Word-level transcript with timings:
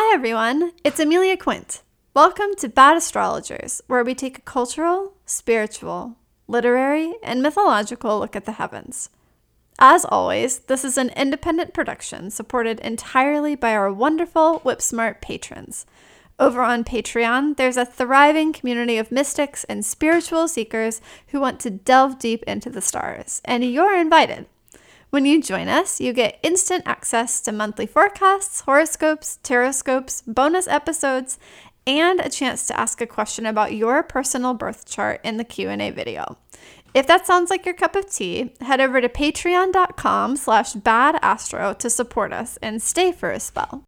Hi, 0.00 0.14
everyone. 0.14 0.70
It's 0.84 1.00
Amelia 1.00 1.36
Quint. 1.36 1.82
Welcome 2.14 2.54
to 2.58 2.68
Bad 2.68 2.96
Astrologers, 2.96 3.82
where 3.88 4.04
we 4.04 4.14
take 4.14 4.38
a 4.38 4.42
cultural, 4.42 5.14
spiritual, 5.26 6.14
literary, 6.46 7.16
and 7.20 7.42
mythological 7.42 8.20
look 8.20 8.36
at 8.36 8.44
the 8.44 8.52
heavens. 8.52 9.10
As 9.76 10.04
always, 10.04 10.60
this 10.60 10.84
is 10.84 10.98
an 10.98 11.10
independent 11.16 11.74
production 11.74 12.30
supported 12.30 12.78
entirely 12.78 13.56
by 13.56 13.74
our 13.74 13.92
wonderful 13.92 14.60
Whipsmart 14.60 15.20
patrons. 15.20 15.84
Over 16.38 16.62
on 16.62 16.84
Patreon, 16.84 17.56
there's 17.56 17.76
a 17.76 17.84
thriving 17.84 18.52
community 18.52 18.98
of 18.98 19.10
mystics 19.10 19.64
and 19.64 19.84
spiritual 19.84 20.46
seekers 20.46 21.00
who 21.28 21.40
want 21.40 21.58
to 21.58 21.70
delve 21.70 22.20
deep 22.20 22.44
into 22.44 22.70
the 22.70 22.80
stars, 22.80 23.42
and 23.44 23.64
you're 23.64 23.98
invited. 23.98 24.46
When 25.10 25.24
you 25.24 25.42
join 25.42 25.68
us, 25.68 26.02
you 26.02 26.12
get 26.12 26.38
instant 26.42 26.82
access 26.84 27.40
to 27.42 27.52
monthly 27.52 27.86
forecasts, 27.86 28.60
horoscopes, 28.60 29.38
taroscopes, 29.42 30.22
bonus 30.26 30.68
episodes, 30.68 31.38
and 31.86 32.20
a 32.20 32.28
chance 32.28 32.66
to 32.66 32.78
ask 32.78 33.00
a 33.00 33.06
question 33.06 33.46
about 33.46 33.72
your 33.72 34.02
personal 34.02 34.52
birth 34.52 34.84
chart 34.84 35.22
in 35.24 35.38
the 35.38 35.44
Q&A 35.44 35.90
video. 35.90 36.36
If 36.92 37.06
that 37.06 37.26
sounds 37.26 37.48
like 37.48 37.64
your 37.64 37.74
cup 37.74 37.96
of 37.96 38.10
tea, 38.10 38.52
head 38.60 38.82
over 38.82 39.00
to 39.00 39.08
patreon.com 39.08 40.36
slash 40.36 40.74
badastro 40.74 41.78
to 41.78 41.88
support 41.88 42.34
us 42.34 42.58
and 42.58 42.82
stay 42.82 43.10
for 43.10 43.30
a 43.30 43.40
spell. 43.40 43.84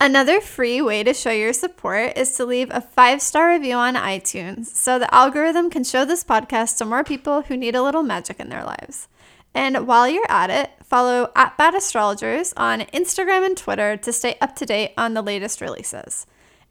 Another 0.00 0.40
free 0.40 0.80
way 0.80 1.02
to 1.02 1.12
show 1.12 1.30
your 1.30 1.52
support 1.52 2.16
is 2.16 2.32
to 2.36 2.46
leave 2.46 2.70
a 2.70 2.80
five 2.80 3.20
star 3.20 3.50
review 3.52 3.74
on 3.74 3.96
iTunes 3.96 4.66
so 4.66 4.98
the 4.98 5.14
algorithm 5.14 5.68
can 5.68 5.84
show 5.84 6.06
this 6.06 6.24
podcast 6.24 6.78
to 6.78 6.86
more 6.86 7.04
people 7.04 7.42
who 7.42 7.56
need 7.56 7.74
a 7.74 7.82
little 7.82 8.02
magic 8.02 8.40
in 8.40 8.48
their 8.48 8.64
lives. 8.64 9.08
And 9.54 9.86
while 9.86 10.08
you're 10.08 10.30
at 10.30 10.50
it, 10.50 10.70
follow 10.82 11.30
at 11.36 11.56
Bad 11.56 11.74
Astrologers 11.74 12.52
on 12.56 12.80
Instagram 12.80 13.46
and 13.46 13.56
Twitter 13.56 13.96
to 13.96 14.12
stay 14.12 14.36
up 14.40 14.56
to 14.56 14.66
date 14.66 14.92
on 14.98 15.14
the 15.14 15.22
latest 15.22 15.60
releases. 15.60 16.26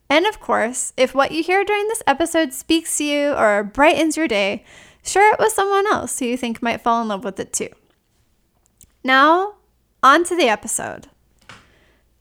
And 0.10 0.26
of 0.26 0.40
course, 0.40 0.94
if 0.98 1.16
what 1.16 1.32
you 1.32 1.42
hear 1.42 1.64
during 1.64 1.88
this 1.88 2.04
episode 2.06 2.54
speaks 2.54 2.98
to 2.98 3.04
you 3.06 3.34
or 3.34 3.64
brightens 3.64 4.18
your 4.18 4.28
day, 4.28 4.64
share 5.04 5.34
it 5.34 5.40
with 5.40 5.54
someone 5.54 5.88
else 5.88 6.20
who 6.20 6.26
you 6.26 6.38
think 6.38 6.62
might 6.62 6.82
fall 6.82 7.02
in 7.02 7.08
love 7.08 7.24
with 7.24 7.40
it 7.40 7.54
too. 7.54 7.70
Now, 9.04 9.56
on 10.04 10.24
to 10.26 10.36
the 10.36 10.50
episode. 10.50 11.08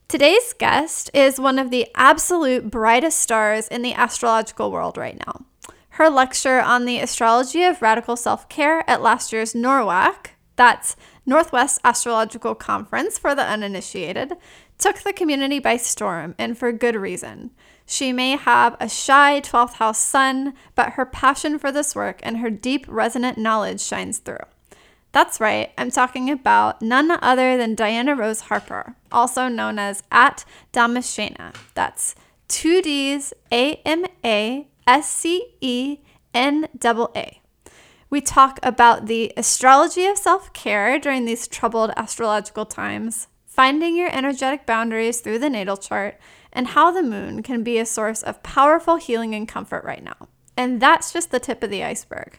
Today's 0.08 0.52
guest 0.52 1.10
is 1.14 1.40
one 1.40 1.58
of 1.58 1.70
the 1.70 1.88
absolute 1.94 2.70
brightest 2.70 3.18
stars 3.18 3.66
in 3.68 3.83
the 3.83 3.94
astrological 3.94 4.70
world 4.70 4.96
right 4.96 5.18
now. 5.27 5.46
Her 5.96 6.08
lecture 6.08 6.60
on 6.60 6.84
the 6.84 6.98
astrology 6.98 7.64
of 7.64 7.83
radical 7.83 8.16
self 8.16 8.48
care 8.48 8.88
at 8.88 9.02
last 9.02 9.33
year's 9.33 9.55
NORWAC, 9.55 10.28
that's 10.62 10.94
Northwest 11.27 11.80
Astrological 11.82 12.55
Conference 12.55 13.18
for 13.18 13.34
the 13.34 13.42
uninitiated, 13.42 14.34
took 14.78 14.98
the 15.00 15.12
community 15.12 15.58
by 15.58 15.77
storm 15.77 16.36
and 16.38 16.56
for 16.56 16.70
good 16.70 16.94
reason. 16.94 17.50
She 17.84 18.12
may 18.12 18.36
have 18.36 18.77
a 18.78 18.88
shy 18.88 19.40
12th 19.40 19.74
house 19.74 19.98
sun, 19.98 20.55
but 20.77 20.90
her 20.90 21.05
passion 21.05 21.58
for 21.58 21.72
this 21.72 21.96
work 21.96 22.20
and 22.22 22.36
her 22.36 22.48
deep 22.48 22.86
resonant 22.86 23.38
knowledge 23.38 23.80
shines 23.80 24.18
through. 24.18 24.46
That's 25.10 25.40
right, 25.40 25.72
I'm 25.77 25.90
talking 25.90 26.30
about 26.30 26.80
none 26.80 27.10
other 27.10 27.56
than 27.56 27.74
Diana 27.74 28.14
Rose 28.14 28.42
Harper, 28.42 28.94
also 29.10 29.48
known 29.48 29.80
as 29.80 30.05
at 30.12 30.44
Damascena. 30.72 31.56
That's 31.74 32.14
two 32.46 32.80
D's, 32.83 33.34
A 33.50 33.83
M 33.84 34.06
A 34.24 34.68
S 34.86 35.10
C 35.10 35.56
E 35.60 35.98
N 36.33 36.68
A 36.84 37.08
A. 37.16 37.41
We 38.12 38.20
talk 38.20 38.60
about 38.62 39.06
the 39.06 39.32
astrology 39.38 40.05
of 40.05 40.18
self 40.18 40.52
care 40.52 40.98
during 40.98 41.24
these 41.24 41.48
troubled 41.48 41.92
astrological 41.96 42.66
times, 42.66 43.28
finding 43.46 43.96
your 43.96 44.14
energetic 44.14 44.66
boundaries 44.66 45.20
through 45.20 45.38
the 45.38 45.48
natal 45.48 45.78
chart, 45.78 46.18
and 46.52 46.66
how 46.66 46.90
the 46.90 47.02
moon 47.02 47.42
can 47.42 47.62
be 47.62 47.78
a 47.78 47.86
source 47.86 48.22
of 48.22 48.42
powerful 48.42 48.96
healing 48.96 49.34
and 49.34 49.48
comfort 49.48 49.83
right 49.83 50.05
now. 50.05 50.28
And 50.58 50.78
that's 50.78 51.10
just 51.10 51.30
the 51.30 51.40
tip 51.40 51.62
of 51.62 51.70
the 51.70 51.83
iceberg. 51.83 52.38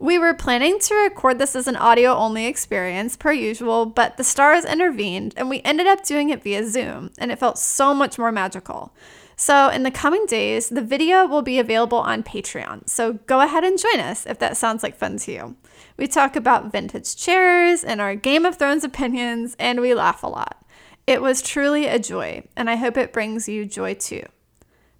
We 0.00 0.18
were 0.18 0.32
planning 0.32 0.78
to 0.78 0.94
record 0.94 1.38
this 1.38 1.54
as 1.54 1.68
an 1.68 1.76
audio 1.76 2.14
only 2.14 2.46
experience, 2.46 3.18
per 3.18 3.32
usual, 3.32 3.84
but 3.84 4.16
the 4.16 4.24
stars 4.24 4.64
intervened 4.64 5.34
and 5.36 5.50
we 5.50 5.60
ended 5.60 5.86
up 5.86 6.06
doing 6.06 6.30
it 6.30 6.42
via 6.42 6.66
Zoom, 6.66 7.10
and 7.18 7.30
it 7.30 7.38
felt 7.38 7.58
so 7.58 7.92
much 7.92 8.18
more 8.18 8.32
magical. 8.32 8.94
So, 9.36 9.68
in 9.68 9.82
the 9.82 9.90
coming 9.90 10.24
days, 10.24 10.70
the 10.70 10.80
video 10.80 11.26
will 11.26 11.42
be 11.42 11.58
available 11.58 11.98
on 11.98 12.22
Patreon. 12.22 12.88
So, 12.88 13.12
go 13.26 13.42
ahead 13.42 13.62
and 13.62 13.78
join 13.78 14.00
us 14.00 14.24
if 14.24 14.38
that 14.38 14.56
sounds 14.56 14.82
like 14.82 14.96
fun 14.96 15.18
to 15.18 15.32
you. 15.32 15.56
We 15.98 16.06
talk 16.06 16.34
about 16.34 16.72
vintage 16.72 17.14
chairs 17.14 17.84
and 17.84 18.00
our 18.00 18.14
Game 18.14 18.46
of 18.46 18.56
Thrones 18.56 18.84
opinions, 18.84 19.54
and 19.58 19.82
we 19.82 19.92
laugh 19.92 20.22
a 20.22 20.28
lot. 20.28 20.64
It 21.06 21.20
was 21.20 21.42
truly 21.42 21.86
a 21.86 21.98
joy, 21.98 22.48
and 22.56 22.70
I 22.70 22.76
hope 22.76 22.96
it 22.96 23.12
brings 23.12 23.50
you 23.50 23.66
joy 23.66 23.94
too. 23.94 24.24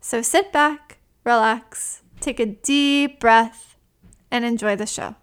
So, 0.03 0.21
sit 0.21 0.53
back, 0.53 0.99
relax, 1.25 2.03
take 2.21 2.39
a 2.39 2.45
deep 2.45 3.19
breath, 3.19 3.70
and 4.31 4.45
enjoy 4.45 4.77
the 4.77 4.87
show. 4.87 5.15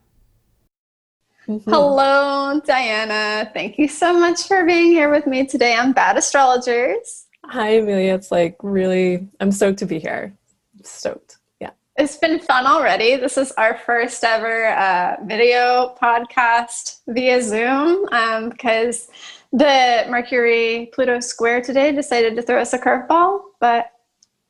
Mm-hmm. 1.48 1.70
Hello, 1.70 2.60
Diana. 2.66 3.50
Thank 3.54 3.78
you 3.78 3.88
so 3.88 4.20
much 4.20 4.48
for 4.48 4.66
being 4.66 4.88
here 4.88 5.10
with 5.10 5.26
me 5.26 5.46
today 5.46 5.76
on 5.76 5.94
Bad 5.94 6.18
Astrologers. 6.18 7.28
Hi, 7.46 7.70
Amelia. 7.78 8.14
It's 8.16 8.32
like 8.32 8.58
really, 8.62 9.26
I'm 9.40 9.54
stoked 9.54 9.80
to 9.80 9.86
be 9.86 9.98
here. 9.98 10.34
I'm 10.76 10.84
stoked. 10.84 11.38
Yeah. 11.62 11.70
It's 11.96 12.18
been 12.18 12.40
fun 12.40 12.68
already. 12.68 13.16
This 13.16 13.38
is 13.38 13.54
our 13.54 13.78
first 13.78 14.26
ever 14.26 14.68
uh, 14.68 15.16
video 15.24 15.96
podcast 16.02 17.00
via 17.08 17.42
Zoom 17.42 18.06
um, 18.12 18.50
because 18.50 19.08
the 19.54 20.06
Mercury 20.10 20.90
Pluto 20.94 21.22
square 21.22 21.62
today 21.62 21.94
decided 21.94 22.36
to 22.36 22.42
throw 22.42 22.60
us 22.60 22.74
a 22.74 22.78
curveball, 22.80 23.40
but 23.62 23.92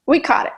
we 0.08 0.20
caught 0.20 0.48
it. 0.48 0.54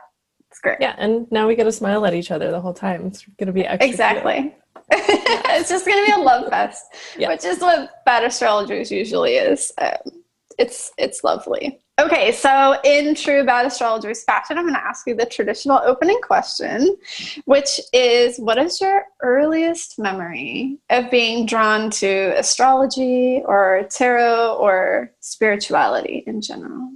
It's 0.59 0.63
great. 0.63 0.77
Yeah. 0.81 0.93
And 0.97 1.31
now 1.31 1.47
we 1.47 1.55
get 1.55 1.63
to 1.63 1.71
smile 1.71 2.05
at 2.05 2.13
each 2.13 2.31
other 2.31 2.51
the 2.51 2.59
whole 2.59 2.73
time. 2.73 3.05
It's 3.05 3.25
going 3.39 3.47
to 3.47 3.53
be 3.53 3.65
extra. 3.65 3.89
Exactly. 3.89 4.53
it's 4.91 5.69
just 5.69 5.85
going 5.85 6.05
to 6.05 6.11
be 6.11 6.19
a 6.19 6.21
love 6.21 6.49
fest, 6.49 6.83
yeah. 7.17 7.29
which 7.29 7.45
is 7.45 7.61
what 7.61 8.03
bad 8.03 8.25
astrologers 8.25 8.91
usually 8.91 9.35
is. 9.35 9.71
Um, 9.77 10.23
it's 10.57 10.91
it's 10.97 11.23
lovely. 11.23 11.79
Okay, 11.97 12.33
so 12.33 12.77
in 12.83 13.15
true 13.15 13.45
bad 13.45 13.67
astrologers 13.67 14.25
fashion, 14.25 14.57
I'm 14.57 14.65
going 14.65 14.75
to 14.75 14.85
ask 14.85 15.07
you 15.07 15.15
the 15.15 15.25
traditional 15.25 15.79
opening 15.85 16.19
question, 16.21 16.97
which 17.45 17.79
is 17.93 18.37
what 18.37 18.57
is 18.57 18.81
your 18.81 19.03
earliest 19.21 19.97
memory 19.97 20.77
of 20.89 21.09
being 21.09 21.45
drawn 21.45 21.89
to 21.91 22.33
astrology 22.37 23.41
or 23.45 23.87
tarot 23.89 24.57
or 24.59 25.13
spirituality 25.21 26.25
in 26.27 26.41
general? 26.41 26.91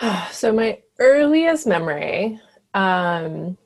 so, 0.30 0.52
my 0.52 0.78
earliest 1.00 1.66
memory, 1.66 2.40
um, 2.74 3.56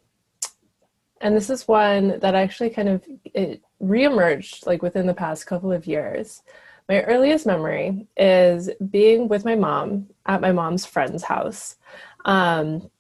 and 1.21 1.37
this 1.37 1.51
is 1.51 1.69
one 1.69 2.19
that 2.21 2.35
actually 2.35 2.71
kind 2.71 2.89
of 2.89 3.05
it 3.25 3.63
reemerged 3.83 4.67
like 4.67 4.83
within 4.83 5.07
the 5.07 5.15
past 5.15 5.47
couple 5.47 5.73
of 5.73 5.87
years. 5.87 6.43
My 6.89 7.03
earliest 7.03 7.47
memory 7.47 8.07
is 8.17 8.71
being 8.91 9.29
with 9.29 9.45
my 9.45 9.55
mom 9.55 10.09
at 10.27 10.41
my 10.41 10.53
mom's 10.53 10.85
friend's 10.85 11.25
house. 11.25 11.77
Um, 12.25 12.91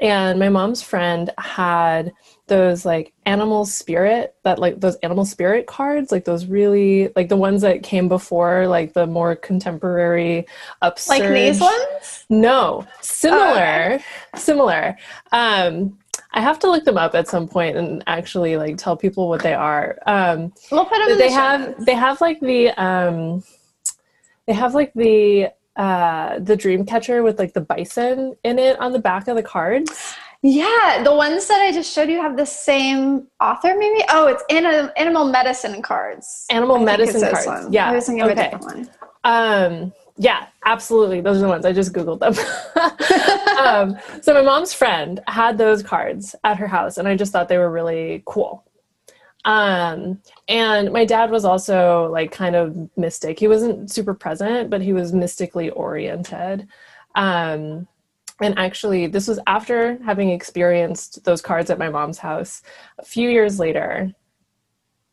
and 0.00 0.38
my 0.38 0.48
mom's 0.48 0.82
friend 0.82 1.30
had 1.38 2.12
those 2.50 2.84
like 2.84 3.14
animal 3.24 3.64
spirit 3.64 4.34
that 4.42 4.58
like 4.58 4.78
those 4.80 4.96
animal 4.96 5.24
spirit 5.24 5.66
cards 5.66 6.12
like 6.12 6.24
those 6.26 6.44
really 6.44 7.10
like 7.16 7.30
the 7.30 7.36
ones 7.36 7.62
that 7.62 7.82
came 7.82 8.08
before 8.08 8.66
like 8.66 8.92
the 8.92 9.06
more 9.06 9.34
contemporary 9.36 10.44
upsurge 10.82 11.20
like 11.20 11.32
these 11.32 11.60
ones 11.60 12.26
no 12.28 12.86
similar 13.00 13.98
oh, 13.98 14.38
similar 14.38 14.98
um 15.32 15.96
I 16.32 16.40
have 16.40 16.58
to 16.60 16.70
look 16.70 16.84
them 16.84 16.98
up 16.98 17.14
at 17.14 17.26
some 17.28 17.48
point 17.48 17.76
and 17.76 18.04
actually 18.06 18.56
like 18.56 18.76
tell 18.76 18.96
people 18.96 19.28
what 19.28 19.42
they 19.42 19.54
are. 19.54 19.98
Um, 20.06 20.52
we'll 20.70 20.84
put 20.84 20.98
them. 20.98 21.18
they 21.18 21.28
the 21.28 21.34
have 21.34 21.60
notes. 21.60 21.84
they 21.86 21.94
have 21.94 22.20
like 22.20 22.38
the 22.40 22.68
um, 22.70 23.42
they 24.46 24.52
have 24.52 24.74
like 24.74 24.92
the 24.94 25.48
uh, 25.74 26.38
the 26.38 26.56
dream 26.56 26.84
catcher 26.84 27.22
with 27.22 27.38
like 27.38 27.52
the 27.52 27.60
bison 27.60 28.36
in 28.44 28.58
it 28.58 28.78
on 28.78 28.92
the 28.92 28.98
back 28.98 29.26
of 29.26 29.36
the 29.36 29.42
cards. 29.42 30.14
Yeah, 30.42 31.02
the 31.04 31.14
ones 31.14 31.46
that 31.48 31.60
I 31.60 31.70
just 31.70 31.92
showed 31.92 32.08
you 32.08 32.20
have 32.20 32.36
the 32.36 32.46
same 32.46 33.26
author, 33.40 33.74
maybe. 33.76 34.02
Oh, 34.08 34.26
it's 34.26 34.42
anim- 34.48 34.90
animal 34.96 35.26
medicine 35.26 35.82
cards. 35.82 36.46
Animal 36.48 36.76
I 36.76 36.84
medicine 36.84 37.20
cards. 37.20 37.46
One. 37.46 37.72
Yeah. 37.72 37.90
I 37.90 37.94
was 37.94 38.06
thinking 38.06 38.22
okay. 38.22 38.32
of 38.32 38.38
a 38.38 38.42
different 38.42 38.64
one. 38.64 38.90
Um, 39.24 39.92
yeah, 40.16 40.46
absolutely. 40.64 41.20
Those 41.20 41.38
are 41.38 41.40
the 41.40 41.48
ones. 41.48 41.66
I 41.66 41.72
just 41.72 41.92
Googled 41.92 42.20
them. 42.20 42.34
um, 43.58 43.98
so 44.22 44.32
my 44.32 44.42
mom's 44.42 44.72
friend 44.72 45.20
had 45.26 45.58
those 45.58 45.82
cards 45.82 46.34
at 46.44 46.56
her 46.56 46.66
house, 46.66 46.96
and 46.96 47.06
I 47.06 47.16
just 47.16 47.32
thought 47.32 47.48
they 47.48 47.58
were 47.58 47.70
really 47.70 48.22
cool. 48.26 48.64
Um, 49.44 50.20
and 50.48 50.92
my 50.92 51.04
dad 51.04 51.30
was 51.30 51.44
also 51.44 52.08
like 52.10 52.32
kind 52.32 52.56
of 52.56 52.90
mystic. 52.96 53.38
He 53.38 53.48
wasn't 53.48 53.90
super 53.90 54.14
present, 54.14 54.70
but 54.70 54.82
he 54.82 54.92
was 54.92 55.12
mystically 55.12 55.70
oriented. 55.70 56.68
Um, 57.14 57.88
and 58.40 58.58
actually, 58.58 59.06
this 59.06 59.28
was 59.28 59.38
after 59.46 59.98
having 60.04 60.30
experienced 60.30 61.24
those 61.24 61.42
cards 61.42 61.70
at 61.70 61.78
my 61.78 61.88
mom's 61.88 62.18
house. 62.18 62.62
A 62.98 63.04
few 63.04 63.28
years 63.28 63.58
later, 63.58 64.14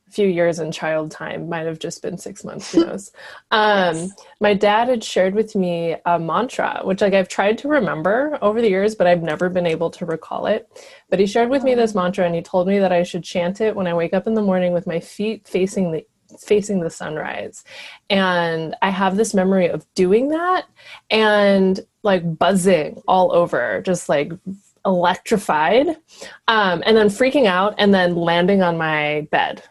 a 0.07 0.11
few 0.11 0.27
years 0.27 0.59
in 0.59 0.71
child 0.71 1.11
time 1.11 1.49
might 1.49 1.65
have 1.65 1.79
just 1.79 2.01
been 2.01 2.17
six 2.17 2.43
months 2.43 2.71
who 2.71 2.85
knows 2.85 3.11
um, 3.51 3.95
yes. 3.95 4.11
my 4.39 4.53
dad 4.53 4.87
had 4.87 5.03
shared 5.03 5.35
with 5.35 5.55
me 5.55 5.95
a 6.05 6.17
mantra 6.17 6.79
which 6.83 7.01
like 7.01 7.13
i've 7.13 7.27
tried 7.27 7.57
to 7.57 7.67
remember 7.67 8.37
over 8.41 8.61
the 8.61 8.69
years 8.69 8.95
but 8.95 9.07
i've 9.07 9.21
never 9.21 9.49
been 9.49 9.67
able 9.67 9.89
to 9.89 10.05
recall 10.05 10.45
it 10.45 10.69
but 11.09 11.19
he 11.19 11.25
shared 11.25 11.49
with 11.49 11.63
me 11.63 11.75
this 11.75 11.95
oh. 11.95 12.01
mantra 12.01 12.25
and 12.25 12.35
he 12.35 12.41
told 12.41 12.67
me 12.67 12.79
that 12.79 12.93
i 12.93 13.03
should 13.03 13.23
chant 13.23 13.59
it 13.59 13.75
when 13.75 13.87
i 13.87 13.93
wake 13.93 14.13
up 14.13 14.27
in 14.27 14.33
the 14.33 14.41
morning 14.41 14.71
with 14.71 14.87
my 14.87 14.99
feet 14.99 15.47
facing 15.47 15.91
the 15.91 16.05
facing 16.39 16.81
the 16.81 16.89
sunrise. 16.89 17.63
And 18.09 18.75
i 18.81 18.89
have 18.89 19.17
this 19.17 19.33
memory 19.33 19.67
of 19.69 19.85
doing 19.95 20.29
that 20.29 20.65
and 21.09 21.79
like 22.03 22.37
buzzing 22.37 23.01
all 23.07 23.31
over 23.33 23.81
just 23.81 24.09
like 24.09 24.31
electrified 24.85 25.87
um, 26.47 26.81
and 26.85 26.95
then 26.95 27.07
freaking 27.07 27.45
out 27.45 27.75
and 27.77 27.93
then 27.93 28.15
landing 28.15 28.63
on 28.63 28.77
my 28.77 29.27
bed. 29.31 29.61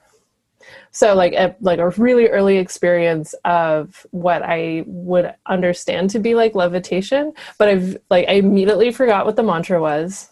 So 0.92 1.14
like 1.14 1.32
a, 1.34 1.56
like 1.60 1.78
a 1.78 1.90
really 1.90 2.28
early 2.28 2.56
experience 2.56 3.34
of 3.44 4.06
what 4.12 4.42
i 4.42 4.82
would 4.86 5.34
understand 5.44 6.08
to 6.10 6.18
be 6.18 6.34
like 6.34 6.54
levitation 6.54 7.34
but 7.58 7.68
i've 7.68 7.98
like 8.08 8.26
i 8.28 8.32
immediately 8.32 8.90
forgot 8.90 9.26
what 9.26 9.36
the 9.36 9.42
mantra 9.42 9.78
was 9.78 10.30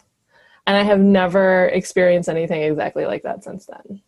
and 0.65 0.75
i 0.75 0.81
have 0.81 0.99
never 0.99 1.67
experienced 1.67 2.29
anything 2.29 2.63
exactly 2.63 3.05
like 3.05 3.21
that 3.21 3.43
since 3.43 3.67
then 3.67 4.01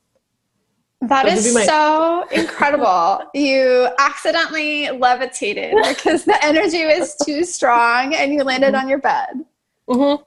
that 1.08 1.28
is 1.28 1.54
my- 1.54 1.66
so 1.66 2.26
incredible. 2.32 3.22
You 3.34 3.90
accidentally 4.00 4.90
levitated 4.90 5.76
because 5.88 6.26
the 6.26 6.44
energy 6.44 6.86
was 6.86 7.16
too 7.26 7.44
strong 7.44 8.14
and 8.14 8.34
you 8.34 8.44
landed 8.44 8.74
mm-hmm. 8.74 8.84
on 8.84 8.90
your 8.90 9.00
bed. 9.00 9.46
Mm-hmm. 9.88 10.24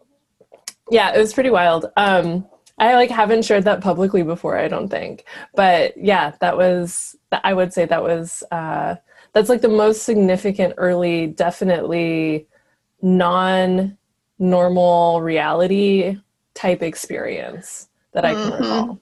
Yeah, 0.91 1.15
it 1.15 1.19
was 1.19 1.33
pretty 1.33 1.51
wild. 1.51 1.87
Um, 1.97 2.47
I 2.79 2.95
like 2.95 3.11
haven't 3.11 3.45
shared 3.45 3.65
that 3.65 3.83
publicly 3.83 4.23
before, 4.23 4.57
I 4.57 4.67
don't 4.67 4.89
think. 4.89 5.25
But 5.55 5.97
yeah, 5.97 6.33
that 6.41 6.57
was 6.57 7.15
I 7.31 7.53
would 7.53 7.73
say 7.73 7.85
that 7.85 8.03
was 8.03 8.43
uh 8.51 8.97
that's 9.33 9.49
like 9.51 9.61
the 9.61 9.69
most 9.69 10.03
significant 10.03 10.75
early 10.79 11.27
definitely 11.29 12.49
non 13.03 13.99
normal 14.39 15.21
reality 15.21 16.17
type 16.55 16.83
experience 16.83 17.89
that 18.13 18.25
I 18.25 18.33
can 18.33 18.51
mm-hmm. 18.51 18.63
recall. 18.63 19.01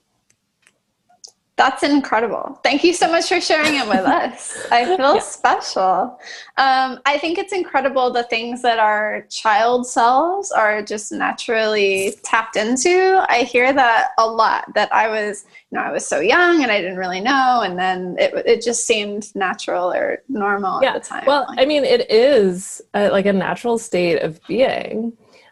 That's 1.59 1.83
incredible. 1.83 2.57
Thank 2.63 2.85
you 2.85 2.93
so 2.93 3.11
much 3.11 3.27
for 3.27 3.41
sharing 3.41 3.75
it 3.75 3.85
with 3.85 3.99
us. 4.05 4.65
I 4.71 4.85
feel 4.95 5.15
yeah. 5.15 5.19
special. 5.19 6.17
Um, 6.55 7.01
I 7.05 7.17
think 7.17 7.37
it's 7.37 7.51
incredible 7.51 8.13
the 8.13 8.23
things 8.23 8.61
that 8.61 8.79
our 8.79 9.23
child 9.29 9.85
selves 9.85 10.53
are 10.53 10.81
just 10.81 11.11
naturally 11.11 12.13
tapped 12.23 12.55
into. 12.55 13.25
I 13.27 13.43
hear 13.43 13.73
that 13.73 14.11
a 14.17 14.25
lot. 14.25 14.73
That 14.73 14.87
I 14.93 15.09
was, 15.09 15.43
you 15.69 15.77
know, 15.77 15.83
I 15.83 15.91
was 15.91 16.07
so 16.07 16.21
young 16.21 16.63
and 16.63 16.71
I 16.71 16.79
didn't 16.79 16.95
really 16.95 17.19
know, 17.19 17.61
and 17.61 17.77
then 17.77 18.15
it 18.17 18.31
it 18.45 18.61
just 18.61 18.87
seemed 18.87 19.35
natural 19.35 19.91
or 19.91 20.23
normal 20.29 20.81
yeah. 20.81 20.93
at 20.93 21.03
the 21.03 21.09
time. 21.09 21.25
Well, 21.27 21.45
I 21.57 21.65
mean, 21.65 21.83
it 21.83 22.09
is 22.09 22.81
a, 22.93 23.09
like 23.09 23.25
a 23.25 23.33
natural 23.33 23.77
state 23.77 24.21
of 24.21 24.39
being, 24.47 25.11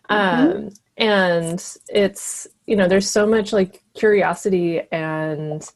mm-hmm. 0.10 0.14
um, 0.14 0.70
and 0.96 1.62
it's 1.90 2.48
you 2.66 2.78
know, 2.78 2.88
there's 2.88 3.12
so 3.12 3.26
much 3.26 3.52
like 3.52 3.84
curiosity 3.94 4.84
and 4.94 5.70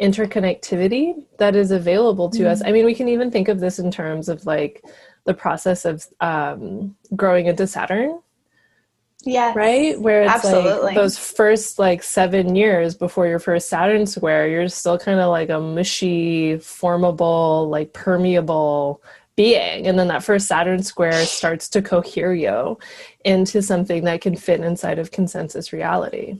interconnectivity 0.00 1.24
that 1.38 1.56
is 1.56 1.70
available 1.70 2.28
to 2.30 2.40
mm-hmm. 2.40 2.48
us. 2.48 2.62
I 2.64 2.72
mean, 2.72 2.84
we 2.84 2.94
can 2.94 3.08
even 3.08 3.30
think 3.30 3.48
of 3.48 3.60
this 3.60 3.78
in 3.78 3.90
terms 3.90 4.28
of 4.28 4.44
like 4.46 4.84
the 5.24 5.34
process 5.34 5.84
of 5.84 6.06
um, 6.20 6.96
growing 7.14 7.46
into 7.46 7.66
Saturn. 7.66 8.20
Yeah. 9.22 9.52
Right? 9.56 10.00
Where 10.00 10.22
it's 10.22 10.32
absolutely. 10.32 10.82
like 10.82 10.94
those 10.94 11.18
first 11.18 11.78
like 11.80 12.02
seven 12.02 12.54
years 12.54 12.94
before 12.94 13.26
your 13.26 13.40
first 13.40 13.68
Saturn 13.68 14.06
square, 14.06 14.46
you're 14.46 14.68
still 14.68 14.98
kind 14.98 15.18
of 15.18 15.30
like 15.30 15.48
a 15.48 15.58
mushy, 15.58 16.58
formable, 16.58 17.68
like 17.68 17.92
permeable 17.92 19.02
being. 19.34 19.86
And 19.86 19.98
then 19.98 20.08
that 20.08 20.22
first 20.22 20.46
Saturn 20.46 20.82
square 20.82 21.24
starts 21.24 21.68
to 21.70 21.82
cohere 21.82 22.34
you 22.34 22.78
into 23.24 23.62
something 23.62 24.04
that 24.04 24.20
can 24.20 24.36
fit 24.36 24.60
inside 24.60 24.98
of 24.98 25.10
consensus 25.10 25.72
reality. 25.72 26.38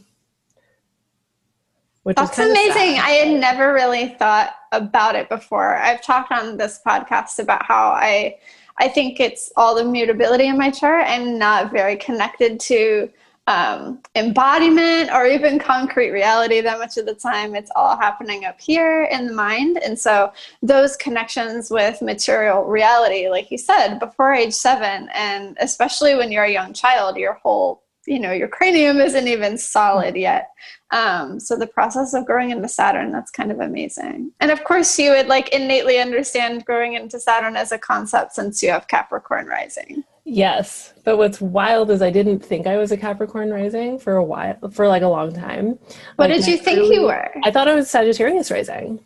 Which 2.07 2.15
That's 2.15 2.39
amazing. 2.39 3.01
I 3.01 3.11
had 3.21 3.41
never 3.41 3.73
really 3.73 4.11
thought 4.11 4.55
about 4.71 5.17
it 5.17 5.29
before. 5.29 5.75
I've 5.75 6.01
talked 6.01 6.31
on 6.31 6.57
this 6.57 6.79
podcast 6.87 7.41
about 7.41 7.67
how 7.67 7.89
I 7.89 8.37
I 8.79 8.87
think 8.87 9.19
it's 9.19 9.51
all 9.57 9.75
the 9.75 9.85
mutability 9.85 10.47
in 10.47 10.57
my 10.57 10.71
chart. 10.71 11.05
I'm 11.09 11.37
not 11.37 11.73
very 11.73 11.97
connected 11.97 12.61
to 12.61 13.11
um, 13.49 13.99
embodiment 14.15 15.11
or 15.11 15.27
even 15.27 15.59
concrete 15.59 16.13
reality 16.13 16.61
that 16.61 16.79
much 16.79 16.97
of 16.97 17.07
the 17.07 17.15
time. 17.15 17.57
It's 17.57 17.73
all 17.75 17.97
happening 17.97 18.45
up 18.45 18.61
here 18.61 19.09
in 19.11 19.27
the 19.27 19.33
mind. 19.33 19.79
And 19.79 19.99
so 19.99 20.33
those 20.63 20.97
connections 20.97 21.73
with 21.73 22.01
material 22.03 22.63
reality, 22.67 23.29
like 23.29 23.51
you 23.51 23.59
said, 23.59 23.99
before 23.99 24.33
age 24.33 24.55
seven, 24.55 25.09
and 25.13 25.57
especially 25.61 26.15
when 26.15 26.31
you're 26.31 26.45
a 26.45 26.53
young 26.53 26.73
child, 26.73 27.17
your 27.17 27.35
whole 27.43 27.83
you 28.07 28.19
know 28.19 28.33
your 28.33 28.49
cranium 28.49 29.01
isn't 29.01 29.29
even 29.29 29.59
solid 29.59 30.17
yet 30.17 30.49
um, 30.93 31.41
so 31.41 31.57
the 31.57 31.67
process 31.67 32.15
of 32.15 32.27
growing 32.27 32.51
into 32.51 32.69
Saturn, 32.69 33.11
that's 33.11 33.31
kind 33.31 33.51
of 33.51 33.61
amazing. 33.61 34.33
And 34.41 34.51
of 34.51 34.63
course, 34.63 34.99
you 34.99 35.11
would 35.11 35.27
like 35.27 35.49
innately 35.49 35.99
understand 35.99 36.65
growing 36.65 36.95
into 36.95 37.19
Saturn 37.19 37.57
as 37.57 37.73
a 37.73 37.79
concept 37.79 38.35
since 38.35 38.63
you 38.63 38.71
have 38.71 38.87
Capricorn 38.87 39.47
rising. 39.47 40.05
Yes, 40.25 40.93
but 41.05 41.19
what's 41.19 41.41
wild 41.41 41.91
is 41.91 42.03
I 42.03 42.11
didn't 42.11 42.41
think 42.41 42.67
I 42.67 42.77
was 42.77 42.93
a 42.93 42.97
Capricorn 42.97 43.51
rising 43.51 43.99
for 43.99 44.17
a 44.17 44.25
while, 44.25 44.57
for 44.71 44.89
like 44.89 45.03
a 45.03 45.09
long 45.09 45.33
time. 45.33 45.79
What 46.17 46.31
like, 46.31 46.35
did 46.35 46.47
you 46.47 46.57
think 46.57 46.93
you 46.93 47.03
were? 47.03 47.33
I 47.45 47.51
thought 47.51 47.69
I 47.69 47.75
was 47.75 47.91
Sagittarius 47.91 48.51
rising. 48.51 49.01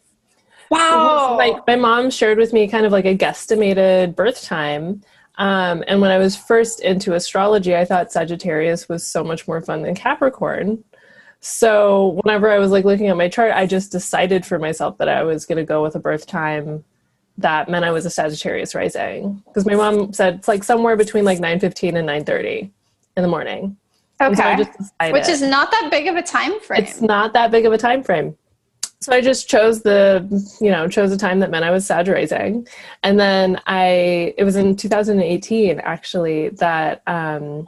Wow! 0.70 1.37
Like 1.37 1.67
my 1.67 1.76
mom 1.76 2.11
shared 2.11 2.38
with 2.38 2.52
me 2.52 2.69
kind 2.69 2.87
of 2.87 2.93
like 2.93 3.05
a 3.05 3.17
guesstimated 3.17 4.14
birth 4.14 4.43
time. 4.43 5.02
Um, 5.40 5.82
and 5.88 6.02
when 6.02 6.10
I 6.10 6.19
was 6.19 6.37
first 6.37 6.81
into 6.81 7.14
astrology, 7.14 7.75
I 7.75 7.87
thought 7.87 8.12
Sagittarius 8.12 8.90
was 8.90 9.06
so 9.06 9.25
much 9.25 9.48
more 9.48 9.62
fun 9.62 9.81
than 9.81 9.94
Capricorn. 9.94 10.84
So 11.40 12.20
whenever 12.22 12.50
I 12.50 12.58
was 12.58 12.70
like 12.70 12.84
looking 12.84 13.08
at 13.08 13.16
my 13.16 13.28
chart, 13.28 13.52
I 13.54 13.64
just 13.66 13.90
decided 13.90 14.44
for 14.44 14.58
myself 14.58 14.98
that 14.98 15.08
I 15.08 15.22
was 15.22 15.46
going 15.46 15.56
to 15.56 15.64
go 15.64 15.82
with 15.82 15.94
a 15.96 15.98
birth 15.98 16.26
time 16.26 16.84
that 17.38 17.70
meant 17.70 17.87
I 17.87 17.90
was 17.90 18.04
a 18.04 18.10
Sagittarius 18.10 18.75
rising 18.75 19.42
because 19.46 19.64
my 19.64 19.75
mom 19.75 20.12
said 20.12 20.34
it's 20.34 20.48
like 20.48 20.62
somewhere 20.62 20.94
between 20.94 21.25
like 21.25 21.38
9:15 21.38 21.96
and 21.96 22.06
9:30 22.06 22.70
in 23.16 23.22
the 23.22 23.28
morning. 23.28 23.78
Okay. 24.20 24.64
So 25.00 25.12
Which 25.12 25.28
is 25.28 25.40
not 25.40 25.70
that 25.70 25.88
big 25.90 26.06
of 26.06 26.16
a 26.16 26.22
time 26.22 26.60
frame. 26.60 26.82
It's 26.82 27.00
not 27.00 27.32
that 27.32 27.50
big 27.50 27.64
of 27.64 27.72
a 27.72 27.78
time 27.78 28.02
frame. 28.02 28.37
So 29.02 29.12
I 29.12 29.23
just 29.23 29.49
chose 29.49 29.82
the, 29.82 30.26
you 30.61 30.70
know, 30.70 30.87
chose 30.87 31.11
a 31.11 31.17
time 31.17 31.41
that 31.41 31.50
meant 31.50 31.64
I 31.64 31.70
was 31.70 31.87
Sag 31.87 32.08
rising. 32.08 32.69
And 33.02 33.19
then 33.19 33.58
I, 33.67 34.35
it 34.37 34.44
was 34.44 34.56
in 34.56 34.76
2018 34.76 35.81
actually 35.81 36.50
that, 36.50 37.02
um, 37.06 37.67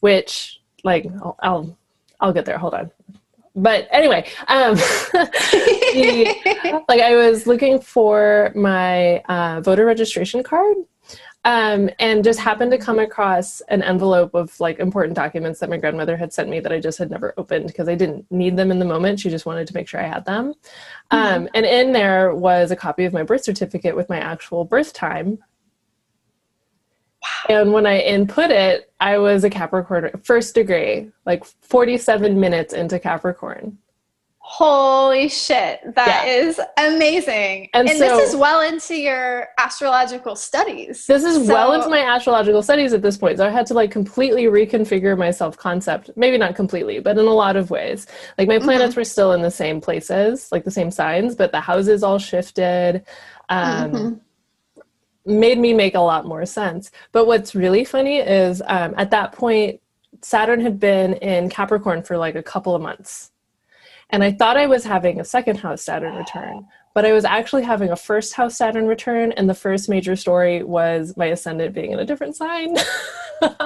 which 0.00 0.60
like 0.84 1.06
I'll, 1.20 1.36
I'll 1.42 1.78
I'll 2.22 2.32
get 2.32 2.44
there. 2.44 2.56
Hold 2.56 2.74
on. 2.74 2.90
But 3.54 3.86
anyway, 3.90 4.26
um, 4.48 4.76
the, 5.12 6.84
like 6.88 7.00
I 7.00 7.16
was 7.16 7.46
looking 7.46 7.80
for 7.80 8.52
my 8.54 9.18
uh, 9.28 9.60
voter 9.60 9.84
registration 9.84 10.42
card, 10.42 10.76
um, 11.44 11.90
and 11.98 12.22
just 12.22 12.38
happened 12.38 12.70
to 12.70 12.78
come 12.78 12.98
across 12.98 13.60
an 13.62 13.82
envelope 13.82 14.34
of 14.34 14.58
like 14.60 14.78
important 14.78 15.16
documents 15.16 15.60
that 15.60 15.70
my 15.70 15.76
grandmother 15.76 16.16
had 16.16 16.32
sent 16.32 16.48
me 16.48 16.60
that 16.60 16.72
I 16.72 16.80
just 16.80 16.98
had 16.98 17.10
never 17.10 17.34
opened 17.36 17.66
because 17.66 17.88
I 17.88 17.94
didn't 17.94 18.30
need 18.30 18.56
them 18.56 18.70
in 18.70 18.78
the 18.78 18.84
moment. 18.84 19.20
She 19.20 19.30
just 19.30 19.46
wanted 19.46 19.66
to 19.66 19.74
make 19.74 19.88
sure 19.88 20.00
I 20.00 20.06
had 20.06 20.24
them. 20.24 20.54
Mm-hmm. 21.10 21.16
Um, 21.16 21.48
and 21.54 21.66
in 21.66 21.92
there 21.92 22.34
was 22.34 22.70
a 22.70 22.76
copy 22.76 23.04
of 23.04 23.12
my 23.12 23.22
birth 23.22 23.44
certificate 23.44 23.96
with 23.96 24.08
my 24.08 24.18
actual 24.18 24.64
birth 24.64 24.92
time 24.92 25.38
and 27.48 27.72
when 27.72 27.86
I 27.86 27.98
input 27.98 28.50
it, 28.50 28.92
I 29.00 29.18
was 29.18 29.44
a 29.44 29.50
Capricorn, 29.50 30.10
first 30.22 30.54
degree, 30.54 31.10
like 31.26 31.44
47 31.44 32.38
minutes 32.38 32.72
into 32.72 32.98
Capricorn. 32.98 33.78
Holy 34.44 35.28
shit, 35.28 35.80
that 35.94 36.26
yeah. 36.26 36.32
is 36.32 36.60
amazing. 36.76 37.68
And, 37.74 37.88
and 37.88 37.96
so, 37.96 38.04
this 38.04 38.30
is 38.30 38.36
well 38.36 38.60
into 38.60 38.96
your 38.96 39.48
astrological 39.56 40.34
studies. 40.34 41.06
This 41.06 41.22
is 41.22 41.46
so, 41.46 41.54
well 41.54 41.72
into 41.74 41.88
my 41.88 42.00
astrological 42.00 42.60
studies 42.60 42.92
at 42.92 43.02
this 43.02 43.16
point. 43.16 43.38
So 43.38 43.46
I 43.46 43.50
had 43.50 43.66
to 43.66 43.74
like 43.74 43.92
completely 43.92 44.44
reconfigure 44.44 45.16
my 45.16 45.30
self 45.30 45.56
concept. 45.56 46.10
Maybe 46.16 46.38
not 46.38 46.56
completely, 46.56 46.98
but 46.98 47.18
in 47.18 47.24
a 47.24 47.32
lot 47.32 47.54
of 47.54 47.70
ways. 47.70 48.08
Like 48.36 48.48
my 48.48 48.58
planets 48.58 48.90
mm-hmm. 48.90 49.00
were 49.00 49.04
still 49.04 49.32
in 49.32 49.42
the 49.42 49.50
same 49.50 49.80
places, 49.80 50.50
like 50.50 50.64
the 50.64 50.72
same 50.72 50.90
signs, 50.90 51.36
but 51.36 51.52
the 51.52 51.60
houses 51.60 52.02
all 52.02 52.18
shifted. 52.18 53.04
Um, 53.48 53.92
mm-hmm 53.92 54.14
made 55.24 55.56
me 55.56 55.72
make 55.72 55.94
a 55.94 56.00
lot 56.00 56.26
more 56.26 56.44
sense. 56.44 56.90
But 57.12 57.26
what's 57.26 57.54
really 57.54 57.84
funny 57.84 58.18
is 58.18 58.60
um, 58.66 58.92
at 58.96 59.12
that 59.12 59.30
point, 59.30 59.80
Saturn 60.20 60.60
had 60.60 60.78
been 60.78 61.14
in 61.14 61.48
Capricorn 61.48 62.02
for 62.02 62.16
like 62.16 62.34
a 62.34 62.42
couple 62.42 62.74
of 62.74 62.82
months. 62.82 63.31
And 64.12 64.22
I 64.22 64.30
thought 64.30 64.58
I 64.58 64.66
was 64.66 64.84
having 64.84 65.18
a 65.20 65.24
second 65.24 65.56
house 65.56 65.82
Saturn 65.82 66.14
return, 66.14 66.66
but 66.94 67.06
I 67.06 67.12
was 67.12 67.24
actually 67.24 67.62
having 67.62 67.90
a 67.90 67.96
first 67.96 68.34
house 68.34 68.56
Saturn 68.56 68.86
return. 68.86 69.32
And 69.32 69.48
the 69.48 69.54
first 69.54 69.88
major 69.88 70.14
story 70.16 70.62
was 70.62 71.16
my 71.16 71.26
ascendant 71.26 71.74
being 71.74 71.92
in 71.92 71.98
a 71.98 72.04
different 72.04 72.36
sign. 72.36 72.76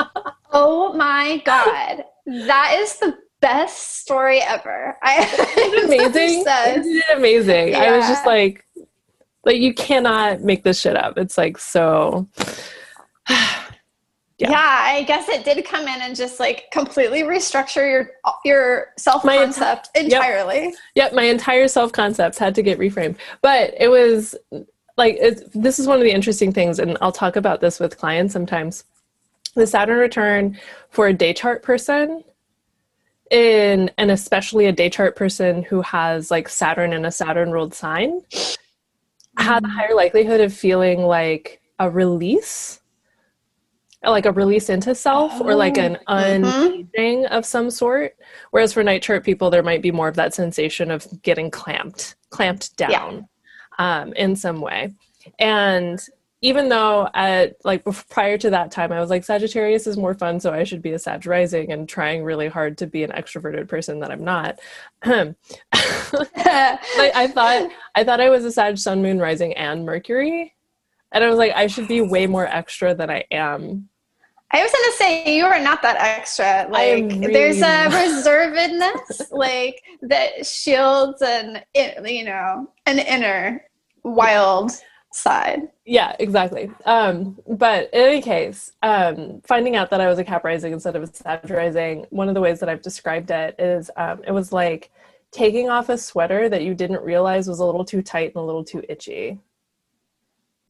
oh 0.52 0.92
my 0.94 1.42
God. 1.44 2.04
That 2.26 2.76
is 2.78 2.96
the 2.98 3.18
best 3.40 3.98
story 3.98 4.40
ever. 4.40 4.96
I 5.02 5.82
amazing. 5.84 6.44
Isn't 6.46 6.96
it 6.96 7.16
amazing? 7.16 7.68
Yeah. 7.68 7.82
I 7.82 7.96
was 7.96 8.06
just 8.06 8.24
like, 8.24 8.64
like 9.44 9.58
you 9.58 9.74
cannot 9.74 10.42
make 10.42 10.62
this 10.62 10.80
shit 10.80 10.96
up. 10.96 11.18
It's 11.18 11.36
like 11.36 11.58
so. 11.58 12.28
Yeah. 14.38 14.50
yeah. 14.50 14.80
I 14.82 15.02
guess 15.04 15.28
it 15.28 15.44
did 15.44 15.64
come 15.64 15.88
in 15.88 16.02
and 16.02 16.14
just 16.14 16.38
like 16.38 16.70
completely 16.70 17.22
restructure 17.22 17.90
your 17.90 18.10
your 18.44 18.88
self 18.98 19.22
concept 19.22 19.88
entirely. 19.94 20.64
Yep. 20.64 20.74
yep, 20.94 21.14
my 21.14 21.24
entire 21.24 21.68
self 21.68 21.92
concepts 21.92 22.36
had 22.38 22.54
to 22.56 22.62
get 22.62 22.78
reframed. 22.78 23.16
But 23.40 23.74
it 23.78 23.88
was 23.88 24.34
like 24.96 25.18
this 25.54 25.78
is 25.78 25.86
one 25.86 25.98
of 25.98 26.04
the 26.04 26.12
interesting 26.12 26.52
things, 26.52 26.78
and 26.78 26.98
I'll 27.00 27.12
talk 27.12 27.36
about 27.36 27.60
this 27.60 27.80
with 27.80 27.98
clients 27.98 28.32
sometimes. 28.32 28.84
The 29.54 29.66
Saturn 29.66 29.98
return 29.98 30.58
for 30.90 31.06
a 31.06 31.14
day 31.14 31.32
chart 31.32 31.62
person 31.62 32.22
in 33.30 33.90
and 33.98 34.10
especially 34.10 34.66
a 34.66 34.72
day 34.72 34.90
chart 34.90 35.16
person 35.16 35.62
who 35.62 35.80
has 35.80 36.30
like 36.30 36.48
Saturn 36.48 36.92
in 36.92 37.04
a 37.04 37.10
Saturn 37.10 37.50
ruled 37.50 37.74
sign 37.74 38.20
have 39.38 39.64
a 39.64 39.66
mm-hmm. 39.66 39.76
higher 39.76 39.94
likelihood 39.94 40.40
of 40.40 40.52
feeling 40.52 41.02
like 41.02 41.60
a 41.78 41.90
release 41.90 42.80
like 44.10 44.26
a 44.26 44.32
release 44.32 44.68
into 44.68 44.94
self 44.94 45.32
oh, 45.36 45.44
or 45.44 45.54
like 45.54 45.78
an 45.78 45.98
uncaging 46.08 46.88
mm-hmm. 46.94 47.32
of 47.32 47.44
some 47.44 47.70
sort 47.70 48.16
whereas 48.50 48.72
for 48.72 48.82
night 48.82 49.02
chart 49.02 49.24
people 49.24 49.50
there 49.50 49.62
might 49.62 49.82
be 49.82 49.90
more 49.90 50.08
of 50.08 50.16
that 50.16 50.34
sensation 50.34 50.90
of 50.90 51.06
getting 51.22 51.50
clamped 51.50 52.16
clamped 52.30 52.76
down 52.76 53.26
yeah. 53.78 54.02
um, 54.02 54.12
in 54.14 54.36
some 54.36 54.60
way 54.60 54.94
and 55.38 56.08
even 56.42 56.68
though 56.68 57.08
at 57.14 57.56
like 57.64 57.82
prior 58.08 58.36
to 58.36 58.50
that 58.50 58.70
time 58.70 58.92
I 58.92 59.00
was 59.00 59.10
like 59.10 59.24
Sagittarius 59.24 59.86
is 59.86 59.96
more 59.96 60.14
fun 60.14 60.38
so 60.38 60.52
I 60.52 60.64
should 60.64 60.82
be 60.82 60.92
a 60.92 60.98
Sag 60.98 61.26
rising 61.26 61.72
and 61.72 61.88
trying 61.88 62.22
really 62.22 62.48
hard 62.48 62.76
to 62.78 62.86
be 62.86 63.02
an 63.04 63.10
extroverted 63.10 63.68
person 63.68 64.00
that 64.00 64.10
I'm 64.10 64.24
not. 64.24 64.58
like 65.06 65.34
I 66.36 67.26
thought 67.26 67.70
I 67.94 68.04
thought 68.04 68.20
I 68.20 68.28
was 68.28 68.44
a 68.44 68.52
Sag 68.52 68.78
sun 68.78 69.02
moon 69.02 69.18
rising 69.18 69.54
and 69.54 69.84
Mercury 69.84 70.54
and 71.12 71.24
I 71.24 71.28
was 71.28 71.38
like 71.38 71.52
I 71.52 71.66
should 71.66 71.88
be 71.88 72.00
way 72.02 72.26
more 72.26 72.46
extra 72.46 72.94
than 72.94 73.10
I 73.10 73.24
am. 73.30 73.88
I 74.52 74.62
was 74.62 74.70
gonna 74.70 74.96
say 74.96 75.36
you 75.36 75.44
are 75.44 75.58
not 75.58 75.82
that 75.82 75.96
extra. 75.96 76.68
Like 76.70 77.04
really 77.04 77.32
there's 77.32 77.60
a 77.60 77.88
reservedness 77.88 79.30
like 79.30 79.82
that 80.02 80.46
shields 80.46 81.20
and 81.20 81.64
you 81.74 82.24
know 82.24 82.70
an 82.86 82.98
inner 82.98 83.64
wild 84.04 84.72
side. 85.12 85.62
Yeah, 85.84 86.14
exactly. 86.20 86.70
Um, 86.84 87.38
but 87.48 87.90
in 87.92 88.00
any 88.00 88.22
case, 88.22 88.72
um, 88.82 89.40
finding 89.44 89.74
out 89.74 89.90
that 89.90 90.00
I 90.00 90.08
was 90.08 90.18
a 90.18 90.24
Cap 90.24 90.44
rising 90.44 90.72
instead 90.72 90.94
of 90.94 91.02
a 91.02 91.06
Sag 91.06 91.50
rising, 91.50 92.06
one 92.10 92.28
of 92.28 92.34
the 92.34 92.40
ways 92.40 92.60
that 92.60 92.68
I've 92.68 92.82
described 92.82 93.30
it 93.30 93.56
is 93.58 93.90
um, 93.96 94.22
it 94.26 94.32
was 94.32 94.52
like 94.52 94.90
taking 95.32 95.68
off 95.68 95.88
a 95.88 95.98
sweater 95.98 96.48
that 96.48 96.62
you 96.62 96.74
didn't 96.74 97.02
realize 97.02 97.48
was 97.48 97.58
a 97.58 97.64
little 97.64 97.84
too 97.84 98.02
tight 98.02 98.28
and 98.34 98.36
a 98.36 98.42
little 98.42 98.64
too 98.64 98.82
itchy. 98.88 99.38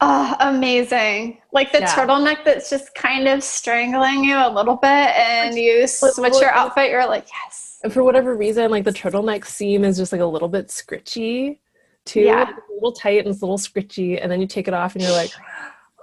Oh, 0.01 0.37
amazing. 0.41 1.39
Like 1.53 1.73
the 1.73 1.81
yeah. 1.81 1.95
turtleneck 1.95 2.45
that's 2.45 2.69
just 2.69 2.95
kind 2.95 3.27
of 3.29 3.43
strangling 3.43 4.25
you 4.25 4.37
a 4.37 4.53
little 4.53 4.77
bit 4.77 4.89
and 4.91 5.57
you 5.57 5.87
switch 5.87 6.35
your 6.35 6.51
outfit, 6.51 6.91
you're 6.91 7.07
like, 7.07 7.27
yes. 7.33 7.79
And 7.83 7.93
for 7.93 8.05
whatever 8.05 8.37
reason, 8.37 8.71
like 8.71 8.85
the 8.85 8.93
turtleneck 8.93 9.47
seam 9.47 9.85
is 9.85 9.97
just 9.97 10.13
like 10.13 10.21
a 10.21 10.27
little 10.27 10.49
bit 10.49 10.69
scritchy 10.69 11.61
too. 12.05 12.21
Yeah. 12.21 12.43
It's 12.43 12.59
a 12.71 12.75
little 12.75 12.93
tight 12.93 13.21
and 13.21 13.29
it's 13.29 13.41
a 13.41 13.47
little 13.47 13.59
scritchy. 13.59 14.21
And 14.23 14.31
then 14.31 14.41
you 14.41 14.47
take 14.47 14.69
it 14.69 14.75
off 14.75 14.95
and 14.95 15.03
you're 15.03 15.13
like, 15.13 15.33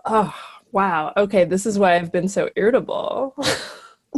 oh, 0.05 0.33
wow. 0.71 1.13
Okay, 1.15 1.45
this 1.45 1.67
is 1.67 1.77
why 1.77 1.95
I've 1.95 2.11
been 2.11 2.27
so 2.27 2.49
irritable. 2.55 3.35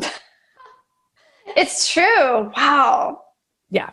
it's 1.47 1.91
true. 1.91 2.51
Wow. 2.55 3.23
Yeah. 3.69 3.89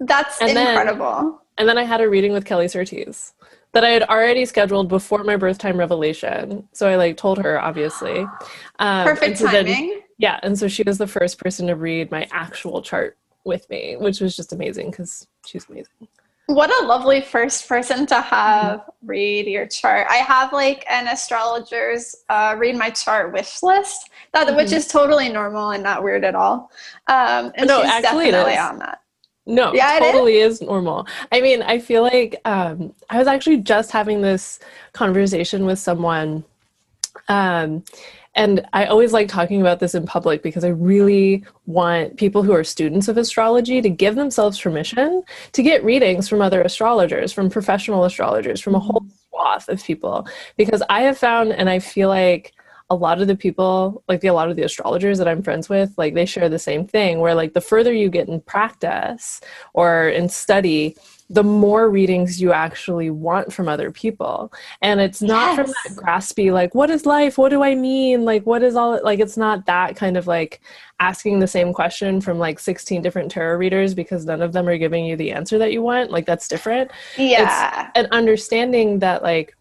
That's 0.00 0.40
and 0.40 0.50
incredible. 0.50 1.22
Then, 1.22 1.38
and 1.58 1.68
then 1.68 1.78
I 1.78 1.84
had 1.84 2.00
a 2.00 2.08
reading 2.08 2.32
with 2.32 2.44
Kelly 2.44 2.66
Surtees 2.66 3.32
that 3.72 3.84
I 3.84 3.90
had 3.90 4.02
already 4.04 4.44
scheduled 4.44 4.88
before 4.88 5.24
my 5.24 5.36
birth 5.36 5.58
time 5.58 5.76
revelation. 5.76 6.68
So 6.72 6.88
I 6.88 6.96
like 6.96 7.16
told 7.16 7.38
her, 7.38 7.60
obviously. 7.60 8.26
Um, 8.78 9.06
Perfect 9.06 9.38
so 9.38 9.46
timing. 9.46 9.88
Then, 9.88 10.02
yeah, 10.18 10.40
and 10.42 10.58
so 10.58 10.68
she 10.68 10.82
was 10.82 10.98
the 10.98 11.06
first 11.06 11.38
person 11.38 11.66
to 11.68 11.76
read 11.76 12.10
my 12.10 12.28
actual 12.32 12.82
chart 12.82 13.16
with 13.44 13.68
me, 13.70 13.96
which 13.98 14.20
was 14.20 14.36
just 14.36 14.52
amazing 14.52 14.90
because 14.90 15.26
she's 15.46 15.68
amazing. 15.68 16.08
What 16.46 16.70
a 16.82 16.86
lovely 16.86 17.20
first 17.20 17.68
person 17.68 18.06
to 18.06 18.22
have 18.22 18.88
read 19.02 19.46
your 19.46 19.66
chart. 19.66 20.06
I 20.08 20.16
have 20.16 20.50
like 20.50 20.82
an 20.88 21.06
astrologer's 21.06 22.16
uh, 22.30 22.56
read 22.56 22.74
my 22.74 22.88
chart 22.88 23.34
wish 23.34 23.62
list, 23.62 24.08
that 24.32 24.46
mm-hmm. 24.46 24.56
which 24.56 24.72
is 24.72 24.88
totally 24.88 25.28
normal 25.28 25.70
and 25.70 25.82
not 25.82 26.02
weird 26.02 26.24
at 26.24 26.34
all. 26.34 26.70
Um, 27.06 27.52
and 27.54 27.68
no, 27.68 27.82
she's 27.82 28.00
definitely 28.00 28.56
on 28.56 28.78
that. 28.78 29.02
No, 29.48 29.72
yeah, 29.72 29.98
totally 29.98 30.38
is. 30.38 30.60
is. 30.60 30.62
normal. 30.62 31.06
I 31.32 31.40
mean, 31.40 31.62
I 31.62 31.78
feel 31.78 32.02
like 32.02 32.40
um, 32.44 32.94
I 33.10 33.18
was 33.18 33.26
actually 33.26 33.58
just 33.58 33.90
having 33.90 34.20
this 34.20 34.60
conversation 34.92 35.64
with 35.64 35.78
someone 35.78 36.44
um, 37.28 37.82
and 38.38 38.64
I 38.72 38.86
always 38.86 39.12
like 39.12 39.28
talking 39.28 39.60
about 39.60 39.80
this 39.80 39.96
in 39.96 40.06
public 40.06 40.44
because 40.44 40.62
I 40.62 40.68
really 40.68 41.44
want 41.66 42.16
people 42.16 42.44
who 42.44 42.52
are 42.52 42.62
students 42.62 43.08
of 43.08 43.16
astrology 43.16 43.82
to 43.82 43.90
give 43.90 44.14
themselves 44.14 44.60
permission 44.60 45.24
to 45.52 45.62
get 45.62 45.84
readings 45.84 46.28
from 46.28 46.40
other 46.40 46.62
astrologers, 46.62 47.32
from 47.32 47.50
professional 47.50 48.04
astrologers, 48.04 48.60
from 48.60 48.76
a 48.76 48.78
whole 48.78 49.04
swath 49.28 49.68
of 49.68 49.82
people. 49.82 50.24
Because 50.56 50.84
I 50.88 51.02
have 51.02 51.18
found, 51.18 51.52
and 51.52 51.68
I 51.68 51.80
feel 51.80 52.08
like 52.08 52.52
a 52.90 52.94
lot 52.94 53.20
of 53.20 53.26
the 53.26 53.36
people, 53.36 54.02
like 54.08 54.20
the, 54.20 54.28
a 54.28 54.34
lot 54.34 54.48
of 54.48 54.56
the 54.56 54.62
astrologers 54.62 55.18
that 55.18 55.28
I'm 55.28 55.42
friends 55.42 55.68
with, 55.68 55.92
like 55.98 56.14
they 56.14 56.24
share 56.24 56.48
the 56.48 56.58
same 56.58 56.86
thing 56.86 57.20
where 57.20 57.34
like 57.34 57.52
the 57.52 57.60
further 57.60 57.92
you 57.92 58.08
get 58.08 58.28
in 58.28 58.40
practice 58.40 59.40
or 59.74 60.08
in 60.08 60.28
study, 60.28 60.96
the 61.30 61.44
more 61.44 61.90
readings 61.90 62.40
you 62.40 62.52
actually 62.52 63.10
want 63.10 63.52
from 63.52 63.68
other 63.68 63.90
people. 63.90 64.50
And 64.80 64.98
it's 64.98 65.20
not 65.20 65.48
yes. 65.48 65.56
from 65.56 65.66
that 65.66 66.02
graspy, 66.02 66.50
like, 66.50 66.74
what 66.74 66.88
is 66.88 67.04
life? 67.04 67.36
What 67.36 67.50
do 67.50 67.62
I 67.62 67.74
mean? 67.74 68.24
Like, 68.24 68.46
what 68.46 68.62
is 68.62 68.76
all 68.76 68.98
like, 69.04 69.20
it's 69.20 69.36
not 69.36 69.66
that 69.66 69.94
kind 69.94 70.16
of 70.16 70.26
like 70.26 70.62
asking 71.00 71.40
the 71.40 71.46
same 71.46 71.74
question 71.74 72.22
from 72.22 72.38
like 72.38 72.58
16 72.58 73.02
different 73.02 73.30
tarot 73.30 73.58
readers 73.58 73.92
because 73.92 74.24
none 74.24 74.40
of 74.40 74.54
them 74.54 74.66
are 74.66 74.78
giving 74.78 75.04
you 75.04 75.16
the 75.16 75.30
answer 75.30 75.58
that 75.58 75.72
you 75.72 75.82
want. 75.82 76.10
Like, 76.10 76.24
that's 76.24 76.48
different. 76.48 76.90
Yeah. 77.18 77.88
It's 77.88 77.98
an 77.98 78.06
understanding 78.10 78.98
that, 79.00 79.22
like, 79.22 79.54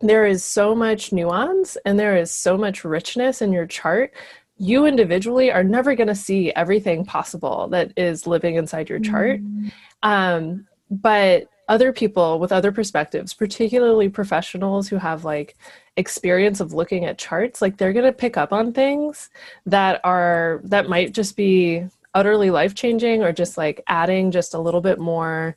there 0.00 0.26
is 0.26 0.42
so 0.42 0.74
much 0.74 1.12
nuance 1.12 1.76
and 1.84 1.98
there 1.98 2.16
is 2.16 2.30
so 2.30 2.56
much 2.56 2.84
richness 2.84 3.42
in 3.42 3.52
your 3.52 3.66
chart 3.66 4.12
you 4.60 4.84
individually 4.84 5.50
are 5.50 5.64
never 5.64 5.94
going 5.94 6.06
to 6.06 6.14
see 6.14 6.52
everything 6.52 7.02
possible 7.02 7.66
that 7.68 7.92
is 7.96 8.26
living 8.26 8.56
inside 8.56 8.90
your 8.90 9.00
chart. 9.00 9.40
Mm. 9.42 9.72
Um, 10.02 10.66
but 10.90 11.48
other 11.66 11.92
people 11.92 12.40
with 12.40 12.50
other 12.50 12.72
perspectives 12.72 13.32
particularly 13.32 14.08
professionals 14.08 14.88
who 14.88 14.96
have 14.96 15.24
like 15.24 15.56
experience 15.96 16.58
of 16.58 16.72
looking 16.72 17.04
at 17.04 17.16
charts 17.16 17.62
like 17.62 17.76
they're 17.76 17.92
going 17.92 18.04
to 18.04 18.12
pick 18.12 18.36
up 18.36 18.52
on 18.52 18.72
things 18.72 19.30
that 19.66 20.00
are 20.02 20.60
that 20.64 20.88
might 20.88 21.12
just 21.12 21.36
be 21.36 21.86
utterly 22.12 22.50
life 22.50 22.74
changing 22.74 23.22
or 23.22 23.30
just 23.30 23.56
like 23.56 23.80
adding 23.86 24.32
just 24.32 24.52
a 24.52 24.58
little 24.58 24.80
bit 24.80 24.98
more 24.98 25.56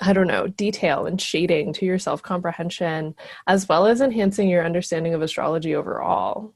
I 0.00 0.12
don't 0.12 0.26
know, 0.26 0.48
detail 0.48 1.06
and 1.06 1.20
shading 1.20 1.72
to 1.74 1.86
your 1.86 1.98
self 1.98 2.22
comprehension, 2.22 3.14
as 3.46 3.68
well 3.68 3.86
as 3.86 4.00
enhancing 4.00 4.48
your 4.48 4.64
understanding 4.64 5.14
of 5.14 5.22
astrology 5.22 5.74
overall. 5.74 6.52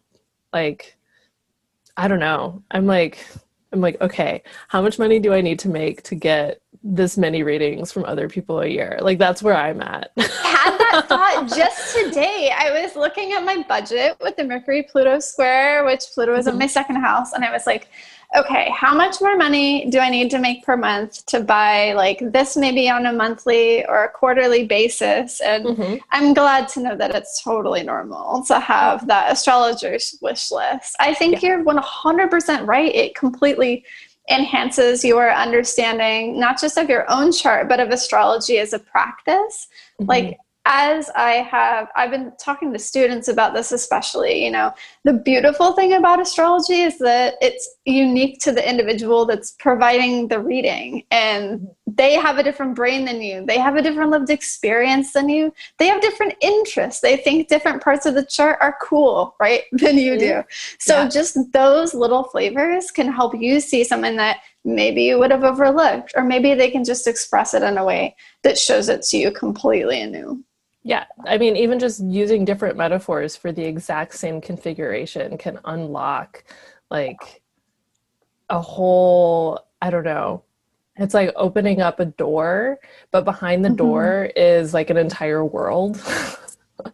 Like, 0.53 0.97
I 1.97 2.09
don't 2.09 2.21
know. 2.21 2.63
I'm 2.71 2.87
like, 2.87 3.25
I'm 3.73 3.81
like, 3.81 4.01
okay, 4.01 4.43
how 4.69 4.81
much 4.81 4.99
money 4.99 5.19
do 5.19 5.33
I 5.33 5.41
need 5.41 5.59
to 5.61 5.69
make 5.69 6.03
to 6.05 6.15
get 6.15 6.61
this 6.83 7.19
many 7.19 7.43
ratings 7.43 7.93
from 7.93 8.05
other 8.05 8.29
people 8.29 8.61
a 8.61 8.67
year? 8.67 8.99
Like 9.01 9.19
that's 9.19 9.43
where 9.43 9.57
I'm 9.57 9.83
at. 9.83 10.11
Had 10.17 10.79
that 10.79 11.05
thought 11.09 11.49
just 11.55 11.95
today. 11.95 12.51
I 12.57 12.81
was 12.83 12.97
looking 12.97 13.33
at 13.33 13.45
my 13.45 13.63
budget 13.69 14.17
with 14.23 14.37
the 14.37 14.45
Mercury 14.45 14.85
Pluto 14.85 15.19
square, 15.19 15.85
which 15.85 16.05
Pluto 16.15 16.35
is 16.35 16.47
in 16.47 16.53
mm-hmm. 16.53 16.61
my 16.61 16.67
second 16.67 16.97
house, 16.97 17.35
and 17.35 17.45
I 17.45 17.53
was 17.53 17.67
like, 17.67 17.89
okay, 18.37 18.71
how 18.75 18.95
much 18.95 19.21
more 19.21 19.37
money 19.37 19.89
do 19.89 19.99
I 19.99 20.11
need 20.11 20.31
to 20.33 20.39
make 20.39 20.65
per 20.65 20.77
month 20.77 21.25
to 21.27 21.41
buy 21.41 21.95
like 21.95 22.21
this 22.21 22.57
maybe 22.57 22.89
on 22.91 23.07
a 23.07 23.13
monthly 23.13 23.87
or 23.87 24.05
a 24.05 24.11
quarterly 24.11 24.67
basis? 24.67 25.41
And 25.41 25.65
mm-hmm. 25.65 25.97
I'm 26.11 26.35
glad 26.35 26.69
to 26.71 26.81
know 26.81 26.97
that 26.97 27.15
it's 27.15 27.43
totally 27.43 27.83
normal 27.83 28.43
to 28.45 28.61
have 28.61 29.07
that 29.07 29.33
astrologer's 29.33 30.19
wish 30.21 30.51
list. 30.51 30.95
I 31.01 31.15
think 31.15 31.43
yeah. 31.43 31.57
you're 31.57 31.65
100% 31.65 32.67
right. 32.67 32.95
It 32.95 33.15
completely 33.15 33.85
enhances 34.31 35.05
your 35.05 35.33
understanding, 35.33 36.39
not 36.39 36.61
just 36.61 36.77
of 36.77 36.91
your 36.91 37.11
own 37.11 37.33
chart, 37.33 37.67
but 37.67 37.81
of 37.81 37.89
astrology 37.89 38.59
as 38.59 38.75
a 38.75 38.79
practice. 38.79 39.69
Mm-hmm. 40.01 40.05
Like, 40.05 40.39
as 40.71 41.09
I 41.17 41.33
have, 41.51 41.89
I've 41.97 42.11
been 42.11 42.31
talking 42.39 42.75
to 42.75 42.79
students 42.79 43.29
about 43.29 43.55
this, 43.55 43.73
especially, 43.73 44.45
you 44.45 44.51
know, 44.51 44.75
the 45.03 45.15
beautiful 45.15 45.73
thing 45.73 45.95
about 45.95 46.21
astrology 46.21 46.83
is 46.83 46.99
that 46.99 47.37
it's 47.41 47.77
unique 47.87 48.39
to 48.41 48.53
the 48.53 48.69
individual 48.69 49.25
that's 49.25 49.53
providing 49.53 50.29
the 50.29 50.41
reading. 50.41 51.05
And 51.11 51.69
they 51.87 52.17
have 52.17 52.37
a 52.37 52.43
different 52.43 52.75
brain 52.75 53.07
than 53.07 53.23
you, 53.23 53.47
they 53.47 53.57
have 53.59 53.77
a 53.77 53.83
different 53.83 54.11
lived 54.11 54.29
experience 54.29 55.15
than 55.15 55.31
you, 55.31 55.55
they 55.79 55.87
have 55.87 56.03
different 56.03 56.35
interests. 56.43 57.01
They 57.01 57.17
think 57.17 57.49
different 57.49 57.83
parts 57.83 58.05
of 58.05 58.15
the 58.15 58.27
chart 58.27 58.59
are 58.61 58.77
cool, 58.83 59.37
right, 59.41 59.63
than 59.73 59.97
you 59.97 60.19
do. 60.19 60.33
Mm-hmm. 60.33 60.77
So 60.79 61.03
yeah. 61.03 61.09
just 61.09 61.39
those 61.55 61.95
little 61.95 62.25
flavors 62.25 62.91
can 62.91 63.11
help 63.11 63.35
you 63.41 63.61
see 63.61 63.85
something 63.85 64.17
that 64.17 64.41
maybe 64.67 65.05
you 65.05 65.19
would 65.19 65.31
have 65.31 65.45
overlooked, 65.45 66.13
or 66.15 66.25
maybe 66.25 66.53
they 66.53 66.71
can 66.71 66.85
just 66.85 67.07
express 67.07 67.55
it 67.55 67.63
in 67.63 67.79
a 67.79 67.85
way 67.85 68.15
that 68.43 68.59
shows 68.59 68.91
it 68.91 69.01
to 69.01 69.17
you 69.17 69.31
completely 69.31 70.03
anew. 70.03 70.45
Yeah, 70.83 71.05
I 71.27 71.39
mean, 71.39 71.57
even 71.57 71.79
just 71.79 72.03
using 72.03 72.45
different 72.45 72.77
metaphors 72.77 73.37
for 73.37 73.53
the 73.53 73.65
exact 73.65 74.15
same 74.15 74.41
configuration 74.41 75.37
can 75.37 75.59
unlock 75.65 76.45
like 76.91 77.43
a 78.49 78.61
whole, 78.61 79.61
I 79.83 79.91
don't 79.91 80.05
know, 80.05 80.45
it's 80.97 81.15
like 81.15 81.33
opening 81.37 81.81
up 81.81 82.01
a 82.01 82.07
door, 82.07 82.79
but 83.13 83.25
behind 83.25 83.65
the 83.65 83.69
mm-hmm. 83.69 83.77
door 83.77 84.31
is 84.35 84.75
like 84.75 84.91
an 84.91 84.97
entire 84.97 85.45
world. 85.45 86.01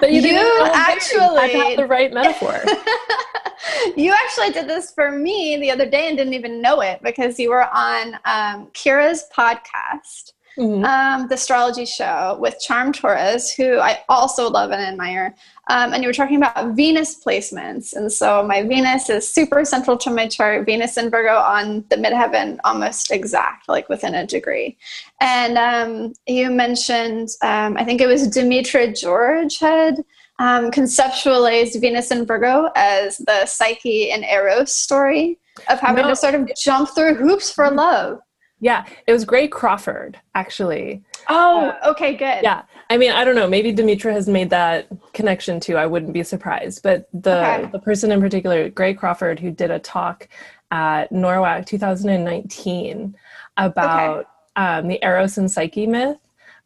but 0.00 0.12
you, 0.12 0.20
you 0.20 0.70
actually 0.74 1.38
I 1.38 1.46
have 1.46 1.76
the 1.76 1.86
right 1.86 2.12
metaphor. 2.12 2.60
you 3.96 4.12
actually 4.12 4.50
did 4.50 4.68
this 4.68 4.90
for 4.90 5.10
me 5.10 5.56
the 5.56 5.70
other 5.70 5.88
day 5.88 6.08
and 6.08 6.16
didn't 6.16 6.34
even 6.34 6.60
know 6.60 6.82
it 6.82 7.00
because 7.02 7.38
you 7.38 7.50
were 7.50 7.68
on 7.74 8.14
um, 8.26 8.66
Kira's 8.74 9.26
podcast 9.34 10.33
mm-hmm. 10.58 10.84
um, 10.84 11.28
the 11.28 11.34
astrology 11.34 11.84
show 11.84 12.36
with 12.40 12.60
Charm 12.60 12.92
Torres, 12.92 13.52
who 13.52 13.78
I 13.78 14.00
also 14.08 14.48
love 14.48 14.70
and 14.70 14.82
admire. 14.82 15.34
Um, 15.68 15.92
and 15.92 16.02
you 16.02 16.08
were 16.08 16.14
talking 16.14 16.36
about 16.36 16.74
Venus 16.74 17.22
placements. 17.24 17.94
And 17.94 18.12
so 18.12 18.46
my 18.46 18.62
Venus 18.62 19.08
is 19.08 19.26
super 19.26 19.64
central 19.64 19.96
to 19.98 20.10
my 20.10 20.28
chart, 20.28 20.66
Venus 20.66 20.96
in 20.96 21.10
Virgo 21.10 21.36
on 21.36 21.84
the 21.88 21.96
midheaven, 21.96 22.58
almost 22.64 23.10
exact, 23.10 23.68
like 23.68 23.88
within 23.88 24.14
a 24.14 24.26
degree. 24.26 24.76
And 25.20 25.56
um, 25.56 26.12
you 26.26 26.50
mentioned, 26.50 27.30
um, 27.42 27.76
I 27.76 27.84
think 27.84 28.00
it 28.00 28.06
was 28.06 28.28
Demetra 28.28 28.98
George 28.98 29.58
had 29.58 30.04
um, 30.38 30.70
conceptualized 30.70 31.80
Venus 31.80 32.10
in 32.10 32.26
Virgo 32.26 32.70
as 32.76 33.18
the 33.18 33.46
Psyche 33.46 34.10
and 34.10 34.24
Eros 34.24 34.74
story 34.74 35.38
of 35.68 35.80
having 35.80 36.02
no. 36.02 36.10
to 36.10 36.16
sort 36.16 36.34
of 36.34 36.50
jump 36.56 36.90
through 36.90 37.14
hoops 37.14 37.50
for 37.52 37.66
mm-hmm. 37.66 37.76
love. 37.76 38.20
Yeah, 38.60 38.86
it 39.06 39.12
was 39.12 39.24
Gray 39.24 39.48
Crawford, 39.48 40.18
actually. 40.34 41.02
Oh, 41.28 41.66
uh, 41.82 41.90
okay, 41.90 42.12
good. 42.12 42.42
Yeah. 42.42 42.62
I 42.88 42.96
mean, 42.96 43.12
I 43.12 43.24
don't 43.24 43.34
know. 43.34 43.48
Maybe 43.48 43.74
Demetra 43.74 44.12
has 44.12 44.28
made 44.28 44.50
that 44.50 44.88
connection 45.12 45.60
too. 45.60 45.76
I 45.76 45.86
wouldn't 45.86 46.12
be 46.12 46.22
surprised. 46.22 46.82
But 46.82 47.08
the, 47.12 47.40
okay. 47.40 47.70
the 47.72 47.78
person 47.78 48.12
in 48.12 48.20
particular, 48.20 48.68
Gray 48.70 48.94
Crawford, 48.94 49.40
who 49.40 49.50
did 49.50 49.70
a 49.70 49.78
talk 49.78 50.28
at 50.70 51.10
NORWAC 51.12 51.66
2019 51.66 53.16
about 53.56 54.18
okay. 54.18 54.28
um, 54.56 54.88
the 54.88 54.98
Eros 55.04 55.38
and 55.38 55.50
Psyche 55.50 55.86
myth 55.86 56.18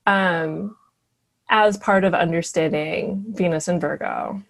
um, 0.06 0.76
as 1.50 1.76
part 1.76 2.04
of 2.04 2.14
understanding 2.14 3.24
Venus 3.30 3.68
and 3.68 3.80
Virgo. 3.80 4.42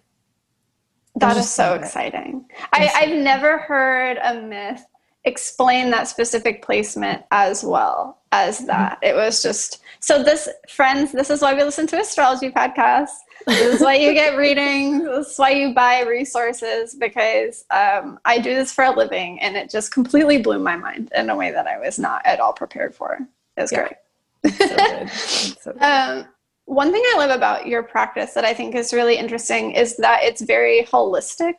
That 1.15 1.37
is 1.37 1.51
so 1.51 1.73
exciting. 1.73 2.45
I, 2.71 2.89
I've 2.95 3.17
never 3.17 3.57
heard 3.57 4.17
a 4.23 4.41
myth 4.41 4.85
explain 5.25 5.89
that 5.91 6.07
specific 6.07 6.63
placement 6.63 7.23
as 7.31 7.63
well 7.63 8.19
as 8.31 8.57
mm-hmm. 8.57 8.67
that. 8.67 8.99
It 9.01 9.15
was 9.15 9.41
just 9.41 9.81
so 9.99 10.23
this 10.23 10.47
friends, 10.69 11.11
this 11.11 11.29
is 11.29 11.41
why 11.41 11.53
we 11.53 11.63
listen 11.63 11.87
to 11.87 11.99
astrology 11.99 12.49
podcasts. 12.49 13.17
This 13.47 13.75
is 13.75 13.81
why 13.81 13.95
you 13.95 14.13
get 14.13 14.37
readings. 14.37 15.03
This 15.03 15.31
is 15.31 15.39
why 15.39 15.51
you 15.51 15.73
buy 15.73 16.01
resources 16.01 16.95
because 16.95 17.65
um, 17.71 18.19
I 18.25 18.39
do 18.39 18.53
this 18.53 18.71
for 18.71 18.83
a 18.83 18.91
living, 18.91 19.39
and 19.41 19.55
it 19.55 19.69
just 19.69 19.91
completely 19.91 20.41
blew 20.41 20.59
my 20.59 20.75
mind 20.75 21.11
in 21.15 21.29
a 21.29 21.35
way 21.35 21.51
that 21.51 21.67
I 21.67 21.79
was 21.79 21.99
not 21.99 22.25
at 22.25 22.39
all 22.39 22.53
prepared 22.53 22.95
for. 22.95 23.19
It 23.57 23.61
was 23.61 23.71
yeah. 23.71 23.87
great. 23.87 23.93
So 24.55 25.05
so 25.61 25.79
um, 25.79 26.27
one 26.65 26.91
thing 26.91 27.03
I 27.13 27.17
love 27.17 27.31
about 27.31 27.65
your 27.65 27.81
practice 27.81 28.33
that 28.33 28.45
I 28.45 28.53
think 28.53 28.75
is 28.75 28.93
really 28.93 29.17
interesting 29.17 29.71
is 29.71 29.97
that 29.97 30.19
it's 30.21 30.41
very 30.41 30.83
holistic. 30.83 31.55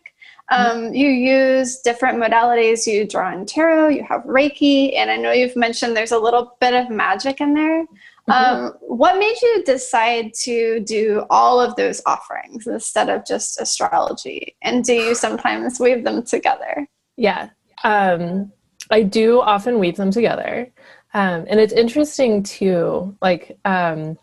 Um, 0.51 0.93
you 0.93 1.09
use 1.09 1.79
different 1.79 2.19
modalities. 2.19 2.87
You 2.87 3.07
draw 3.07 3.33
in 3.33 3.47
tarot, 3.47 3.89
you 3.89 4.05
have 4.05 4.23
Reiki, 4.23 4.97
and 4.97 5.11
I 5.11 5.17
know 5.17 5.31
you've 5.31 5.57
mentioned 5.57 5.97
there's 5.97 6.11
a 6.11 6.19
little 6.19 6.57
bit 6.61 6.75
of 6.75 6.91
magic 6.91 7.41
in 7.41 7.55
there. 7.55 7.85
Mm-hmm. 8.29 8.33
Um, 8.33 8.73
what 8.81 9.19
made 9.19 9.37
you 9.41 9.63
decide 9.65 10.35
to 10.43 10.81
do 10.81 11.25
all 11.31 11.61
of 11.61 11.77
those 11.77 12.03
offerings 12.05 12.67
instead 12.67 13.09
of 13.09 13.25
just 13.25 13.61
astrology? 13.61 14.57
And 14.63 14.85
do 14.85 14.93
you 14.93 15.15
sometimes 15.15 15.79
weave 15.79 16.05
them 16.05 16.25
together? 16.25 16.89
Yeah, 17.17 17.51
um, 17.85 18.53
I 18.91 19.03
do 19.03 19.41
often 19.41 19.79
weave 19.79 19.97
them 19.97 20.11
together. 20.11 20.73
Um, 21.15 21.47
and 21.49 21.59
it's 21.59 21.73
interesting 21.73 22.43
too, 22.43 23.17
like 23.21 23.59
um, 23.65 24.19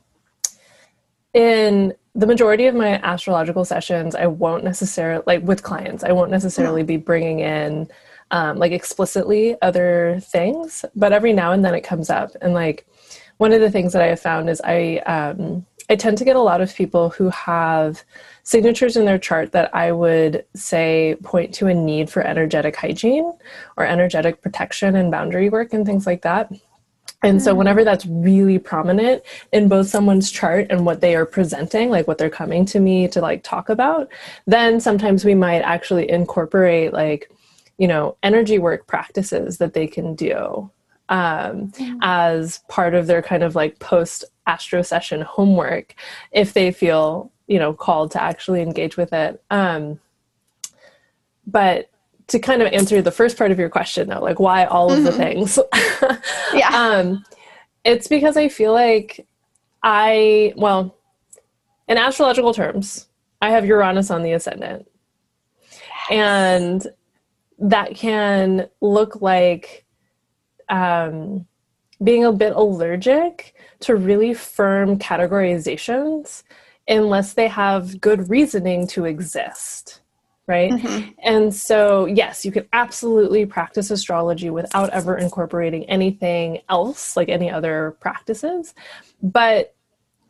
in 1.38 1.94
the 2.16 2.26
majority 2.26 2.66
of 2.66 2.74
my 2.74 3.00
astrological 3.04 3.64
sessions 3.64 4.16
i 4.16 4.26
won't 4.26 4.64
necessarily 4.64 5.24
like 5.28 5.44
with 5.44 5.62
clients 5.62 6.04
i 6.04 6.12
won't 6.12 6.32
necessarily 6.32 6.82
be 6.82 6.98
bringing 6.98 7.40
in 7.40 7.88
um, 8.32 8.58
like 8.58 8.72
explicitly 8.72 9.56
other 9.62 10.20
things 10.22 10.84
but 10.96 11.14
every 11.14 11.32
now 11.32 11.52
and 11.54 11.64
then 11.64 11.74
it 11.74 11.82
comes 11.82 12.10
up. 12.10 12.32
And 12.42 12.54
like 12.54 12.86
one 13.38 13.54
of 13.54 13.62
the 13.62 13.72
things 13.72 13.94
that 13.94 14.02
i 14.02 14.08
have 14.08 14.20
found 14.20 14.50
is 14.50 14.60
i 14.64 14.98
um, 15.06 15.66
i 15.92 15.96
tend 15.96 16.18
to 16.18 16.26
get 16.26 16.36
a 16.36 16.42
lot 16.42 16.60
of 16.60 16.74
people 16.74 17.12
who 17.12 17.30
have 17.30 18.04
signatures 18.44 18.98
in 18.98 19.06
their 19.06 19.20
chart 19.20 19.52
that 19.52 19.74
i 19.76 19.92
would 19.92 20.44
say 20.56 21.16
point 21.24 21.54
to 21.54 21.68
a 21.68 21.74
need 21.74 22.10
for 22.10 22.24
energetic 22.24 22.76
hygiene 22.76 23.32
or 23.78 23.86
energetic 23.86 24.42
protection 24.42 24.96
and 24.96 25.12
boundary 25.12 25.50
work 25.50 25.72
and 25.72 25.86
things 25.86 26.08
like 26.08 26.24
that 26.24 26.52
and 27.24 27.42
so, 27.42 27.52
mm-hmm. 27.52 27.58
whenever 27.58 27.84
that's 27.84 28.06
really 28.06 28.60
prominent 28.60 29.24
in 29.52 29.68
both 29.68 29.88
someone's 29.88 30.30
chart 30.30 30.68
and 30.70 30.86
what 30.86 31.02
they 31.02 31.16
are 31.16 31.26
presenting, 31.26 31.90
like 31.90 32.08
what 32.08 32.20
they're 32.20 32.30
coming 32.30 32.64
to 32.66 32.80
me 32.80 33.08
to 33.08 33.22
like 33.22 33.44
talk 33.44 33.70
about, 33.70 34.10
then 34.46 34.80
sometimes 34.80 35.26
we 35.26 35.34
might 35.34 35.62
actually 35.62 36.10
incorporate 36.10 36.94
like, 36.94 37.32
you 37.80 37.88
know, 37.88 38.16
energy 38.22 38.60
work 38.60 38.86
practices 38.86 39.58
that 39.58 39.74
they 39.74 39.88
can 39.88 40.14
do 40.14 40.70
um, 41.10 41.72
mm-hmm. 41.72 41.98
as 42.02 42.60
part 42.68 42.94
of 42.94 43.08
their 43.08 43.24
kind 43.24 43.42
of 43.42 43.56
like 43.56 43.80
post 43.80 44.24
astro 44.46 44.84
session 44.84 45.22
homework 45.22 45.96
if 46.32 46.54
they 46.54 46.72
feel, 46.72 47.32
you 47.48 47.58
know, 47.58 47.74
called 47.74 48.12
to 48.12 48.22
actually 48.22 48.62
engage 48.62 48.96
with 48.96 49.12
it. 49.12 49.42
Um, 49.50 50.00
but 51.48 51.90
to 52.28 52.40
kind 52.40 52.62
of 52.62 52.72
answer 52.74 53.02
the 53.02 53.12
first 53.12 53.38
part 53.38 53.52
of 53.52 53.60
your 53.60 53.70
question 53.70 54.10
though 54.10 54.22
like 54.22 54.40
why 54.40 54.66
all 54.66 54.92
of 54.92 55.00
mm-hmm. 55.00 55.06
the 55.06 55.12
things? 55.12 55.60
Yeah. 56.54 56.70
Um 56.70 57.24
it's 57.84 58.08
because 58.08 58.36
i 58.38 58.50
feel 58.50 58.74
like 58.74 59.26
i 59.84 60.54
well 60.58 60.98
in 61.88 61.98
astrological 61.98 62.54
terms 62.54 63.08
i 63.42 63.50
have 63.50 63.66
uranus 63.66 64.12
on 64.12 64.24
the 64.24 64.34
ascendant. 64.34 64.88
And 66.10 66.86
that 67.60 67.96
can 67.96 68.70
look 68.82 69.22
like 69.22 69.86
um 70.70 71.46
being 72.04 72.26
a 72.26 72.32
bit 72.32 72.54
allergic 72.56 73.56
to 73.80 73.96
really 73.96 74.34
firm 74.34 75.00
categorizations 75.00 76.44
unless 76.88 77.34
they 77.34 77.48
have 77.48 78.00
good 78.00 78.30
reasoning 78.30 78.88
to 78.88 79.06
exist 79.06 80.02
right? 80.48 80.72
Mm-hmm. 80.72 81.12
And 81.24 81.54
so, 81.54 82.06
yes, 82.06 82.46
you 82.46 82.52
can 82.52 82.68
absolutely 82.74 83.46
practice 83.46 83.92
astrology 83.92 84.50
without 84.50 84.90
ever 84.92 85.18
incorporating 85.18 85.84
anything 85.86 86.62
else, 86.70 87.18
like 87.18 87.30
any 87.30 87.52
other 87.52 87.98
practices. 88.00 88.74
But 89.22 89.76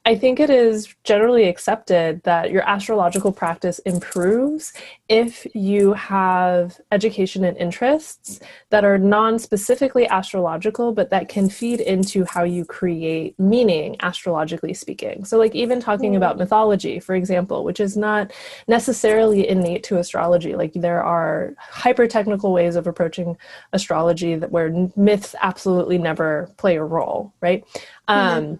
I 0.08 0.16
think 0.16 0.40
it 0.40 0.50
is 0.50 0.96
generally 1.04 1.50
accepted 1.50 2.24
that 2.24 2.50
your 2.50 2.62
astrological 2.62 3.34
practice 3.34 3.80
improves 3.80 4.72
if 5.10 5.46
you 5.54 5.92
have 5.92 6.80
education 6.94 7.44
and 7.44 7.58
interests 7.58 8.40
that 8.70 8.86
are 8.86 8.98
non 8.98 9.38
specifically 9.38 10.08
astrological, 10.08 10.94
but 10.94 11.10
that 11.10 11.28
can 11.28 11.50
feed 11.50 11.82
into 11.82 12.24
how 12.24 12.46
you 12.46 12.64
create 12.64 13.38
meaning, 13.38 13.98
astrologically 14.00 14.74
speaking. 14.74 15.26
So, 15.26 15.38
like, 15.38 15.54
even 15.54 15.82
talking 15.82 16.14
mm. 16.14 16.18
about 16.18 16.38
mythology, 16.38 17.02
for 17.02 17.14
example, 17.14 17.66
which 17.66 17.82
is 17.82 17.98
not 17.98 18.32
necessarily 18.66 19.46
innate 19.46 19.84
to 19.84 19.98
astrology, 19.98 20.56
like, 20.56 20.72
there 20.72 21.04
are 21.04 21.54
hyper 21.60 22.08
technical 22.08 22.54
ways 22.54 22.78
of 22.78 22.88
approaching 22.88 23.36
astrology 23.74 24.36
that 24.36 24.54
where 24.54 24.90
myths 24.96 25.36
absolutely 25.42 25.98
never 25.98 26.50
play 26.56 26.78
a 26.78 26.84
role, 26.84 27.34
right? 27.42 27.66
Mm-hmm. 28.08 28.14
Um, 28.14 28.60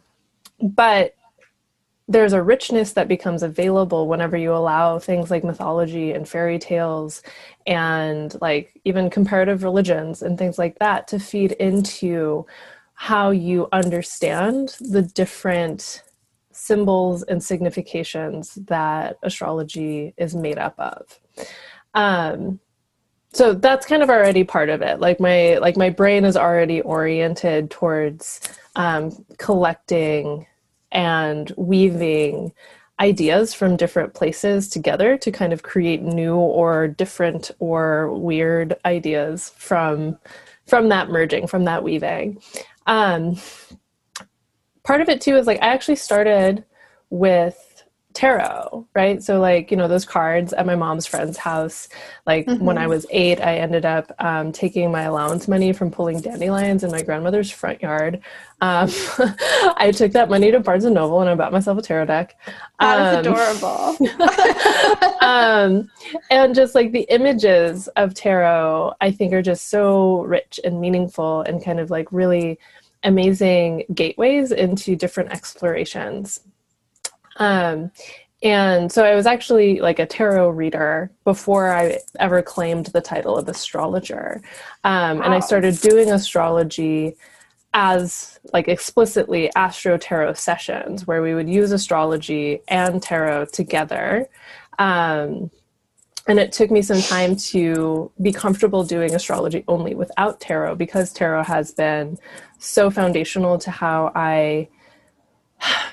but 0.60 1.14
there's 2.08 2.34
a 2.34 2.42
richness 2.42 2.94
that 2.94 3.08
becomes 3.08 3.44
available 3.44 4.08
whenever 4.08 4.38
you 4.38 4.54
allow 4.54 4.98
things 4.98 5.30
like 5.30 5.44
mythology 5.44 6.14
and 6.14 6.28
fairy 6.28 6.58
tales 6.58 7.22
and 7.66 8.38
like 8.42 8.80
even 8.86 9.10
comparative 9.10 9.64
religions 9.64 10.22
and 10.22 10.38
things 10.38 10.58
like 10.58 10.80
that 10.80 11.08
to 11.10 11.20
feed 11.20 11.52
into 11.54 12.46
how 12.94 13.30
you 13.30 13.68
understand 13.74 14.76
the 14.80 15.02
different 15.02 16.04
symbols 16.52 17.24
and 17.24 17.44
significations 17.44 18.56
that 18.56 19.18
astrology 19.22 20.14
is 20.18 20.34
made 20.34 20.58
up 20.58 20.76
of. 20.80 21.20
Um, 21.94 22.60
so 23.34 23.54
that's 23.54 23.86
kind 23.86 24.02
of 24.02 24.10
already 24.10 24.44
part 24.44 24.70
of 24.70 24.82
it. 24.82 25.00
Like 25.00 25.20
my 25.20 25.58
like 25.58 25.78
my 25.78 25.90
brain 25.90 26.26
is 26.26 26.36
already 26.36 26.82
oriented 26.82 27.70
towards 27.70 28.42
um, 28.76 29.26
collecting 29.38 30.48
and 30.92 31.52
weaving 31.58 32.54
ideas 33.00 33.54
from 33.54 33.76
different 33.76 34.14
places 34.14 34.68
together 34.68 35.18
to 35.18 35.32
kind 35.32 35.54
of 35.54 35.64
create 35.64 36.02
new 36.02 36.36
or 36.36 36.88
different 36.88 37.52
or 37.60 38.14
weird 38.14 38.76
ideas 38.86 39.54
from 39.56 40.18
from 40.66 40.90
that 40.90 41.10
merging 41.10 41.48
from 41.48 41.66
that 41.66 41.84
weaving. 41.84 42.42
Um, 42.88 43.38
part 44.88 45.02
of 45.02 45.10
it 45.10 45.20
too 45.20 45.36
is 45.36 45.46
like 45.46 45.62
i 45.62 45.68
actually 45.68 45.98
started 45.98 46.64
with 47.10 47.67
tarot, 48.18 48.88
right? 48.96 49.22
So, 49.22 49.40
like, 49.40 49.70
you 49.70 49.78
know, 49.78 49.88
those 49.88 50.04
cards 50.04 50.52
at 50.52 50.66
my 50.66 50.76
mom's 50.76 51.06
friend's 51.06 51.38
house. 51.38 51.88
Like, 52.26 52.48
mm-hmm. 52.48 52.66
when 52.66 52.76
I 52.76 52.82
mm-hmm. 52.82 52.90
was 52.90 53.06
eight, 53.12 53.40
I 53.40 53.58
ended 53.58 53.86
up 53.86 54.12
um, 54.18 54.52
taking 54.52 54.92
my 54.92 55.04
allowance 55.04 55.48
money 55.48 55.72
from 55.72 55.92
pulling 55.92 56.20
dandelions 56.20 56.84
in 56.84 56.90
my 56.90 57.04
grandmother's 57.04 57.52
front 57.52 57.80
yard. 57.80 58.20
Um, 58.60 58.90
I 59.78 59.94
took 59.96 60.14
that 60.14 60.32
money 60.32 60.50
to 60.50 60.60
Barnes 60.60 60.86
and 60.86 60.96
Noble 60.96 61.22
and 61.22 61.30
I 61.30 61.36
bought 61.36 61.52
myself 61.52 61.78
a 61.78 61.82
tarot 61.84 62.06
deck. 62.06 62.36
That 62.80 63.14
um, 63.14 63.20
adorable. 63.20 63.96
um, 65.22 65.92
and 66.32 66.56
just 66.56 66.74
like 66.74 66.92
the 66.94 67.06
images 67.10 67.88
of 67.90 68.16
tarot, 68.16 68.94
I 69.00 69.12
think 69.12 69.32
are 69.34 69.44
just 69.44 69.70
so 69.70 70.24
rich 70.24 70.60
and 70.64 70.82
meaningful 70.82 71.42
and 71.42 71.64
kind 71.64 71.80
of 71.80 71.92
like 71.92 72.12
really 72.12 72.58
amazing 73.04 73.84
gateways 73.94 74.52
into 74.52 74.96
different 74.96 75.30
explorations. 75.30 76.40
Um, 77.38 77.92
and 78.44 78.92
so 78.92 79.04
I 79.04 79.16
was 79.16 79.26
actually 79.26 79.80
like 79.80 79.98
a 79.98 80.06
tarot 80.06 80.50
reader 80.50 81.10
before 81.24 81.74
I 81.74 82.00
ever 82.20 82.42
claimed 82.42 82.88
the 82.88 83.02
title 83.02 83.36
of 83.36 83.50
astrologer. 83.50 84.42
Um, 84.84 85.18
wow. 85.18 85.24
And 85.24 85.34
I 85.34 85.40
started 85.40 85.80
doing 85.82 86.12
astrology 86.12 87.16
as 87.74 88.40
like 88.54 88.68
explicitly 88.68 89.54
astro 89.56 89.98
tarot 89.98 90.34
sessions 90.34 91.08
where 91.08 91.22
we 91.22 91.34
would 91.34 91.50
use 91.50 91.72
astrology 91.72 92.62
and 92.68 93.02
tarot 93.02 93.46
together. 93.46 94.30
Um, 94.78 95.50
and 96.28 96.40
it 96.40 96.52
took 96.52 96.70
me 96.70 96.82
some 96.82 97.02
time 97.02 97.36
to 97.38 98.12
be 98.22 98.32
comfortable 98.32 98.84
doing 98.84 99.16
astrology 99.16 99.64
only 99.68 99.96
without 99.96 100.40
tarot 100.40 100.76
because 100.76 101.12
tarot 101.14 101.44
has 101.44 101.72
been 101.72 102.18
so 102.60 102.92
foundational 102.92 103.58
to 103.60 103.72
how 103.72 104.12
I 104.14 104.68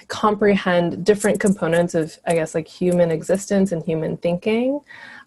comprehend 0.09 1.05
different 1.05 1.41
components 1.41 1.95
of 1.95 2.19
i 2.27 2.35
guess 2.35 2.55
like 2.55 2.69
human 2.69 3.11
existence 3.11 3.73
and 3.73 3.83
human 3.85 4.17
thinking 4.19 4.81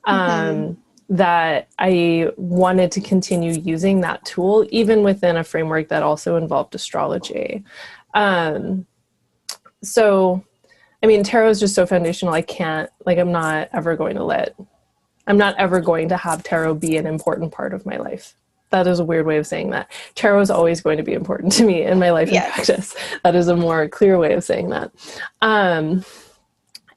um, 0.05 0.19
mm-hmm. 0.19 1.15
that 1.15 1.67
i 1.79 2.29
wanted 2.37 2.91
to 2.91 3.01
continue 3.01 3.53
using 3.53 4.01
that 4.01 4.23
tool 4.25 4.65
even 4.69 5.03
within 5.03 5.37
a 5.37 5.43
framework 5.43 5.89
that 5.89 6.03
also 6.03 6.35
involved 6.35 6.75
astrology 6.75 7.63
um, 8.13 8.85
so 9.81 10.43
i 11.03 11.07
mean 11.07 11.23
tarot 11.23 11.49
is 11.49 11.59
just 11.59 11.75
so 11.75 11.85
foundational 11.85 12.33
i 12.33 12.41
can't 12.41 12.89
like 13.05 13.17
i'm 13.17 13.31
not 13.31 13.69
ever 13.73 13.95
going 13.95 14.15
to 14.15 14.23
let 14.23 14.55
i'm 15.25 15.37
not 15.37 15.55
ever 15.57 15.79
going 15.79 16.09
to 16.09 16.17
have 16.17 16.43
tarot 16.43 16.75
be 16.75 16.97
an 16.97 17.07
important 17.07 17.51
part 17.51 17.73
of 17.73 17.85
my 17.85 17.97
life 17.97 18.35
that 18.69 18.87
is 18.87 18.99
a 18.99 19.05
weird 19.05 19.25
way 19.25 19.37
of 19.37 19.47
saying 19.47 19.69
that. 19.71 19.91
Tarot 20.15 20.41
is 20.41 20.49
always 20.49 20.81
going 20.81 20.97
to 20.97 21.03
be 21.03 21.13
important 21.13 21.51
to 21.53 21.65
me 21.65 21.83
in 21.83 21.99
my 21.99 22.11
life 22.11 22.29
yes. 22.29 22.45
and 22.45 22.53
practice. 22.53 22.95
That 23.23 23.35
is 23.35 23.47
a 23.47 23.55
more 23.55 23.87
clear 23.87 24.17
way 24.17 24.33
of 24.33 24.43
saying 24.43 24.69
that. 24.69 24.91
Um, 25.41 26.03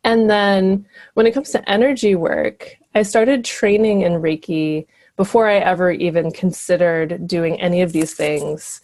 and 0.04 0.30
then 0.30 0.86
when 1.14 1.26
it 1.26 1.34
comes 1.34 1.50
to 1.50 1.70
energy 1.70 2.14
work, 2.14 2.76
I 2.94 3.02
started 3.02 3.44
training 3.44 4.02
in 4.02 4.14
Reiki 4.14 4.86
before 5.16 5.48
I 5.48 5.56
ever 5.56 5.90
even 5.90 6.32
considered 6.32 7.26
doing 7.26 7.60
any 7.60 7.82
of 7.82 7.92
these 7.92 8.14
things 8.14 8.80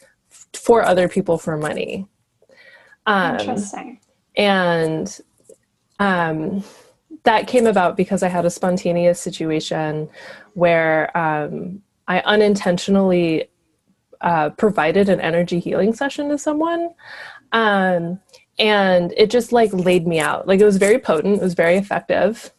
for 0.53 0.85
other 0.85 1.09
people 1.09 1.39
for 1.39 1.57
money. 1.57 2.07
Um, 3.07 3.39
Interesting. 3.39 4.01
And 4.37 5.21
um, 5.99 6.63
that 7.25 7.47
came 7.47 7.67
about 7.67 7.97
because 7.97 8.23
I 8.23 8.29
had 8.29 8.45
a 8.45 8.51
spontaneous 8.51 9.19
situation 9.19 10.09
where 10.55 11.17
um, 11.17 11.83
I 12.09 12.21
unintentionally 12.21 13.49
uh, 14.21 14.51
provided 14.51 15.09
an 15.09 15.21
energy 15.21 15.59
healing 15.61 15.95
session 15.95 16.29
to 16.29 16.39
someone. 16.39 16.91
Um, 17.53 18.21
and 18.59 19.13
it 19.17 19.31
just 19.31 19.53
like 19.53 19.73
laid 19.73 20.07
me 20.07 20.19
out. 20.19 20.47
Like 20.47 20.61
it 20.61 20.65
was 20.65 20.79
very 20.79 20.99
potent, 20.99 21.37
it 21.37 21.43
was 21.43 21.55
very 21.55 21.77
effective. 21.77 22.53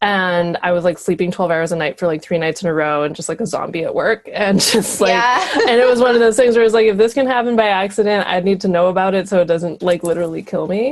And 0.00 0.56
I 0.62 0.70
was 0.70 0.84
like 0.84 0.96
sleeping 0.96 1.32
12 1.32 1.50
hours 1.50 1.72
a 1.72 1.76
night 1.76 1.98
for 1.98 2.06
like 2.06 2.22
three 2.22 2.38
nights 2.38 2.62
in 2.62 2.68
a 2.68 2.74
row 2.74 3.02
and 3.02 3.16
just 3.16 3.28
like 3.28 3.40
a 3.40 3.46
zombie 3.46 3.82
at 3.82 3.94
work. 3.94 4.28
And 4.32 4.60
just 4.60 5.00
like, 5.00 5.10
yeah. 5.10 5.48
and 5.68 5.80
it 5.80 5.86
was 5.86 5.98
one 5.98 6.14
of 6.14 6.20
those 6.20 6.36
things 6.36 6.54
where 6.54 6.64
it's 6.64 6.74
like, 6.74 6.86
if 6.86 6.96
this 6.96 7.14
can 7.14 7.26
happen 7.26 7.56
by 7.56 7.66
accident, 7.66 8.28
I'd 8.28 8.44
need 8.44 8.60
to 8.60 8.68
know 8.68 8.86
about 8.86 9.14
it 9.14 9.28
so 9.28 9.40
it 9.40 9.46
doesn't 9.46 9.82
like 9.82 10.04
literally 10.04 10.42
kill 10.42 10.68
me. 10.68 10.90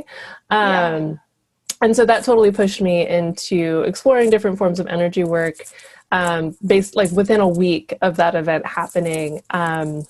Um, 0.50 0.58
yeah. 0.58 1.14
And 1.82 1.94
so 1.94 2.04
that 2.06 2.24
totally 2.24 2.50
pushed 2.50 2.80
me 2.80 3.06
into 3.06 3.82
exploring 3.82 4.30
different 4.30 4.58
forms 4.58 4.80
of 4.80 4.86
energy 4.88 5.22
work 5.22 5.56
um, 6.12 6.56
based 6.64 6.96
like 6.96 7.10
within 7.10 7.40
a 7.40 7.48
week 7.48 7.94
of 8.02 8.16
that 8.16 8.34
event 8.34 8.64
happening 8.66 9.42
um, 9.50 10.06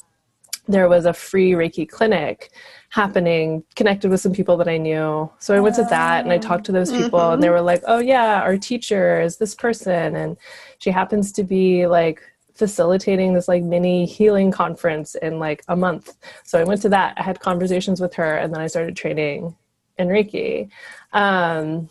there 0.69 0.89
was 0.89 1.05
a 1.07 1.13
free 1.13 1.53
reiki 1.53 1.89
clinic 1.89 2.51
happening 2.91 3.63
connected 3.75 4.11
with 4.11 4.21
some 4.21 4.33
people 4.33 4.57
that 4.57 4.69
i 4.69 4.77
knew 4.77 5.31
so 5.39 5.55
i 5.55 5.61
went 5.61 5.75
to 5.75 5.85
that 5.85 6.25
and 6.25 6.33
i 6.33 6.39
talked 6.39 6.65
to 6.65 6.73
those 6.73 6.91
people 6.91 7.19
mm-hmm. 7.19 7.35
and 7.35 7.43
they 7.43 7.47
mm-hmm. 7.47 7.55
were 7.55 7.61
like 7.61 7.83
oh 7.87 7.99
yeah 7.99 8.41
our 8.43 8.57
teacher 8.57 9.21
is 9.21 9.37
this 9.37 9.55
person 9.55 10.17
and 10.17 10.37
she 10.79 10.91
happens 10.91 11.33
to 11.33 11.43
be 11.43 11.87
like 11.87 12.21
facilitating 12.55 13.35
this 13.35 13.49
like 13.49 13.63
mini 13.63 14.07
healing 14.07 14.51
conference 14.51 15.15
in 15.17 15.39
like 15.39 15.63
a 15.69 15.77
month 15.77 16.17
so 16.45 16.59
i 16.59 16.65
went 16.65 16.81
to 16.81 16.89
that 16.89 17.15
i 17.19 17.23
had 17.23 17.39
conversations 17.41 18.01
with 18.01 18.15
her 18.15 18.37
and 18.37 18.53
then 18.55 18.61
i 18.61 18.67
started 18.67 18.97
training 18.97 19.55
in 19.99 20.09
reiki 20.09 20.69
um, 21.13 21.89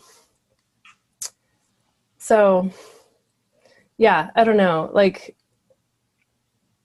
so 2.18 2.70
yeah, 3.98 4.30
I 4.34 4.44
don't 4.44 4.56
know. 4.56 4.90
Like, 4.92 5.36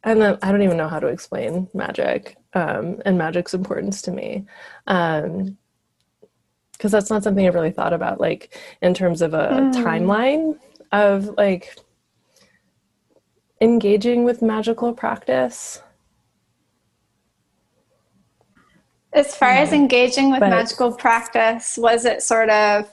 I 0.04 0.14
don't, 0.14 0.44
I 0.44 0.52
don't 0.52 0.64
even 0.64 0.78
know 0.78 0.88
how 0.88 1.00
to 1.00 1.08
explain 1.08 1.68
magic 1.74 2.38
um, 2.54 3.02
and 3.06 3.18
magic's 3.18 3.54
importance 3.54 4.02
to 4.04 4.12
me. 4.12 4.46
Um, 4.88 5.58
because 6.74 6.92
that's 6.92 7.12
not 7.12 7.22
something 7.22 7.46
I've 7.46 7.54
really 7.54 7.70
thought 7.70 7.94
about, 7.94 8.20
like 8.20 8.58
in 8.82 8.96
terms 8.96 9.22
of 9.22 9.36
a 9.36 9.50
mm. 9.50 9.74
timeline 9.74 10.58
of 10.92 11.30
like 11.38 11.76
engaging 13.62 14.24
with 14.24 14.42
magical 14.42 14.92
practice. 14.92 15.84
As 19.14 19.36
far 19.36 19.50
as 19.50 19.74
engaging 19.74 20.32
with 20.32 20.40
but, 20.40 20.50
magical 20.50 20.92
practice, 20.92 21.78
was 21.78 22.04
it 22.06 22.24
sort 22.24 22.50
of 22.50 22.92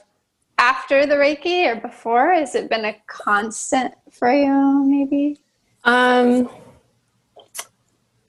after 0.59 1.05
the 1.05 1.15
Reiki 1.15 1.65
or 1.65 1.79
before? 1.79 2.33
Has 2.33 2.53
it 2.53 2.69
been 2.69 2.85
a 2.85 2.95
constant 3.07 3.93
for 4.11 4.31
you, 4.31 4.85
maybe? 4.85 5.39
Um, 5.85 6.49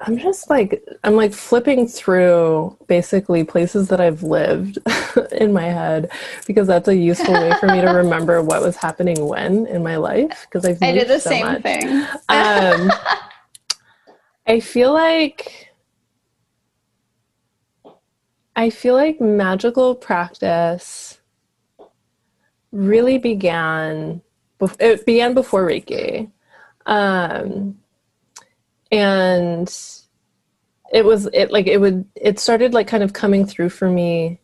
I'm 0.02 0.16
just 0.16 0.48
like 0.48 0.82
I'm 1.04 1.14
like 1.14 1.34
flipping 1.34 1.86
through 1.86 2.76
basically 2.86 3.44
places 3.44 3.88
that 3.88 4.00
I've 4.00 4.22
lived 4.22 4.78
in 5.32 5.52
my 5.52 5.64
head 5.64 6.10
because 6.46 6.66
that's 6.66 6.88
a 6.88 6.96
useful 6.96 7.34
way 7.34 7.52
for 7.60 7.66
me 7.66 7.82
to 7.82 7.88
remember 7.92 8.40
what 8.40 8.62
was 8.62 8.76
happening 8.76 9.26
when 9.26 9.66
in 9.66 9.82
my 9.82 9.96
life 9.96 10.46
because 10.48 10.64
I've 10.64 10.82
I 10.82 10.92
did 10.92 11.08
the 11.08 11.18
so 11.18 11.30
same 11.30 11.44
much. 11.44 11.62
thing. 11.62 11.88
um, 12.30 12.90
I 14.46 14.60
feel 14.60 14.94
like 14.94 15.70
I 18.56 18.70
feel 18.70 18.94
like 18.94 19.20
magical 19.20 19.94
practice 19.94 21.09
really 22.72 23.18
began 23.18 24.22
it 24.78 25.06
began 25.06 25.34
before 25.34 25.66
Reiki. 25.66 26.30
Um, 26.86 27.78
and 28.92 29.68
it 30.92 31.04
was 31.04 31.28
it 31.32 31.50
like 31.50 31.66
it 31.66 31.80
would 31.80 32.04
it 32.14 32.38
started 32.38 32.74
like 32.74 32.88
kind 32.88 33.02
of 33.02 33.12
coming 33.12 33.46
through 33.46 33.70
for 33.70 33.88
me 33.88 34.40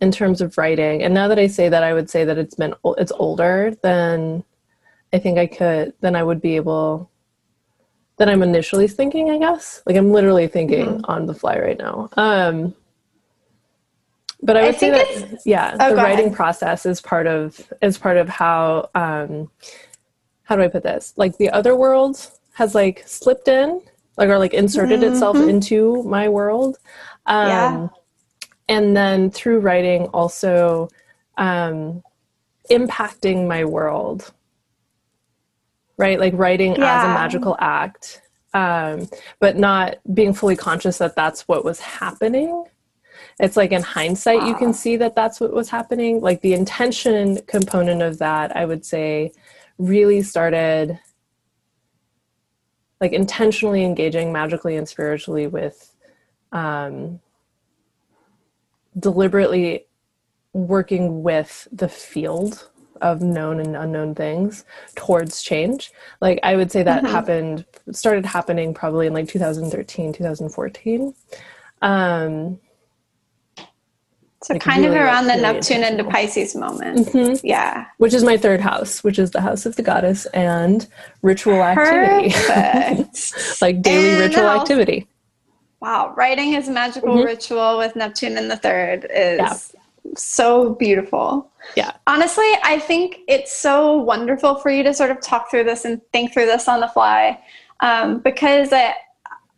in 0.00 0.10
terms 0.10 0.40
of 0.40 0.56
writing. 0.56 1.02
And 1.02 1.12
now 1.12 1.28
that 1.28 1.38
I 1.38 1.46
say 1.46 1.68
that 1.68 1.82
I 1.82 1.92
would 1.92 2.08
say 2.08 2.24
that 2.24 2.38
it's 2.38 2.54
been 2.54 2.74
it's 2.96 3.12
older 3.12 3.76
than 3.82 4.44
I 5.12 5.18
think 5.18 5.38
I 5.38 5.46
could 5.46 5.92
than 6.00 6.16
I 6.16 6.22
would 6.22 6.40
be 6.40 6.56
able 6.56 7.10
than 8.16 8.28
I'm 8.28 8.42
initially 8.42 8.88
thinking, 8.88 9.30
I 9.30 9.38
guess. 9.38 9.82
Like 9.86 9.96
I'm 9.96 10.12
literally 10.12 10.46
thinking 10.46 10.86
mm-hmm. 10.86 11.04
on 11.04 11.26
the 11.26 11.34
fly 11.34 11.58
right 11.58 11.78
now. 11.78 12.08
Um 12.16 12.74
but 14.42 14.56
I 14.56 14.66
would 14.66 14.74
I 14.74 14.78
say 14.78 14.90
that 14.90 15.40
yeah, 15.44 15.76
oh, 15.80 15.90
the 15.90 15.96
writing 15.96 16.26
ahead. 16.26 16.36
process 16.36 16.86
is 16.86 17.00
part 17.00 17.26
of 17.26 17.60
is 17.82 17.98
part 17.98 18.16
of 18.16 18.28
how 18.28 18.88
um, 18.94 19.50
how 20.42 20.56
do 20.56 20.62
I 20.62 20.68
put 20.68 20.82
this? 20.82 21.12
Like 21.16 21.36
the 21.38 21.50
other 21.50 21.76
world 21.76 22.30
has 22.54 22.74
like 22.74 23.02
slipped 23.06 23.48
in, 23.48 23.80
like 24.16 24.28
or 24.28 24.38
like 24.38 24.54
inserted 24.54 25.00
mm-hmm. 25.00 25.12
itself 25.12 25.36
into 25.36 26.02
my 26.04 26.28
world. 26.28 26.78
Um, 27.26 27.48
yeah. 27.48 27.88
and 28.68 28.96
then 28.96 29.30
through 29.30 29.60
writing 29.60 30.06
also 30.06 30.88
um, 31.36 32.02
impacting 32.70 33.46
my 33.46 33.64
world 33.64 34.32
right 35.96 36.18
like 36.18 36.32
writing 36.34 36.74
yeah. 36.76 36.98
as 36.98 37.04
a 37.04 37.08
magical 37.08 37.56
act 37.60 38.22
um, 38.54 39.08
but 39.38 39.56
not 39.56 39.96
being 40.14 40.32
fully 40.32 40.56
conscious 40.56 40.98
that 40.98 41.14
that's 41.14 41.46
what 41.46 41.64
was 41.64 41.78
happening 41.78 42.64
it's 43.40 43.56
like 43.56 43.72
in 43.72 43.82
hindsight 43.82 44.46
you 44.46 44.54
can 44.54 44.72
see 44.72 44.96
that 44.96 45.14
that's 45.14 45.40
what 45.40 45.52
was 45.52 45.70
happening. 45.70 46.20
Like 46.20 46.42
the 46.42 46.54
intention 46.54 47.40
component 47.46 48.02
of 48.02 48.18
that 48.18 48.56
i 48.56 48.64
would 48.64 48.84
say 48.84 49.32
really 49.78 50.22
started 50.22 50.98
like 53.00 53.12
intentionally 53.12 53.82
engaging 53.84 54.32
magically 54.32 54.76
and 54.76 54.86
spiritually 54.86 55.46
with 55.46 55.94
um, 56.52 57.18
deliberately 58.98 59.86
working 60.52 61.22
with 61.22 61.66
the 61.72 61.88
field 61.88 62.68
of 63.00 63.22
known 63.22 63.60
and 63.60 63.74
unknown 63.74 64.14
things 64.14 64.64
towards 64.94 65.42
change. 65.42 65.92
Like 66.20 66.38
i 66.42 66.56
would 66.56 66.70
say 66.70 66.82
that 66.82 67.02
mm-hmm. 67.02 67.12
happened 67.12 67.64
started 67.92 68.26
happening 68.26 68.74
probably 68.74 69.06
in 69.06 69.14
like 69.14 69.28
2013 69.28 70.12
2014 70.12 71.14
um 71.82 72.60
so 74.42 74.54
like 74.54 74.62
kind 74.62 74.84
really, 74.84 74.96
of 74.96 75.02
around 75.02 75.26
the 75.26 75.36
Neptune 75.36 75.84
into 75.84 76.02
Pisces 76.02 76.54
moment. 76.54 77.08
Mm-hmm. 77.08 77.46
Yeah. 77.46 77.86
Which 77.98 78.14
is 78.14 78.24
my 78.24 78.38
third 78.38 78.60
house, 78.60 79.04
which 79.04 79.18
is 79.18 79.32
the 79.32 79.40
house 79.40 79.66
of 79.66 79.76
the 79.76 79.82
goddess 79.82 80.24
and 80.26 80.86
ritual 81.20 81.62
activity. 81.62 82.34
like 83.60 83.82
daily 83.82 84.10
and 84.10 84.20
ritual 84.20 84.48
activity. 84.48 85.06
Wow. 85.80 86.14
Writing 86.16 86.52
his 86.52 86.70
magical 86.70 87.16
mm-hmm. 87.16 87.26
ritual 87.26 87.76
with 87.76 87.96
Neptune 87.96 88.38
in 88.38 88.48
the 88.48 88.56
third 88.56 89.06
is 89.10 89.38
yeah. 89.38 89.56
so 90.16 90.74
beautiful. 90.74 91.50
Yeah. 91.76 91.92
Honestly, 92.06 92.50
I 92.64 92.78
think 92.78 93.20
it's 93.28 93.54
so 93.54 93.98
wonderful 93.98 94.54
for 94.54 94.70
you 94.70 94.82
to 94.84 94.94
sort 94.94 95.10
of 95.10 95.20
talk 95.20 95.50
through 95.50 95.64
this 95.64 95.84
and 95.84 96.00
think 96.12 96.32
through 96.32 96.46
this 96.46 96.66
on 96.66 96.80
the 96.80 96.88
fly 96.88 97.38
um, 97.80 98.20
because 98.20 98.70
it, 98.72 98.94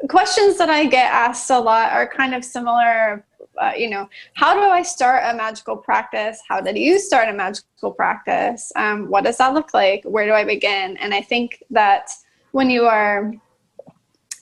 questions 0.09 0.59
that 0.59 0.71
I 0.71 0.87
get 0.87 1.13
asked 1.13 1.51
a 1.51 1.59
lot 1.59 1.93
are 1.93 2.09
kind 2.09 2.35
of 2.35 2.45
similar 2.45 3.25
uh, 3.61 3.73
you 3.77 3.91
know, 3.91 4.09
how 4.35 4.55
do 4.55 4.61
I 4.61 4.83
start 4.83 5.23
a 5.27 5.37
magical 5.37 5.77
practice? 5.77 6.41
How 6.49 6.61
did 6.61 6.77
you 6.77 6.99
start 6.99 7.29
a 7.29 7.33
magical 7.33 7.93
practice? 7.93 8.73
Um, 8.77 9.09
what 9.09 9.25
does 9.25 9.39
that 9.39 9.55
look 9.55 9.75
like? 9.75 10.05
Where 10.05 10.27
do 10.27 10.33
I 10.33 10.45
begin? 10.45 10.97
And 10.99 11.13
I 11.15 11.21
think 11.21 11.63
that 11.71 12.11
when 12.53 12.71
you 12.71 12.85
are 12.85 13.33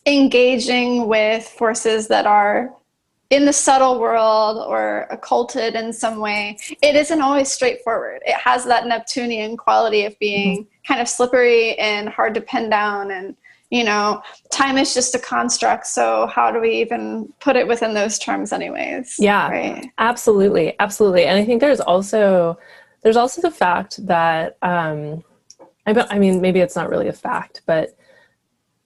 engaging 0.06 1.06
with 1.06 1.46
forces 1.46 2.08
that 2.08 2.26
are 2.26 2.74
in 3.30 3.44
the 3.44 3.52
subtle 3.52 4.00
world 4.00 4.58
or 4.66 5.06
occulted 5.10 5.74
in 5.74 5.92
some 5.92 6.18
way, 6.18 6.58
it 6.82 6.96
isn't 6.96 7.22
always 7.22 7.50
straightforward. 7.50 8.20
It 8.26 8.34
has 8.34 8.64
that 8.64 8.86
Neptunian 8.86 9.56
quality 9.56 10.04
of 10.04 10.18
being 10.18 10.64
mm-hmm. 10.64 10.92
kind 10.92 11.00
of 11.00 11.08
slippery 11.08 11.78
and 11.78 12.08
hard 12.08 12.34
to 12.34 12.40
pin 12.40 12.68
down 12.70 13.12
and 13.12 13.36
you 13.70 13.84
know 13.84 14.20
time 14.50 14.76
is 14.76 14.92
just 14.92 15.14
a 15.14 15.18
construct 15.18 15.86
so 15.86 16.26
how 16.26 16.50
do 16.50 16.60
we 16.60 16.70
even 16.70 17.32
put 17.40 17.56
it 17.56 17.66
within 17.66 17.94
those 17.94 18.18
terms 18.18 18.52
anyways? 18.52 19.16
Yeah 19.18 19.48
right? 19.48 19.90
absolutely 19.98 20.74
absolutely. 20.78 21.24
And 21.24 21.38
i 21.38 21.44
think 21.44 21.60
there's 21.60 21.80
also 21.80 22.58
there's 23.02 23.16
also 23.16 23.40
the 23.40 23.50
fact 23.50 24.04
that 24.06 24.58
um 24.62 25.24
i, 25.86 26.06
I 26.10 26.18
mean 26.18 26.40
maybe 26.40 26.60
it's 26.60 26.76
not 26.76 26.90
really 26.90 27.08
a 27.08 27.12
fact 27.12 27.62
but 27.66 27.96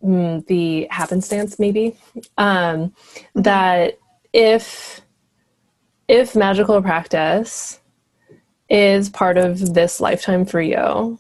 mm, 0.02 0.46
the 0.46 0.86
happenstance 0.90 1.58
maybe 1.58 1.96
um 2.38 2.44
mm-hmm. 2.44 3.42
that 3.42 3.98
if 4.32 5.00
if 6.08 6.36
magical 6.36 6.80
practice 6.82 7.80
is 8.68 9.08
part 9.08 9.38
of 9.38 9.74
this 9.74 10.00
lifetime 10.00 10.44
for 10.44 10.60
you 10.60 11.18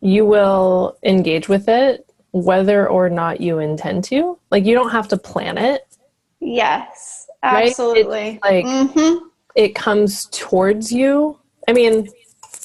you 0.00 0.26
will 0.26 0.98
engage 1.02 1.48
with 1.48 1.68
it 1.68 2.03
whether 2.34 2.88
or 2.88 3.08
not 3.08 3.40
you 3.40 3.60
intend 3.60 4.02
to. 4.02 4.36
Like 4.50 4.64
you 4.64 4.74
don't 4.74 4.90
have 4.90 5.06
to 5.08 5.16
plan 5.16 5.56
it. 5.56 5.86
Yes, 6.40 7.28
absolutely. 7.44 8.40
Right? 8.42 8.64
Like 8.64 8.66
mm-hmm. 8.66 9.26
it 9.54 9.76
comes 9.76 10.26
towards 10.32 10.92
you. 10.92 11.38
I 11.68 11.72
mean, 11.72 12.08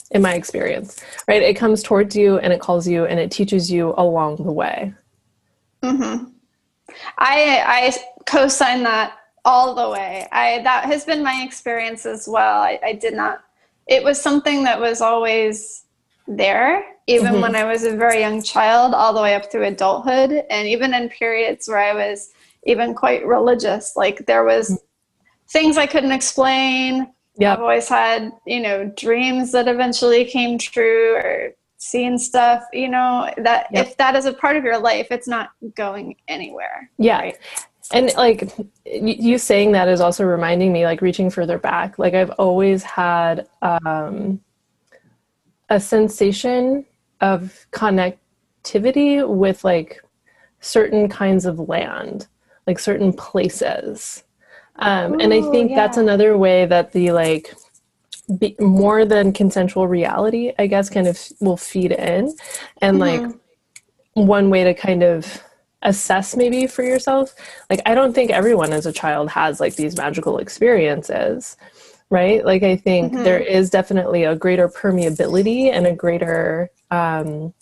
in 0.10 0.24
my 0.24 0.34
experience, 0.34 1.00
right? 1.28 1.44
It 1.44 1.56
comes 1.56 1.84
towards 1.84 2.16
you 2.16 2.40
and 2.40 2.52
it 2.52 2.60
calls 2.60 2.88
you 2.88 3.06
and 3.06 3.20
it 3.20 3.30
teaches 3.30 3.72
you 3.72 3.94
along 3.96 4.38
the 4.38 4.52
way. 4.52 4.92
Mm-hmm. 5.84 6.26
I 7.20 7.64
I 7.66 7.94
co-sign 8.26 8.82
that 8.84 9.18
all 9.46 9.76
the 9.76 9.90
way. 9.90 10.28
I 10.32 10.64
that 10.64 10.86
has 10.86 11.06
been 11.06 11.24
my 11.24 11.44
experience 11.46 12.08
as 12.08 12.28
well. 12.28 12.64
I, 12.64 12.80
I 12.84 12.94
did 12.94 13.14
not. 13.14 13.44
It 13.86 14.04
was 14.04 14.20
something 14.20 14.64
that 14.64 14.80
was 14.80 15.00
always 15.00 15.84
there 16.28 16.84
even 17.10 17.34
mm-hmm. 17.34 17.42
when 17.42 17.56
I 17.56 17.64
was 17.64 17.86
a 17.86 17.96
very 17.96 18.20
young 18.20 18.44
child, 18.44 18.94
all 18.94 19.14
the 19.14 19.22
way 19.22 19.34
up 19.34 19.52
through 19.52 19.66
adulthood, 19.66 20.46
and 20.50 20.68
even 20.68 20.94
in 20.94 21.10
periods 21.10 21.68
where 21.68 21.80
I 21.80 21.94
was 21.94 22.32
even 22.66 22.94
quite 22.94 23.26
religious. 23.26 23.96
Like 23.96 24.26
there 24.28 24.44
was 24.44 24.70
mm-hmm. 24.70 24.86
things 25.48 25.78
I 25.78 25.88
couldn't 25.88 26.12
explain. 26.12 27.12
Yep. 27.38 27.58
I've 27.58 27.64
always 27.64 27.88
had, 27.88 28.32
you 28.46 28.60
know, 28.60 28.92
dreams 28.96 29.52
that 29.54 29.68
eventually 29.68 30.24
came 30.26 30.60
true 30.60 31.16
or 31.16 31.54
seeing 31.78 32.18
stuff, 32.18 32.64
you 32.74 32.90
know, 32.90 33.32
that 33.38 33.68
yep. 33.72 33.88
if 33.88 33.98
that 33.98 34.16
is 34.16 34.26
a 34.26 34.34
part 34.34 34.56
of 34.56 34.64
your 34.64 34.78
life, 34.78 35.08
it's 35.10 35.28
not 35.28 35.52
going 35.76 36.16
anywhere. 36.28 36.92
Yeah. 36.98 37.20
Right? 37.22 37.38
And 37.92 38.14
like 38.18 38.52
you 38.86 39.40
saying 39.40 39.72
that 39.72 39.88
is 39.88 40.00
also 40.00 40.24
reminding 40.26 40.72
me, 40.72 40.86
like 40.86 41.02
reaching 41.02 41.32
further 41.32 41.58
back. 41.58 41.98
Like 41.98 42.14
I've 42.14 42.30
always 42.32 42.84
had 42.84 43.48
um, 43.64 44.42
a 45.70 45.80
sensation 45.80 46.86
of 47.22 47.68
connectivity 47.72 49.28
with 49.28 49.64
like 49.64 50.02
certain 50.62 51.10
kinds 51.10 51.46
of 51.46 51.60
land, 51.60 52.28
like 52.68 52.80
certain 52.80 53.14
places. 53.14 54.24
Um, 54.78 55.14
Ooh, 55.14 55.20
and 55.20 55.34
I 55.34 55.42
think 55.52 55.72
yeah. 55.72 55.76
that's 55.76 55.98
another 55.98 56.38
way 56.38 56.66
that 56.66 56.92
the 56.92 57.12
like 57.12 57.54
be, 58.38 58.56
more 58.60 59.06
than 59.06 59.34
consensual 59.34 59.88
reality, 59.88 60.54
I 60.60 60.68
guess, 60.68 60.90
kind 60.90 61.08
of 61.08 61.20
will 61.40 61.58
feed 61.58 61.92
in. 61.92 62.34
And 62.82 63.00
mm-hmm. 63.00 63.26
like 63.28 63.36
one 64.14 64.50
way 64.50 64.64
to 64.64 64.74
kind 64.74 65.04
of 65.04 65.42
assess 65.82 66.36
maybe 66.36 66.68
for 66.68 66.84
yourself, 66.84 67.34
like 67.70 67.82
I 67.86 67.96
don't 67.96 68.14
think 68.14 68.32
everyone 68.32 68.74
as 68.74 68.86
a 68.86 68.94
child 68.94 69.30
has 69.30 69.60
like 69.60 69.76
these 69.76 69.98
magical 69.98 70.38
experiences 70.38 71.58
right? 72.10 72.44
Like 72.44 72.64
I 72.64 72.76
think 72.76 73.14
mm-hmm. 73.14 73.24
there 73.24 73.40
is 73.40 73.70
definitely 73.70 74.24
a 74.24 74.36
greater 74.36 74.68
permeability 74.68 75.72
and 75.72 75.86
a 75.86 75.94
greater 75.94 76.72
um, 76.92 77.54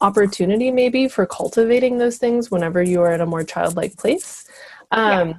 opportunity 0.00 0.70
maybe 0.70 1.08
for 1.08 1.26
cultivating 1.26 1.98
those 1.98 2.18
things 2.18 2.50
whenever 2.50 2.82
you 2.82 3.00
are 3.00 3.12
in 3.12 3.20
a 3.20 3.26
more 3.26 3.44
childlike 3.44 3.96
place. 3.96 4.48
Um, 4.90 5.28
yeah. 5.28 5.34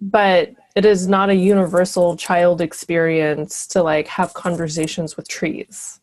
But 0.00 0.50
it 0.74 0.84
is 0.84 1.08
not 1.08 1.30
a 1.30 1.34
universal 1.34 2.16
child 2.16 2.60
experience 2.60 3.66
to 3.68 3.82
like 3.82 4.06
have 4.08 4.34
conversations 4.34 5.16
with 5.16 5.28
trees. 5.28 6.00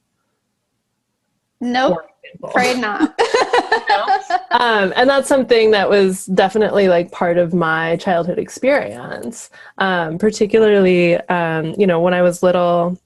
Nope. 1.59 1.99
Afraid 2.43 2.79
not. 2.79 3.01
um, 4.51 4.93
and 4.95 5.09
that's 5.09 5.27
something 5.27 5.71
that 5.71 5.89
was 5.89 6.25
definitely 6.27 6.87
like 6.87 7.11
part 7.11 7.37
of 7.37 7.53
my 7.53 7.95
childhood 7.97 8.39
experience. 8.39 9.49
Um, 9.77 10.17
particularly, 10.17 11.15
um, 11.29 11.73
you 11.77 11.87
know, 11.87 12.01
when 12.01 12.13
I 12.13 12.21
was 12.21 12.43
little, 12.43 12.97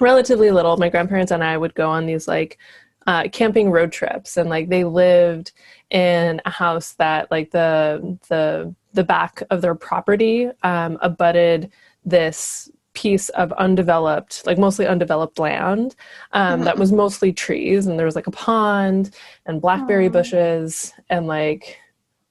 relatively 0.00 0.50
little, 0.50 0.76
my 0.76 0.88
grandparents 0.88 1.32
and 1.32 1.44
I 1.44 1.56
would 1.56 1.74
go 1.74 1.88
on 1.88 2.06
these 2.06 2.26
like 2.26 2.58
uh, 3.06 3.28
camping 3.32 3.70
road 3.70 3.92
trips, 3.92 4.36
and 4.36 4.50
like 4.50 4.68
they 4.68 4.84
lived 4.84 5.52
in 5.90 6.40
a 6.44 6.50
house 6.50 6.92
that 6.94 7.30
like 7.30 7.50
the 7.50 8.18
the 8.28 8.74
the 8.92 9.04
back 9.04 9.42
of 9.50 9.62
their 9.62 9.74
property 9.74 10.48
um, 10.62 10.98
abutted 11.00 11.70
this 12.04 12.70
piece 13.00 13.30
of 13.30 13.50
undeveloped, 13.52 14.44
like 14.44 14.58
mostly 14.58 14.86
undeveloped 14.86 15.38
land 15.38 15.96
um, 16.32 16.56
mm-hmm. 16.56 16.64
that 16.64 16.76
was 16.76 16.92
mostly 16.92 17.32
trees, 17.32 17.86
and 17.86 17.98
there 17.98 18.04
was 18.04 18.14
like 18.14 18.26
a 18.26 18.30
pond 18.30 19.10
and 19.46 19.62
blackberry 19.62 20.10
Aww. 20.10 20.12
bushes 20.12 20.92
and 21.08 21.26
like 21.26 21.78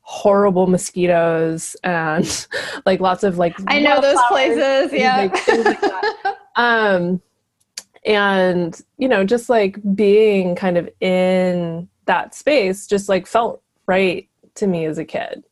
horrible 0.02 0.68
mosquitoes 0.68 1.76
and 1.84 2.48
like 2.86 3.00
lots 3.00 3.24
of 3.24 3.40
like 3.40 3.56
I 3.66 3.80
know 3.80 4.00
those 4.00 4.20
places, 4.28 4.94
yeah. 4.94 5.28
Like, 5.34 6.36
um, 6.56 7.20
and 8.06 8.80
you 9.00 9.08
know, 9.08 9.24
just 9.24 9.50
like 9.50 9.80
being 9.96 10.56
kind 10.56 10.78
of 10.78 10.88
in 11.02 11.90
that 12.06 12.36
space, 12.36 12.86
just 12.86 13.10
like 13.10 13.26
felt 13.26 13.64
right 13.88 14.30
to 14.54 14.68
me 14.68 14.86
as 14.86 15.00
a 15.00 15.06
kid 15.06 15.44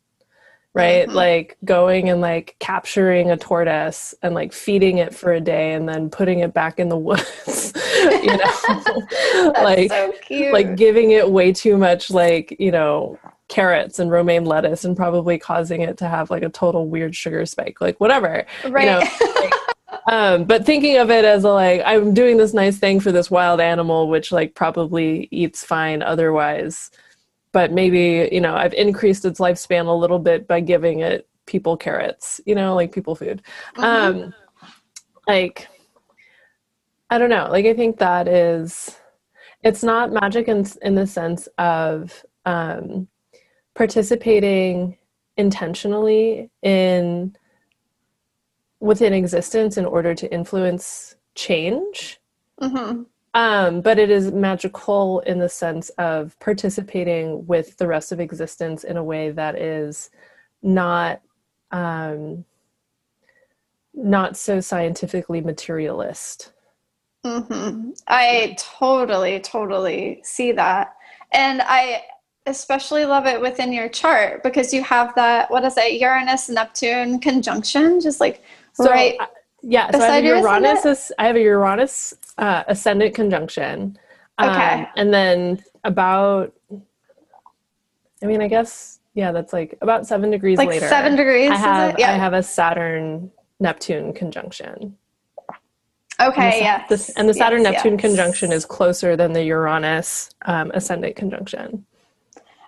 right? 0.78 1.08
Mm-hmm. 1.08 1.16
Like 1.16 1.58
going 1.66 2.10
and 2.10 2.22
like 2.22 2.56
capturing 2.60 3.32
a 3.32 3.38
tortoise 3.38 4.14
and 4.22 4.34
like 4.36 4.54
feeding 4.54 5.00
it 5.00 5.14
for 5.14 5.34
a 5.34 5.42
day 5.42 5.74
and 5.74 5.88
then 5.88 6.10
putting 6.10 6.40
it 6.40 6.54
back 6.54 6.80
in 6.80 6.90
the 6.90 6.98
woods, 6.98 7.74
you 8.02 8.38
know, 8.38 9.54
like 9.64 9.90
so 9.92 10.14
like 10.52 10.76
giving 10.76 11.12
it 11.12 11.30
way 11.30 11.52
too 11.52 11.78
much 11.78 12.10
like 12.10 12.56
you 12.60 12.72
know 12.72 13.20
carrots 13.48 14.00
and 14.00 14.12
romaine 14.12 14.46
lettuce 14.46 14.84
and 14.84 14.98
probably 14.98 15.38
causing 15.38 15.82
it 15.82 15.98
to 15.98 16.08
have 16.08 16.30
like 16.30 16.44
a 16.44 16.50
total 16.50 16.88
weird 16.88 17.16
sugar 17.16 17.46
spike, 17.46 17.80
like 17.82 18.00
whatever. 18.00 18.46
Right. 18.68 18.84
You 18.84 19.26
know, 19.26 19.34
like, 19.42 19.54
um, 20.12 20.44
but 20.44 20.66
thinking 20.66 20.98
of 20.98 21.10
it 21.10 21.26
as 21.26 21.44
a, 21.44 21.50
like 21.50 21.82
I'm 21.86 22.14
doing 22.14 22.38
this 22.38 22.54
nice 22.54 22.78
thing 22.78 23.00
for 23.00 23.12
this 23.12 23.32
wild 23.32 23.62
animal, 23.62 24.10
which 24.10 24.32
like 24.32 24.54
probably 24.54 25.28
eats 25.32 25.64
fine 25.64 26.02
otherwise, 26.02 26.92
but 27.52 27.72
maybe 27.72 28.30
you 28.32 28.42
know 28.42 28.56
I've 28.56 28.74
increased 28.74 29.26
its 29.26 29.40
lifespan 29.40 29.88
a 29.88 29.92
little 29.92 30.20
bit 30.20 30.48
by 30.48 30.60
giving 30.60 31.00
it 31.00 31.28
people 31.46 31.78
carrots, 31.78 32.40
you 32.46 32.54
know, 32.54 32.76
like 32.76 32.92
people 32.92 33.16
food. 33.16 33.42
Mm-hmm. 33.76 33.84
Um, 33.84 34.34
like 35.28 35.68
I 37.10 37.18
don't 37.18 37.30
know, 37.30 37.48
like 37.50 37.66
I 37.66 37.74
think 37.74 37.98
that 37.98 38.28
is 38.28 38.96
it's 39.64 39.84
not 39.84 40.12
magic 40.12 40.48
in 40.48 40.66
in 40.82 40.96
the 40.96 41.08
sense 41.08 41.48
of 41.58 42.24
um, 42.46 43.08
participating 43.74 44.98
intentionally 45.38 46.50
in 46.62 47.36
within 48.80 49.14
existence 49.14 49.78
in 49.78 49.86
order 49.86 50.14
to 50.14 50.32
influence 50.32 51.16
change. 51.36 52.20
Mm-hmm. 52.62 53.04
Um, 53.38 53.82
but 53.82 54.00
it 54.00 54.10
is 54.10 54.32
magical 54.32 55.20
in 55.20 55.38
the 55.38 55.48
sense 55.48 55.90
of 56.00 56.36
participating 56.40 57.46
with 57.46 57.78
the 57.78 57.86
rest 57.86 58.12
of 58.12 58.20
existence 58.20 58.84
in 58.84 58.98
a 58.98 59.04
way 59.04 59.30
that 59.30 59.56
is 59.56 60.10
not 60.64 61.22
um, 61.70 62.46
not 63.94 64.38
so 64.38 64.60
scientifically 64.60 65.40
materialist. 65.40 66.52
Mm-hmm. 67.24 67.92
I 68.08 68.56
totally, 68.58 69.40
totally 69.40 70.20
see 70.24 70.52
that, 70.54 70.96
and 71.32 71.62
I 71.64 72.06
especially 72.48 73.06
love 73.06 73.28
it 73.28 73.40
within 73.40 73.72
your 73.72 73.88
chart 73.88 74.42
because 74.42 74.74
you 74.74 74.82
have 74.82 75.14
that 75.14 75.52
what 75.52 75.64
is 75.64 75.78
it 75.78 76.02
Uranus 76.02 76.50
Neptune 76.50 77.20
conjunction, 77.20 78.02
just 78.02 78.20
like 78.20 78.42
so, 78.74 78.90
right. 78.90 79.16
yeah. 79.62 79.92
So 79.92 80.00
I 80.00 80.08
have, 80.08 80.24
Uranus, 80.24 81.12
I 81.20 81.28
have 81.28 81.36
a 81.36 81.42
Uranus 81.42 82.16
uh, 82.38 82.64
ascendant 82.68 83.16
conjunction. 83.16 83.98
Um, 84.38 84.50
okay. 84.50 84.88
And 84.96 85.14
then 85.14 85.64
about, 85.84 86.54
I 88.22 88.26
mean, 88.26 88.42
I 88.42 88.48
guess, 88.48 89.00
yeah, 89.14 89.32
that's 89.32 89.54
like 89.54 89.78
about 89.82 90.06
seven 90.06 90.30
degrees 90.30 90.58
like 90.58 90.70
later. 90.70 90.88
Seven 90.88 91.16
degrees. 91.16 91.52
I 91.52 91.56
have, 91.56 91.96
yeah. 92.00 92.12
I 92.12 92.14
have 92.14 92.34
a 92.34 92.44
Saturn 92.44 93.32
Neptune 93.60 94.14
conjunction. 94.14 94.96
Okay, 96.20 96.62
yeah. 96.62 96.86
And 97.16 97.30
the 97.30 97.34
Saturn 97.34 97.64
Neptune 97.64 97.94
yes. 97.94 98.02
conjunction 98.02 98.52
is 98.52 98.66
closer 98.66 99.16
than 99.16 99.34
the 99.34 99.44
Uranus 99.44 100.32
um, 100.46 100.72
ascendant 100.74 101.16
conjunction. 101.16 101.86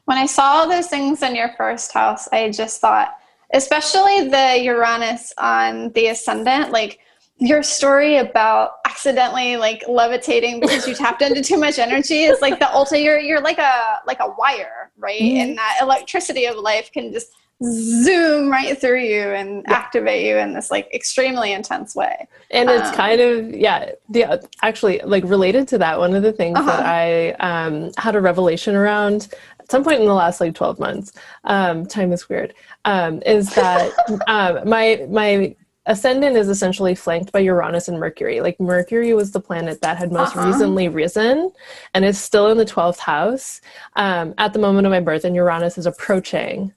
When 0.05 0.17
I 0.17 0.27
saw 0.27 0.43
all 0.43 0.69
those 0.69 0.87
things 0.87 1.23
in 1.23 1.35
your 1.35 1.53
first 1.57 1.91
house, 1.91 2.27
I 2.31 2.51
just 2.51 2.79
thought, 2.81 3.15
especially 3.53 4.29
the 4.29 4.59
Uranus 4.61 5.33
on 5.37 5.91
the 5.93 6.07
ascendant, 6.07 6.71
like 6.71 6.99
your 7.39 7.63
story 7.63 8.17
about 8.17 8.79
accidentally 8.85 9.55
like 9.55 9.83
levitating 9.87 10.59
because 10.59 10.87
you 10.87 10.93
tapped 10.93 11.21
into 11.21 11.41
too 11.41 11.57
much 11.57 11.79
energy 11.79 12.23
is 12.23 12.41
like 12.41 12.59
the 12.59 12.71
ultimate 12.73 13.01
you're 13.01 13.19
you're 13.19 13.41
like 13.41 13.57
a 13.57 14.01
like 14.05 14.19
a 14.19 14.29
wire, 14.37 14.91
right? 14.97 15.21
Mm-hmm. 15.21 15.41
And 15.41 15.57
that 15.57 15.77
electricity 15.81 16.45
of 16.45 16.57
life 16.57 16.91
can 16.91 17.13
just 17.13 17.31
zoom 17.63 18.49
right 18.49 18.79
through 18.79 19.01
you 19.01 19.21
and 19.21 19.63
yeah. 19.67 19.73
activate 19.73 20.25
you 20.25 20.37
in 20.37 20.53
this 20.53 20.71
like 20.71 20.93
extremely 20.93 21.51
intense 21.51 21.95
way. 21.95 22.27
And 22.51 22.69
it's 22.69 22.89
um, 22.89 22.95
kind 22.95 23.21
of 23.21 23.53
yeah, 23.53 23.91
yeah 24.11 24.37
actually 24.61 24.99
like 25.03 25.23
related 25.23 25.67
to 25.69 25.77
that 25.77 25.99
one 25.99 26.15
of 26.15 26.23
the 26.23 26.33
things 26.33 26.57
uh-huh. 26.57 26.71
that 26.71 26.85
I 26.85 27.31
um, 27.39 27.91
had 27.97 28.15
a 28.15 28.21
revelation 28.21 28.75
around 28.75 29.33
at 29.59 29.71
some 29.71 29.83
point 29.83 29.99
in 29.99 30.07
the 30.07 30.13
last 30.13 30.41
like 30.41 30.55
12 30.55 30.79
months 30.79 31.13
um, 31.45 31.85
time 31.85 32.11
is 32.11 32.27
weird 32.29 32.53
um, 32.85 33.21
is 33.25 33.53
that 33.55 33.91
um, 34.27 34.67
my 34.67 35.05
my 35.09 35.55
ascendant 35.89 36.37
is 36.37 36.47
essentially 36.49 36.93
flanked 36.93 37.31
by 37.31 37.39
uranus 37.39 37.87
and 37.87 37.99
mercury 37.99 38.39
like 38.41 38.59
mercury 38.59 39.13
was 39.13 39.31
the 39.31 39.39
planet 39.39 39.81
that 39.81 39.97
had 39.97 40.11
most 40.11 40.37
uh-huh. 40.37 40.47
recently 40.47 40.87
risen 40.87 41.51
and 41.93 42.05
is 42.05 42.21
still 42.21 42.47
in 42.47 42.57
the 42.57 42.65
12th 42.65 42.99
house 42.99 43.59
um, 43.95 44.33
at 44.37 44.53
the 44.53 44.59
moment 44.59 44.85
of 44.85 44.91
my 44.91 44.99
birth 44.99 45.25
and 45.25 45.35
uranus 45.35 45.77
is 45.77 45.87
approaching 45.87 46.71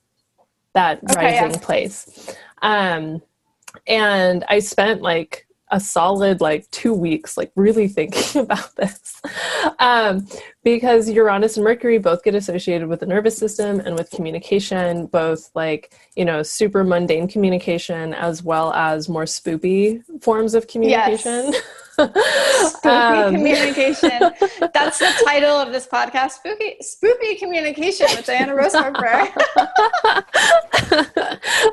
that 0.73 0.99
okay, 1.11 1.41
rising 1.41 1.51
yeah. 1.53 1.65
place 1.67 2.35
um, 2.63 3.23
and 3.87 4.45
i 4.49 4.59
spent 4.59 5.03
like 5.03 5.47
a 5.73 5.81
solid 5.81 6.41
like 6.43 6.71
two 6.71 6.93
weeks 6.93 7.37
like 7.39 7.51
really 7.57 7.89
thinking 7.89 8.43
about 8.43 8.77
this. 8.77 9.21
Um, 9.79 10.29
because 10.63 11.11
uranus 11.11 11.57
and 11.57 11.65
mercury 11.65 11.99
both 11.99 12.23
get 12.23 12.35
associated 12.35 12.89
with 12.89 13.01
the 13.01 13.07
nervous 13.07 13.37
system 13.37 13.81
and 13.81 13.97
with 13.97 14.11
communication 14.11 15.07
both 15.07 15.51
like 15.55 15.93
you 16.15 16.25
know 16.25 16.43
super 16.43 16.85
mundane 16.85 17.27
communication 17.27 18.15
as 18.15 18.43
well 18.43 18.73
as 18.75 19.09
more 19.09 19.25
spoopy 19.25 20.03
forms 20.23 20.55
of 20.55 20.69
communication. 20.69 21.53
Yes. 21.53 21.63
spooky 22.73 22.89
um, 22.89 23.35
communication. 23.35 24.11
That's 24.75 24.99
the 24.99 25.13
title 25.25 25.57
of 25.57 25.73
this 25.73 25.87
podcast 25.87 26.33
spooky 26.33 26.77
spooky 26.81 27.35
communication 27.37 28.07
with 28.11 28.27
diana 28.27 28.55
rose 28.55 28.75
harper 28.75 29.29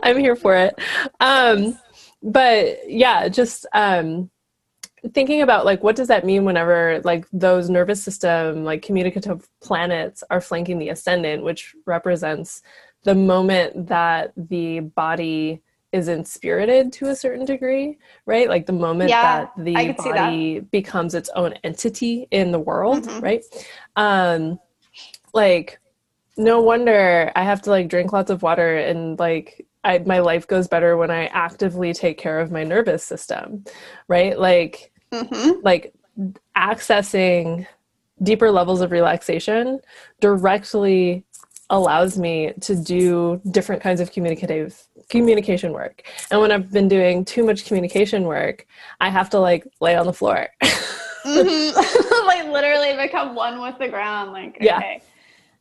i'm 0.04 0.18
here 0.18 0.36
for 0.36 0.56
it. 0.56 0.78
Um, 1.20 1.78
but 2.22 2.80
yeah, 2.90 3.28
just 3.30 3.66
um, 3.74 4.30
thinking 5.14 5.42
about 5.42 5.66
like 5.66 5.84
what 5.84 5.96
does 5.96 6.08
that 6.10 6.26
mean 6.26 6.44
whenever 6.46 7.02
like 7.04 7.26
those 7.32 7.70
nervous 7.70 8.04
system 8.04 8.64
like 8.64 8.82
communicative 8.82 9.48
planets 9.62 10.24
are 10.30 10.42
flanking 10.42 10.80
the 10.80 10.90
ascendant, 10.90 11.44
which 11.44 11.76
represents 11.86 12.62
the 13.04 13.16
moment 13.16 13.88
that 13.88 14.34
the 14.36 14.82
body 14.82 15.62
is 15.92 16.08
inspirited 16.08 16.94
to 16.94 17.08
a 17.08 17.16
certain 17.16 17.46
degree, 17.46 17.98
right? 18.26 18.48
Like 18.48 18.66
the 18.66 18.74
moment 18.74 19.10
yeah, 19.10 19.46
that 19.46 19.52
the 19.58 19.94
body 19.94 20.60
that. 20.60 20.72
becomes 20.72 21.16
its 21.16 21.30
own 21.36 21.54
entity 21.64 22.28
in 22.32 22.52
the 22.52 22.60
world, 22.60 23.06
mm-hmm. 23.06 23.22
right? 23.22 23.44
Um, 23.96 24.60
like 25.34 25.80
no 26.38 26.62
wonder 26.62 27.32
I 27.36 27.44
have 27.44 27.62
to 27.64 27.70
like 27.70 27.90
drink 27.90 28.14
lots 28.14 28.32
of 28.32 28.42
water 28.42 28.78
and 28.78 29.20
like 29.20 29.66
I, 29.84 30.00
my 30.00 30.20
life 30.20 30.48
goes 30.48 30.68
better 30.68 30.98
when 30.98 31.12
I 31.12 31.28
actively 31.28 31.94
take 31.94 32.18
care 32.18 32.40
of 32.40 32.52
my 32.52 32.64
nervous 32.64 33.04
system, 33.04 33.64
right? 34.08 34.38
Like, 34.38 34.92
mm-hmm. 35.12 35.62
like 35.64 35.94
accessing 36.56 37.66
deeper 38.22 38.52
levels 38.52 38.82
of 38.82 38.92
relaxation 38.92 39.80
directly 40.20 41.24
allows 41.70 42.18
me 42.18 42.52
to 42.62 42.76
do 42.76 43.40
different 43.52 43.82
kinds 43.82 44.02
of 44.02 44.12
communicative 44.12 44.88
communication 45.10 45.72
work. 45.72 46.04
And 46.32 46.42
when 46.42 46.52
I've 46.52 46.72
been 46.72 46.88
doing 46.88 47.24
too 47.24 47.46
much 47.46 47.66
communication 47.66 48.24
work, 48.24 48.66
I 49.00 49.10
have 49.10 49.30
to 49.32 49.40
like 49.40 49.68
lay 49.80 49.96
on 49.96 50.06
the 50.06 50.14
floor. 50.14 50.48
mm-hmm. 50.64 52.26
like 52.28 52.48
literally 52.48 52.98
become 52.98 53.36
one 53.36 53.62
with 53.62 53.78
the 53.78 53.88
ground. 53.88 54.32
Like, 54.32 54.58
okay, 54.58 54.66
yeah. 54.66 55.00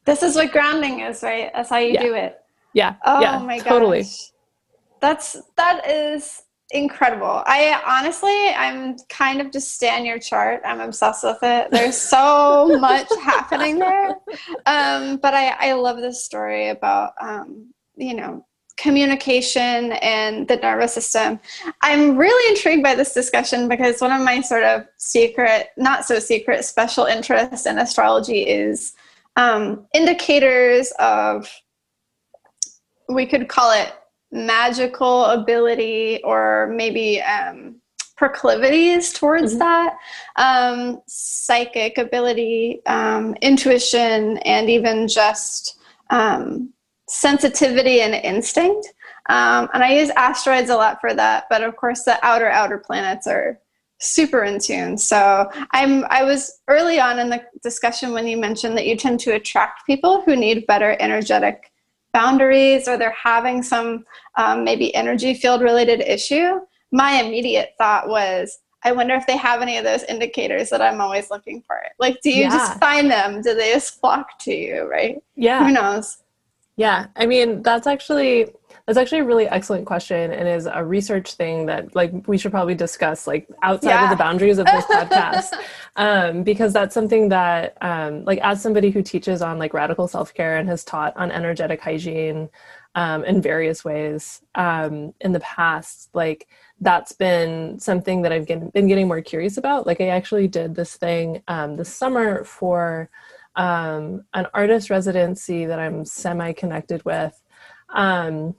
this 0.05 0.23
is 0.23 0.35
what 0.35 0.51
grounding 0.51 1.01
is, 1.01 1.23
right? 1.23 1.51
That's 1.55 1.69
how 1.69 1.79
you 1.79 1.93
yeah. 1.93 2.03
do 2.03 2.15
it. 2.15 2.41
Yeah. 2.75 2.97
Oh 3.05 3.21
yeah, 3.21 3.39
my 3.39 3.59
gosh. 3.59 3.67
Totally. 3.67 4.05
That's 5.01 5.37
that 5.57 5.89
is 5.89 6.43
incredible. 6.71 7.43
I 7.47 7.81
honestly, 7.87 8.49
I'm 8.55 8.97
kind 9.09 9.41
of 9.41 9.51
just 9.51 9.75
stand 9.75 10.07
your 10.07 10.19
chart. 10.19 10.63
I'm 10.65 10.81
obsessed 10.81 11.25
with 11.25 11.39
it. 11.43 11.71
There's 11.71 11.97
so 12.11 12.79
much 12.79 13.09
happening 13.23 13.79
there. 13.79 14.17
Um, 14.67 15.17
but 15.17 15.35
I, 15.35 15.51
I 15.59 15.73
love 15.73 15.99
this 15.99 16.25
story 16.25 16.69
about, 16.69 17.13
um, 17.21 17.73
you 17.97 18.15
know, 18.15 18.45
communication 18.77 19.93
and 19.93 20.47
the 20.47 20.57
nervous 20.57 20.95
system. 20.95 21.41
I'm 21.83 22.17
really 22.17 22.55
intrigued 22.55 22.83
by 22.83 22.95
this 22.95 23.13
discussion 23.13 23.69
because 23.69 24.01
one 24.01 24.13
of 24.13 24.23
my 24.23 24.41
sort 24.41 24.63
of 24.63 24.87
secret, 24.99 25.71
not 25.77 26.05
so 26.05 26.21
secret, 26.21 26.65
special 26.65 27.05
interests 27.05 27.67
in 27.67 27.79
astrology 27.79 28.43
is 28.43 28.95
um, 29.37 29.87
indicators 29.95 30.93
of 31.01 31.51
we 33.09 33.27
could 33.27 33.49
call 33.49 33.73
it 33.73 33.94
magical 34.31 35.25
ability 35.27 36.21
or 36.23 36.73
maybe 36.75 37.21
um, 37.23 37.77
proclivities 38.16 39.12
towards 39.12 39.53
mm-hmm. 39.53 39.61
that. 39.61 39.97
Um, 40.37 41.01
psychic 41.07 41.99
ability 41.99 42.83
um, 42.87 43.35
intuition 43.40 44.38
and 44.38 44.68
even 44.68 45.09
just 45.09 45.79
um, 46.11 46.73
sensitivity 47.09 48.01
and 48.03 48.14
instinct. 48.14 48.92
Um, 49.31 49.68
and 49.75 49.85
i 49.85 49.92
use 49.92 50.09
asteroids 50.11 50.71
a 50.71 50.77
lot 50.77 51.03
for 51.03 51.12
that 51.12 51.44
but 51.51 51.62
of 51.62 51.77
course 51.77 52.05
the 52.05 52.18
outer 52.25 52.49
outer 52.49 52.79
planets 52.79 53.27
are 53.27 53.61
super 54.01 54.44
in 54.44 54.59
tune. 54.59 54.97
So 54.97 55.51
i'm 55.73 56.05
i 56.09 56.23
was 56.23 56.61
early 56.68 56.99
on 56.99 57.18
in 57.18 57.29
the 57.29 57.42
discussion 57.62 58.12
when 58.12 58.27
you 58.27 58.38
mentioned 58.38 58.77
that 58.79 58.87
you 58.87 58.97
tend 58.97 59.21
to 59.21 59.35
attract 59.35 59.87
people 59.87 60.23
who 60.23 60.35
need 60.35 60.66
better 60.66 60.97
energetic 60.99 61.71
boundaries 62.12 62.88
or 62.88 62.97
they're 62.97 63.11
having 63.11 63.62
some 63.62 64.05
um, 64.37 64.64
maybe 64.64 64.94
energy 64.94 65.35
field 65.35 65.61
related 65.62 66.01
issue, 66.01 66.61
my 66.92 67.21
immediate 67.21 67.75
thought 67.78 68.09
was, 68.09 68.59
I 68.85 68.93
wonder 68.93 69.14
if 69.14 69.26
they 69.26 69.37
have 69.37 69.61
any 69.61 69.76
of 69.76 69.85
those 69.85 70.05
indicators 70.05 70.70
that 70.70 70.80
I'm 70.80 71.01
always 71.01 71.30
looking 71.30 71.62
for. 71.66 71.78
Like, 71.99 72.20
do 72.22 72.30
you 72.30 72.43
yeah. 72.43 72.51
just 72.51 72.78
find 72.78 73.11
them? 73.11 73.43
Do 73.43 73.55
they 73.55 73.72
just 73.72 74.01
flock 74.01 74.39
to 74.41 74.55
you, 74.55 74.89
right? 74.89 75.20
Yeah. 75.35 75.66
Who 75.66 75.72
knows? 75.72 76.18
Yeah, 76.76 77.07
I 77.16 77.26
mean, 77.26 77.62
that's 77.62 77.89
actually 77.89 78.53
that's 78.89 78.97
actually 78.97 79.18
a 79.18 79.24
really 79.24 79.47
excellent 79.47 79.84
question 79.84 80.32
and 80.32 80.49
is 80.49 80.64
a 80.64 80.82
research 80.82 81.34
thing 81.34 81.66
that 81.66 81.95
like 81.95 82.26
we 82.26 82.39
should 82.39 82.51
probably 82.51 82.74
discuss 82.74 83.26
like 83.26 83.47
outside 83.62 83.91
yeah. 83.91 84.05
of 84.05 84.11
the 84.11 84.16
boundaries 84.16 84.57
of 84.57 84.64
this 84.64 84.84
podcast. 84.86 85.53
Um, 85.97 86.43
because 86.43 86.72
that's 86.72 86.95
something 86.95 87.28
that 87.28 87.76
um, 87.82 88.24
like 88.24 88.39
as 88.39 88.62
somebody 88.62 88.89
who 88.89 89.03
teaches 89.03 89.43
on 89.43 89.59
like 89.59 89.74
radical 89.74 90.09
self-care 90.09 90.57
and 90.57 90.66
has 90.70 90.84
taught 90.84 91.14
on 91.18 91.30
energetic 91.30 91.82
hygiene 91.82 92.49
um, 92.95 93.26
in 93.26 93.43
various 93.43 93.84
ways 93.84 94.41
um, 94.55 95.12
in 95.20 95.32
the 95.32 95.41
past 95.41 96.09
like 96.14 96.49
that's 96.80 97.12
been 97.12 97.78
something 97.78 98.22
that 98.22 98.32
i've 98.32 98.47
get, 98.47 98.72
been 98.72 98.89
getting 98.89 99.07
more 99.07 99.20
curious 99.20 99.59
about. 99.59 99.86
Like 99.86 100.01
i 100.01 100.09
actually 100.09 100.49
did 100.49 100.74
this 100.74 100.97
thing 100.97 101.43
um, 101.47 101.76
this 101.76 101.93
summer 101.93 102.43
for 102.43 103.11
um, 103.55 104.24
an 104.32 104.47
artist 104.55 104.89
residency 104.89 105.66
that 105.66 105.78
i'm 105.78 106.07
semi 106.07 106.53
connected 106.53 107.05
with. 107.05 107.39
Um, 107.91 108.55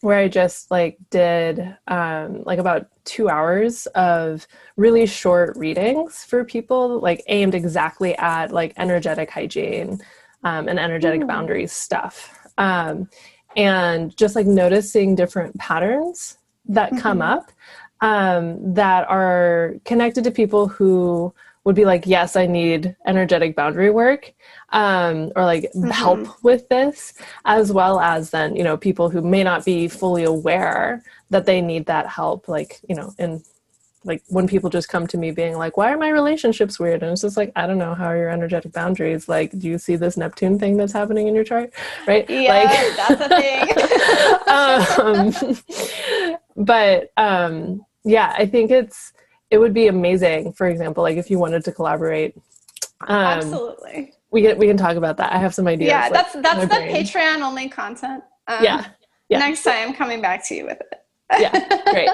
where 0.00 0.18
I 0.18 0.28
just 0.28 0.70
like 0.70 0.98
did 1.10 1.76
um, 1.88 2.42
like 2.44 2.58
about 2.58 2.86
two 3.04 3.28
hours 3.28 3.86
of 3.88 4.46
really 4.76 5.06
short 5.06 5.56
readings 5.56 6.24
for 6.24 6.44
people, 6.44 7.00
like 7.00 7.22
aimed 7.28 7.54
exactly 7.54 8.16
at 8.16 8.52
like 8.52 8.72
energetic 8.76 9.30
hygiene 9.30 10.00
um, 10.44 10.68
and 10.68 10.78
energetic 10.78 11.20
mm. 11.20 11.26
boundaries 11.26 11.72
stuff. 11.72 12.36
Um, 12.56 13.08
and 13.56 14.16
just 14.16 14.36
like 14.36 14.46
noticing 14.46 15.14
different 15.14 15.58
patterns 15.58 16.38
that 16.66 16.90
mm-hmm. 16.90 17.00
come 17.00 17.22
up 17.22 17.50
um, 18.00 18.74
that 18.74 19.08
are 19.08 19.74
connected 19.84 20.24
to 20.24 20.30
people 20.30 20.68
who 20.68 21.34
would 21.64 21.76
be 21.76 21.84
like, 21.84 22.06
yes, 22.06 22.36
I 22.36 22.46
need 22.46 22.96
energetic 23.06 23.54
boundary 23.54 23.90
work 23.90 24.32
um, 24.70 25.30
or 25.36 25.44
like 25.44 25.64
mm-hmm. 25.74 25.90
help 25.90 26.42
with 26.42 26.68
this, 26.68 27.12
as 27.44 27.72
well 27.72 28.00
as 28.00 28.30
then, 28.30 28.56
you 28.56 28.64
know, 28.64 28.76
people 28.76 29.10
who 29.10 29.20
may 29.20 29.44
not 29.44 29.64
be 29.64 29.86
fully 29.86 30.24
aware 30.24 31.02
that 31.28 31.46
they 31.46 31.60
need 31.60 31.86
that 31.86 32.06
help, 32.06 32.48
like, 32.48 32.80
you 32.88 32.94
know, 32.94 33.12
in 33.18 33.42
like 34.04 34.22
when 34.28 34.48
people 34.48 34.70
just 34.70 34.88
come 34.88 35.06
to 35.06 35.18
me 35.18 35.30
being 35.30 35.58
like, 35.58 35.76
why 35.76 35.92
are 35.92 35.98
my 35.98 36.08
relationships 36.08 36.80
weird? 36.80 37.02
And 37.02 37.12
it's 37.12 37.20
just 37.20 37.36
like, 37.36 37.52
I 37.54 37.66
don't 37.66 37.76
know, 37.76 37.94
how 37.94 38.06
are 38.06 38.16
your 38.16 38.30
energetic 38.30 38.72
boundaries? 38.72 39.28
Like, 39.28 39.58
do 39.58 39.68
you 39.68 39.76
see 39.76 39.96
this 39.96 40.16
Neptune 40.16 40.58
thing 40.58 40.78
that's 40.78 40.92
happening 40.92 41.28
in 41.28 41.34
your 41.34 41.44
chart? 41.44 41.70
Right? 42.06 42.28
Yeah, 42.28 42.54
like, 42.54 42.96
that's 42.96 43.20
a 43.20 43.28
thing. 45.36 46.36
um, 46.56 46.64
but 46.64 47.12
um, 47.18 47.84
yeah, 48.04 48.34
I 48.38 48.46
think 48.46 48.70
it's, 48.70 49.12
it 49.50 49.58
would 49.58 49.74
be 49.74 49.88
amazing, 49.88 50.52
for 50.52 50.68
example, 50.68 51.02
like 51.02 51.16
if 51.16 51.30
you 51.30 51.38
wanted 51.38 51.64
to 51.64 51.72
collaborate. 51.72 52.36
Um, 53.02 53.16
Absolutely. 53.16 54.14
We 54.30 54.42
can 54.42 54.58
we 54.58 54.66
can 54.66 54.76
talk 54.76 54.96
about 54.96 55.16
that. 55.16 55.32
I 55.32 55.38
have 55.38 55.54
some 55.54 55.66
ideas. 55.66 55.88
Yeah, 55.88 56.02
like, 56.02 56.12
that's 56.12 56.32
that's 56.34 56.60
the 56.60 56.66
brain. 56.66 56.94
Patreon 56.94 57.42
only 57.42 57.68
content. 57.68 58.22
Um, 58.46 58.62
yeah. 58.62 58.86
yeah. 59.28 59.38
Next 59.38 59.64
time, 59.64 59.92
coming 59.92 60.20
back 60.22 60.46
to 60.48 60.54
you 60.54 60.66
with 60.66 60.80
it. 60.80 60.94
yeah, 61.38 61.82
great. 61.90 62.08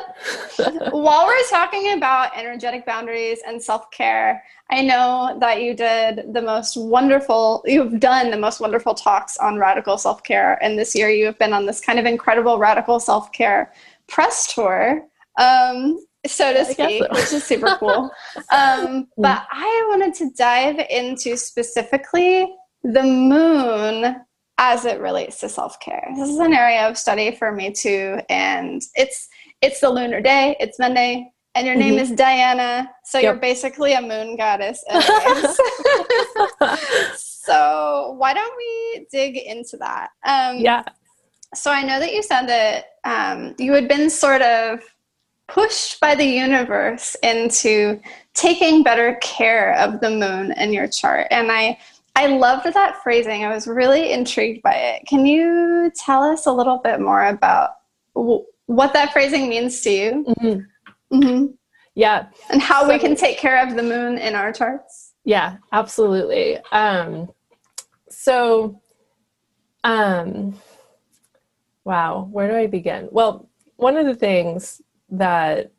While 0.93 1.27
we're 1.27 1.49
talking 1.49 1.93
about 1.93 2.37
energetic 2.37 2.85
boundaries 2.85 3.41
and 3.47 3.63
self 3.63 3.91
care, 3.91 4.43
I 4.71 4.83
know 4.83 5.37
that 5.41 5.63
you 5.63 5.75
did 5.75 6.33
the 6.33 6.43
most 6.43 6.77
wonderful, 6.77 7.63
you've 7.67 8.01
done 8.01 8.31
the 8.31 8.37
most 8.37 8.61
wonderful 8.61 8.95
talks 8.95 9.37
on 9.39 9.59
radical 9.59 9.97
self 9.97 10.23
care. 10.23 10.63
And 10.63 10.79
this 10.79 10.95
year 10.95 11.09
you 11.09 11.27
have 11.27 11.39
been 11.39 11.53
on 11.53 11.67
this 11.67 11.81
kind 11.81 11.99
of 11.99 12.05
incredible 12.05 12.59
radical 12.59 12.99
self 12.99 13.33
care 13.33 13.73
press 14.07 14.55
tour. 14.55 15.07
Um, 15.39 16.05
so 16.27 16.53
to 16.53 16.65
speak, 16.65 17.03
so. 17.03 17.09
which 17.11 17.33
is 17.33 17.45
super 17.45 17.77
cool. 17.79 18.11
Um, 18.53 19.09
but 19.17 19.47
I 19.51 19.87
wanted 19.91 20.15
to 20.15 20.31
dive 20.37 20.79
into 20.91 21.37
specifically 21.37 22.53
the 22.83 23.03
moon 23.03 24.17
as 24.59 24.85
it 24.85 25.01
relates 25.01 25.41
to 25.41 25.49
self-care. 25.49 26.09
This 26.17 26.31
is 26.31 26.39
an 26.39 26.55
area 26.55 26.89
of 26.89 26.97
study 26.97 27.35
for 27.35 27.53
me 27.53 27.73
too, 27.73 28.21
and 28.29 28.81
it's 28.95 29.29
it's 29.61 29.81
the 29.81 29.91
lunar 29.91 30.21
day. 30.21 30.57
It's 30.61 30.79
Monday, 30.79 31.31
and 31.55 31.67
your 31.67 31.77
name 31.77 31.95
mm-hmm. 31.95 32.03
is 32.03 32.13
Diana, 32.13 32.91
so 33.05 33.19
yep. 33.19 33.25
you're 33.25 33.41
basically 33.41 33.95
a 33.95 34.01
moon 34.01 34.37
goddess. 34.37 34.85
so 37.17 38.15
why 38.19 38.35
don't 38.35 38.57
we 38.57 39.07
dig 39.11 39.37
into 39.37 39.77
that? 39.79 40.11
Um, 40.27 40.59
yeah. 40.59 40.85
So 41.55 41.71
I 41.71 41.83
know 41.83 42.01
that 42.01 42.13
you 42.13 42.23
said 42.23 42.47
that 42.47 42.85
um, 43.05 43.55
you 43.59 43.73
had 43.73 43.89
been 43.89 44.11
sort 44.11 44.43
of 44.43 44.81
pushed 45.49 46.01
by 46.01 46.15
the 46.15 46.25
universe 46.25 47.17
into 47.23 48.01
taking 48.35 48.83
better 48.83 49.17
care 49.23 49.75
of 49.79 50.01
the 50.01 50.11
moon 50.11 50.53
in 50.53 50.73
your 50.73 50.89
chart. 50.89 51.27
And 51.31 51.51
I 51.51 51.79
I 52.17 52.29
loved 52.29 52.73
that 52.73 53.03
phrasing. 53.03 53.45
I 53.45 53.53
was 53.53 53.67
really 53.67 54.11
intrigued 54.11 54.63
by 54.63 54.73
it. 54.73 55.07
Can 55.07 55.27
you 55.27 55.93
tell 55.95 56.23
us 56.23 56.47
a 56.47 56.53
little 56.53 56.79
bit 56.79 56.99
more 56.99 57.27
about 57.27 57.73
w- 58.15 58.45
what 58.65 58.95
that 58.95 59.13
phrasing 59.13 59.51
means 59.51 59.83
to 59.83 59.91
you? 59.91 60.25
Mm-hmm. 60.27 61.17
Mm-hmm. 61.17 61.47
Yeah. 61.95 62.27
And 62.49 62.63
how 62.63 62.83
so, 62.83 62.89
we 62.89 62.99
can 62.99 63.17
take 63.17 63.37
care 63.37 63.63
of 63.63 63.77
the 63.77 63.83
moon 63.83 64.17
in 64.17 64.35
our 64.35 64.51
charts? 64.51 65.13
Yeah, 65.25 65.59
absolutely. 65.73 66.57
Um, 66.73 67.31
so, 68.09 68.81
um, 69.85 70.59
wow, 71.85 72.29
where 72.33 72.49
do 72.49 72.57
I 72.57 72.67
begin? 72.67 73.09
Well, 73.13 73.49
one 73.77 73.99
of 73.99 74.07
the 74.07 74.15
things 74.15 74.81
that 75.11 75.73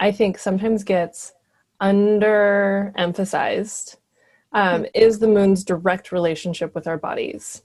I 0.00 0.10
think 0.12 0.38
sometimes 0.38 0.84
gets 0.84 1.32
underemphasized 1.80 3.96
um, 4.52 4.82
hmm. 4.82 4.86
is 4.94 5.18
the 5.18 5.28
moon's 5.28 5.64
direct 5.64 6.12
relationship 6.12 6.74
with 6.74 6.86
our 6.86 6.98
bodies. 6.98 7.62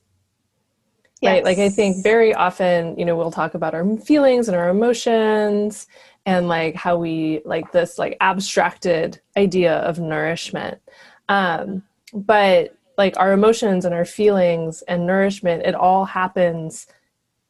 Yes. 1.21 1.33
Right? 1.33 1.43
Like, 1.43 1.57
I 1.57 1.69
think 1.69 2.03
very 2.03 2.33
often, 2.33 2.97
you 2.97 3.05
know, 3.05 3.17
we'll 3.17 3.31
talk 3.31 3.53
about 3.53 3.73
our 3.73 3.97
feelings 3.97 4.47
and 4.47 4.55
our 4.55 4.69
emotions 4.69 5.87
and 6.25 6.47
like 6.47 6.75
how 6.75 6.97
we 6.97 7.41
like 7.43 7.71
this 7.71 7.97
like 7.97 8.15
abstracted 8.21 9.19
idea 9.35 9.77
of 9.79 9.99
nourishment. 9.99 10.79
Um, 11.27 11.83
but 12.13 12.75
like 12.97 13.17
our 13.17 13.33
emotions 13.33 13.85
and 13.85 13.93
our 13.93 14.05
feelings 14.05 14.81
and 14.83 15.05
nourishment, 15.05 15.63
it 15.63 15.75
all 15.75 16.05
happens 16.05 16.87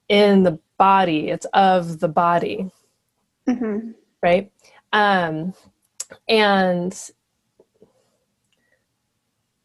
in 0.07 0.43
the 0.43 0.59
body, 0.77 1.29
it's 1.29 1.45
of 1.53 1.99
the 1.99 2.07
body 2.07 2.71
mm-hmm. 3.49 3.91
right? 4.21 4.51
Um, 4.93 5.53
and 6.27 7.11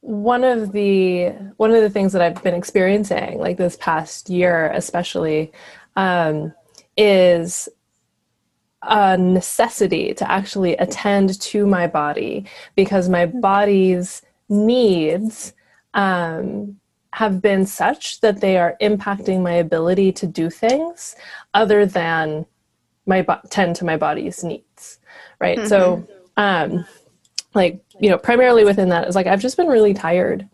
one 0.01 0.45
of 0.45 0.73
the 0.73 1.31
one 1.57 1.71
of 1.71 1.81
the 1.81 1.89
things 1.89 2.13
that 2.13 2.23
I've 2.23 2.43
been 2.43 2.55
experiencing, 2.55 3.39
like 3.39 3.57
this 3.57 3.77
past 3.81 4.29
year, 4.29 4.71
especially, 4.75 5.53
um, 5.97 6.53
is 6.97 7.69
a 8.83 9.17
necessity 9.17 10.13
to 10.15 10.31
actually 10.31 10.77
attend 10.77 11.41
to 11.41 11.67
my 11.67 11.87
body 11.87 12.45
because 12.77 13.09
my 13.09 13.27
mm-hmm. 13.27 13.41
body's 13.41 14.23
needs 14.51 15.55
um, 15.95 16.79
have 17.13 17.41
been 17.41 17.65
such 17.65 18.21
that 18.21 18.41
they 18.41 18.59
are 18.59 18.77
impacting 18.83 19.43
my 19.43 19.53
ability 19.53 20.13
to 20.13 20.27
do 20.27 20.51
things 20.51 21.17
other 21.55 21.87
than 21.87 22.45
my 23.07 23.23
bo- 23.23 23.41
tend 23.51 23.77
to 23.77 23.85
my 23.85 23.97
body's 23.97 24.45
needs 24.45 24.99
right? 25.41 25.59
Mm-hmm. 25.59 25.69
so 25.69 26.07
um 26.37 26.85
like 27.55 27.81
you 28.01 28.11
know 28.11 28.19
primarily 28.19 28.65
within 28.65 28.89
that 28.89 29.07
is 29.07 29.15
like 29.15 29.29
i've 29.29 29.41
just 29.41 29.57
been 29.57 29.69
really 29.69 29.95
tired. 29.95 30.49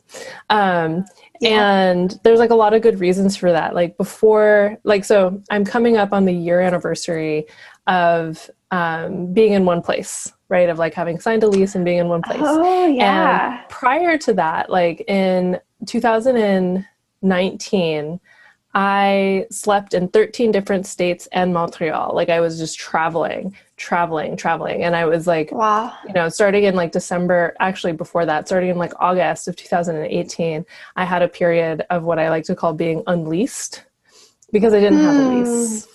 Um 0.51 1.07
yeah. 1.40 1.72
and 1.72 2.20
there's 2.22 2.38
like 2.38 2.51
a 2.51 2.55
lot 2.55 2.74
of 2.74 2.82
good 2.82 3.01
reasons 3.01 3.34
for 3.34 3.51
that. 3.51 3.74
Like 3.74 3.96
before 3.96 4.76
like 4.84 5.05
so 5.05 5.42
i'm 5.51 5.64
coming 5.64 5.96
up 5.96 6.12
on 6.12 6.26
the 6.26 6.34
year 6.34 6.61
anniversary 6.61 7.46
of 7.86 8.51
um, 8.72 9.32
being 9.32 9.53
in 9.53 9.64
one 9.64 9.82
place 9.82 10.32
right? 10.51 10.68
Of 10.68 10.78
like 10.78 10.94
having 10.94 11.18
signed 11.18 11.42
a 11.44 11.48
lease 11.48 11.74
and 11.76 11.84
being 11.84 11.98
in 11.98 12.09
one 12.09 12.22
place. 12.22 12.40
Oh 12.42 12.86
yeah. 12.86 13.61
And 13.61 13.68
prior 13.70 14.18
to 14.18 14.34
that 14.34 14.68
like 14.68 15.03
in 15.09 15.59
2019 15.86 18.20
I 18.72 19.46
slept 19.50 19.94
in 19.94 20.08
13 20.08 20.52
different 20.52 20.86
states 20.86 21.26
and 21.32 21.52
Montreal. 21.52 22.14
Like 22.14 22.28
I 22.28 22.40
was 22.40 22.58
just 22.58 22.78
traveling, 22.78 23.56
traveling, 23.76 24.36
traveling. 24.36 24.84
And 24.84 24.94
I 24.94 25.06
was 25.06 25.26
like, 25.26 25.50
wow. 25.50 25.92
you 26.06 26.12
know, 26.12 26.28
starting 26.28 26.64
in 26.64 26.76
like 26.76 26.92
December, 26.92 27.56
actually 27.58 27.92
before 27.92 28.24
that, 28.26 28.46
starting 28.46 28.70
in 28.70 28.78
like 28.78 28.92
August 29.00 29.48
of 29.48 29.56
2018, 29.56 30.64
I 30.94 31.04
had 31.04 31.22
a 31.22 31.28
period 31.28 31.84
of 31.90 32.04
what 32.04 32.20
I 32.20 32.30
like 32.30 32.44
to 32.44 32.54
call 32.54 32.72
being 32.72 33.02
unleased 33.08 33.80
because 34.52 34.72
I 34.72 34.80
didn't 34.80 35.00
mm. 35.00 35.02
have 35.02 35.16
a 35.16 35.28
lease. 35.28 35.88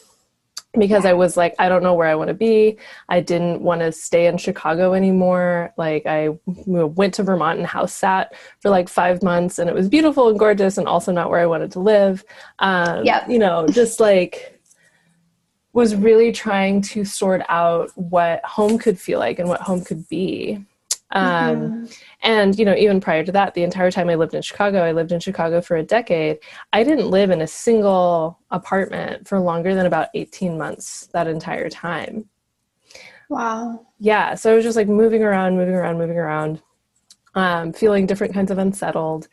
Because 0.78 1.06
I 1.06 1.14
was 1.14 1.38
like, 1.38 1.56
I 1.60 1.70
don't 1.70 1.84
know 1.84 1.94
where 1.94 2.08
I 2.08 2.16
want 2.16 2.30
to 2.30 2.34
be. 2.34 2.78
I 3.10 3.20
didn't 3.20 3.62
want 3.62 3.82
to 3.82 3.92
stay 3.92 4.28
in 4.28 4.38
Chicago 4.38 4.94
anymore. 4.94 5.74
Like, 5.78 6.06
I 6.06 6.38
went 6.46 7.14
to 7.16 7.24
Vermont 7.24 7.60
and 7.60 7.68
house 7.68 7.94
sat 7.94 8.34
for 8.60 8.70
like 8.70 8.90
five 8.90 9.24
months, 9.24 9.60
and 9.60 9.70
it 9.70 9.76
was 9.76 9.90
beautiful 9.90 10.30
and 10.30 10.40
gorgeous, 10.40 10.78
and 10.78 10.88
also 10.88 11.12
not 11.12 11.30
where 11.30 11.40
I 11.40 11.46
wanted 11.46 11.72
to 11.74 11.80
live. 11.80 12.24
Um, 12.60 13.06
yeah. 13.06 13.28
You 13.28 13.40
know, 13.40 13.68
just 13.68 14.00
like 14.00 14.56
was 15.76 15.94
really 15.94 16.32
trying 16.32 16.82
to 16.82 17.04
sort 17.04 17.42
out 17.50 17.92
what 17.96 18.44
home 18.46 18.78
could 18.78 18.98
feel 18.98 19.20
like 19.20 19.40
and 19.40 19.50
what 19.50 19.60
home 19.60 19.84
could 19.84 20.08
be. 20.08 20.64
Um, 21.12 21.26
mm-hmm. 21.26 21.86
And, 22.26 22.58
you 22.58 22.66
know, 22.66 22.76
even 22.76 23.00
prior 23.00 23.24
to 23.24 23.32
that, 23.34 23.54
the 23.54 23.62
entire 23.62 23.92
time 23.92 24.10
I 24.10 24.16
lived 24.16 24.34
in 24.34 24.42
Chicago, 24.42 24.84
I 24.84 24.94
lived 24.94 25.12
in 25.12 25.20
Chicago 25.20 25.62
for 25.62 25.78
a 25.78 25.84
decade. 25.84 26.40
I 26.74 26.84
didn't 26.84 27.12
live 27.12 27.30
in 27.30 27.42
a 27.42 27.48
single 27.48 28.40
apartment 28.50 29.28
for 29.28 29.40
longer 29.40 29.76
than 29.76 29.86
about 29.86 30.10
18 30.16 30.58
months 30.58 31.08
that 31.14 31.28
entire 31.28 31.70
time. 31.70 32.28
Wow. 33.30 33.86
Yeah. 34.00 34.34
So 34.34 34.52
I 34.52 34.56
was 34.56 34.64
just 34.64 34.76
like 34.76 34.88
moving 34.88 35.24
around, 35.24 35.56
moving 35.56 35.76
around, 35.76 36.00
moving 36.00 36.18
around, 36.18 36.64
um, 37.36 37.72
feeling 37.72 38.08
different 38.08 38.34
kinds 38.34 38.50
of 38.50 38.58
unsettled. 38.58 39.28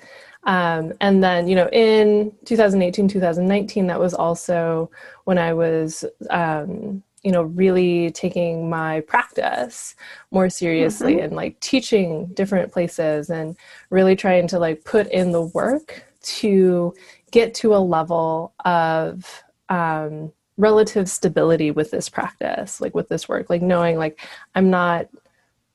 Um, 0.44 0.92
and 1.00 1.24
then, 1.24 1.48
you 1.48 1.54
know, 1.54 1.70
in 1.72 2.32
2018, 2.44 3.08
2019, 3.08 3.86
that 3.86 3.98
was 3.98 4.12
also 4.12 4.90
when 5.24 5.38
I 5.38 5.54
was, 5.54 6.04
um, 6.28 7.02
you 7.22 7.30
know, 7.30 7.42
really 7.42 8.10
taking 8.10 8.68
my 8.68 9.00
practice 9.00 9.94
more 10.30 10.50
seriously 10.50 11.14
mm-hmm. 11.14 11.24
and 11.24 11.36
like 11.36 11.58
teaching 11.60 12.26
different 12.34 12.72
places 12.72 13.30
and 13.30 13.56
really 13.90 14.16
trying 14.16 14.48
to 14.48 14.58
like 14.58 14.84
put 14.84 15.06
in 15.08 15.32
the 15.32 15.42
work 15.42 16.04
to 16.22 16.94
get 17.30 17.54
to 17.54 17.74
a 17.74 17.78
level 17.78 18.52
of 18.64 19.44
um, 19.68 20.32
relative 20.56 21.08
stability 21.08 21.70
with 21.70 21.90
this 21.90 22.08
practice, 22.08 22.80
like 22.80 22.94
with 22.94 23.08
this 23.08 23.28
work, 23.28 23.48
like 23.48 23.62
knowing 23.62 23.98
like 23.98 24.20
I'm 24.54 24.70
not 24.70 25.08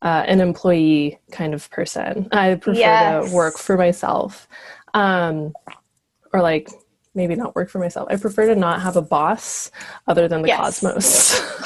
uh, 0.02 0.24
an 0.28 0.42
employee 0.42 1.20
kind 1.32 1.54
of 1.54 1.70
person. 1.72 2.28
I 2.32 2.56
prefer 2.56 2.80
yes. 2.80 3.30
to 3.30 3.36
work 3.36 3.58
for 3.58 3.78
myself. 3.78 4.48
Um, 4.94 5.54
or 6.34 6.42
like 6.42 6.70
maybe 7.18 7.36
not 7.36 7.54
work 7.56 7.70
for 7.70 7.80
myself. 7.80 8.08
I 8.10 8.16
prefer 8.16 8.46
to 8.48 8.56
not 8.56 8.82
have 8.82 8.96
a 8.96 9.02
boss 9.02 9.72
other 10.08 10.30
than 10.30 10.44
the 10.44 10.48
yes. 10.48 10.80
cosmos. 10.80 11.42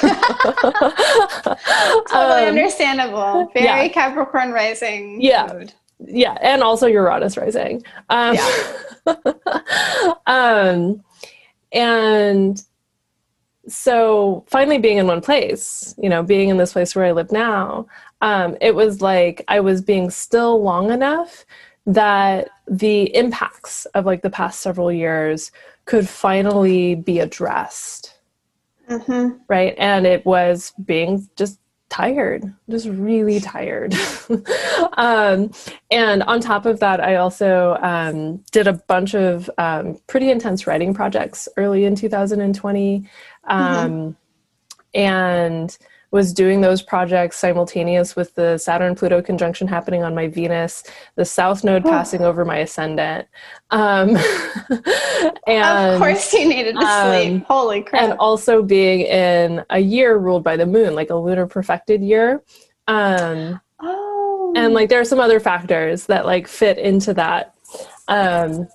totally 2.10 2.42
um, 2.42 2.48
understandable. 2.48 3.48
Very 3.54 3.66
yeah. 3.66 3.88
Capricorn 3.88 4.50
rising. 4.50 5.20
Yeah. 5.20 5.52
Mood. 5.52 5.74
Yeah. 6.00 6.36
And 6.40 6.62
also 6.62 6.88
Uranus 6.88 7.36
rising. 7.36 7.84
Um, 8.08 8.34
yeah. 8.34 9.14
um, 10.26 11.04
and 11.70 12.60
so 13.68 14.44
finally 14.48 14.78
being 14.78 14.98
in 14.98 15.06
one 15.06 15.20
place, 15.20 15.94
you 15.98 16.08
know, 16.08 16.22
being 16.22 16.48
in 16.48 16.56
this 16.56 16.72
place 16.72 16.96
where 16.96 17.04
I 17.04 17.12
live 17.12 17.30
now, 17.30 17.86
um, 18.22 18.56
it 18.60 18.74
was 18.74 19.00
like 19.00 19.44
I 19.48 19.60
was 19.60 19.80
being 19.82 20.10
still 20.10 20.60
long 20.62 20.90
enough 20.90 21.44
that 21.86 22.48
the 22.72 23.14
impacts 23.14 23.84
of 23.94 24.06
like 24.06 24.22
the 24.22 24.30
past 24.30 24.60
several 24.60 24.90
years 24.90 25.52
could 25.84 26.08
finally 26.08 26.94
be 26.94 27.18
addressed. 27.18 28.18
Mm-hmm. 28.88 29.36
Right. 29.46 29.74
And 29.76 30.06
it 30.06 30.24
was 30.24 30.72
being 30.82 31.28
just 31.36 31.58
tired, 31.90 32.50
just 32.70 32.88
really 32.88 33.40
tired. 33.40 33.94
um, 34.94 35.50
and 35.90 36.22
on 36.22 36.40
top 36.40 36.64
of 36.64 36.80
that, 36.80 36.98
I 36.98 37.16
also 37.16 37.76
um, 37.82 38.38
did 38.52 38.66
a 38.66 38.72
bunch 38.72 39.14
of 39.14 39.50
um, 39.58 39.98
pretty 40.06 40.30
intense 40.30 40.66
writing 40.66 40.94
projects 40.94 41.48
early 41.58 41.84
in 41.84 41.94
2020. 41.94 43.00
Mm-hmm. 43.00 43.52
Um, 43.54 44.16
and 44.94 45.76
was 46.12 46.34
doing 46.34 46.60
those 46.60 46.82
projects 46.82 47.38
simultaneous 47.38 48.14
with 48.14 48.34
the 48.34 48.58
Saturn 48.58 48.94
Pluto 48.94 49.22
conjunction 49.22 49.66
happening 49.66 50.04
on 50.04 50.14
my 50.14 50.28
Venus, 50.28 50.84
the 51.16 51.24
South 51.24 51.64
Node 51.64 51.86
oh. 51.86 51.90
passing 51.90 52.20
over 52.20 52.44
my 52.44 52.58
ascendant. 52.58 53.26
Um, 53.70 54.10
and, 55.46 55.94
of 55.94 55.98
course, 55.98 56.32
you 56.34 56.46
needed 56.46 56.74
to 56.74 56.84
um, 56.84 57.10
sleep. 57.10 57.44
Holy 57.46 57.82
crap. 57.82 58.02
And 58.02 58.12
also 58.18 58.62
being 58.62 59.00
in 59.00 59.64
a 59.70 59.78
year 59.78 60.18
ruled 60.18 60.44
by 60.44 60.56
the 60.58 60.66
moon, 60.66 60.94
like 60.94 61.08
a 61.08 61.16
lunar 61.16 61.46
profected 61.46 62.02
year. 62.02 62.42
Um, 62.86 63.58
oh. 63.80 64.52
And 64.54 64.74
like 64.74 64.90
there 64.90 65.00
are 65.00 65.06
some 65.06 65.20
other 65.20 65.40
factors 65.40 66.04
that 66.06 66.26
like 66.26 66.46
fit 66.46 66.76
into 66.76 67.14
that. 67.14 67.54
Um, 68.06 68.68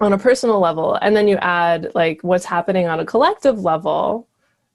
on 0.00 0.12
a 0.12 0.18
personal 0.18 0.60
level 0.60 0.98
and 1.00 1.16
then 1.16 1.26
you 1.26 1.38
add 1.38 1.90
like 1.94 2.20
what's 2.20 2.44
happening 2.44 2.86
on 2.86 3.00
a 3.00 3.06
collective 3.06 3.60
level 3.60 4.28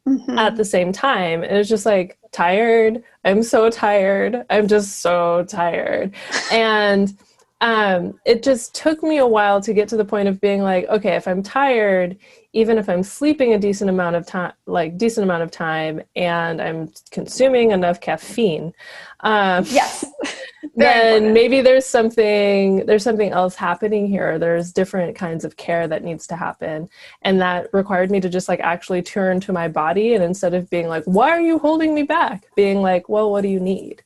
mm-hmm. 0.07 0.37
at 0.37 0.55
the 0.55 0.65
same 0.65 0.91
time. 0.91 1.43
It 1.43 1.57
was 1.57 1.69
just 1.69 1.85
like 1.85 2.17
tired. 2.31 3.03
I'm 3.23 3.43
so 3.43 3.69
tired. 3.69 4.45
I'm 4.49 4.67
just 4.67 4.99
so 5.01 5.45
tired. 5.47 6.13
and 6.51 7.17
um, 7.61 8.19
it 8.25 8.41
just 8.41 8.73
took 8.73 9.03
me 9.03 9.17
a 9.17 9.27
while 9.27 9.61
to 9.61 9.73
get 9.73 9.87
to 9.89 9.97
the 9.97 10.05
point 10.05 10.27
of 10.27 10.41
being 10.41 10.63
like, 10.63 10.87
okay, 10.89 11.15
if 11.15 11.27
I'm 11.27 11.43
tired, 11.43 12.17
even 12.53 12.77
if 12.77 12.89
I'm 12.89 13.03
sleeping 13.03 13.53
a 13.53 13.59
decent 13.59 13.89
amount 13.89 14.15
of 14.15 14.25
time, 14.25 14.53
like 14.65 14.97
decent 14.97 15.23
amount 15.23 15.43
of 15.43 15.51
time, 15.51 16.01
and 16.15 16.61
I'm 16.61 16.91
consuming 17.09 17.71
enough 17.71 18.01
caffeine, 18.01 18.73
um, 19.21 19.65
yes, 19.69 20.05
then 20.75 21.07
important. 21.07 21.33
maybe 21.33 21.61
there's 21.61 21.85
something 21.85 22.85
there's 22.85 23.03
something 23.03 23.31
else 23.31 23.55
happening 23.55 24.07
here. 24.07 24.37
There's 24.37 24.71
different 24.71 25.15
kinds 25.15 25.45
of 25.45 25.57
care 25.57 25.87
that 25.87 26.03
needs 26.03 26.27
to 26.27 26.35
happen. 26.35 26.89
And 27.21 27.41
that 27.41 27.73
required 27.73 28.11
me 28.11 28.19
to 28.19 28.29
just 28.29 28.47
like 28.47 28.59
actually 28.59 29.01
turn 29.01 29.39
to 29.41 29.53
my 29.53 29.67
body 29.67 30.13
and 30.13 30.23
instead 30.23 30.53
of 30.53 30.69
being 30.69 30.87
like 30.87 31.03
why 31.05 31.29
are 31.29 31.41
you 31.41 31.57
holding 31.57 31.95
me 31.95 32.03
back? 32.03 32.45
being 32.55 32.81
like 32.81 33.09
well 33.09 33.31
what 33.31 33.41
do 33.41 33.47
you 33.47 33.59
need? 33.59 34.03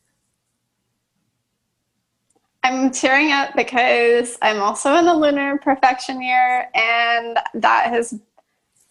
I'm 2.66 2.90
tearing 2.90 3.32
up 3.32 3.56
because 3.56 4.40
I'm 4.42 4.60
also 4.60 4.96
in 4.96 5.06
the 5.06 5.14
lunar 5.14 5.60
profection 5.60 6.20
year, 6.20 6.68
and 6.74 7.38
that 7.54 7.90
has 7.92 8.20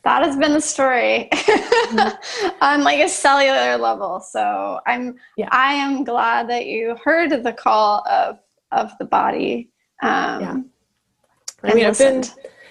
that 0.04 0.22
has 0.22 0.36
been 0.36 0.52
the 0.52 0.60
story 0.60 1.28
mm-hmm. 1.32 2.48
on 2.60 2.84
like 2.84 3.00
a 3.00 3.08
cellular 3.08 3.76
level. 3.76 4.20
So 4.20 4.80
I'm 4.86 5.16
yeah. 5.36 5.48
I 5.50 5.74
am 5.74 6.04
glad 6.04 6.48
that 6.50 6.66
you 6.66 6.96
heard 7.02 7.30
the 7.30 7.52
call 7.52 8.06
of 8.08 8.38
of 8.70 8.92
the 8.98 9.06
body. 9.06 9.70
Um, 10.02 10.40
yeah. 10.40 10.56
I 11.62 11.74
mean, 11.74 11.86
I've 11.86 11.98
been 11.98 12.24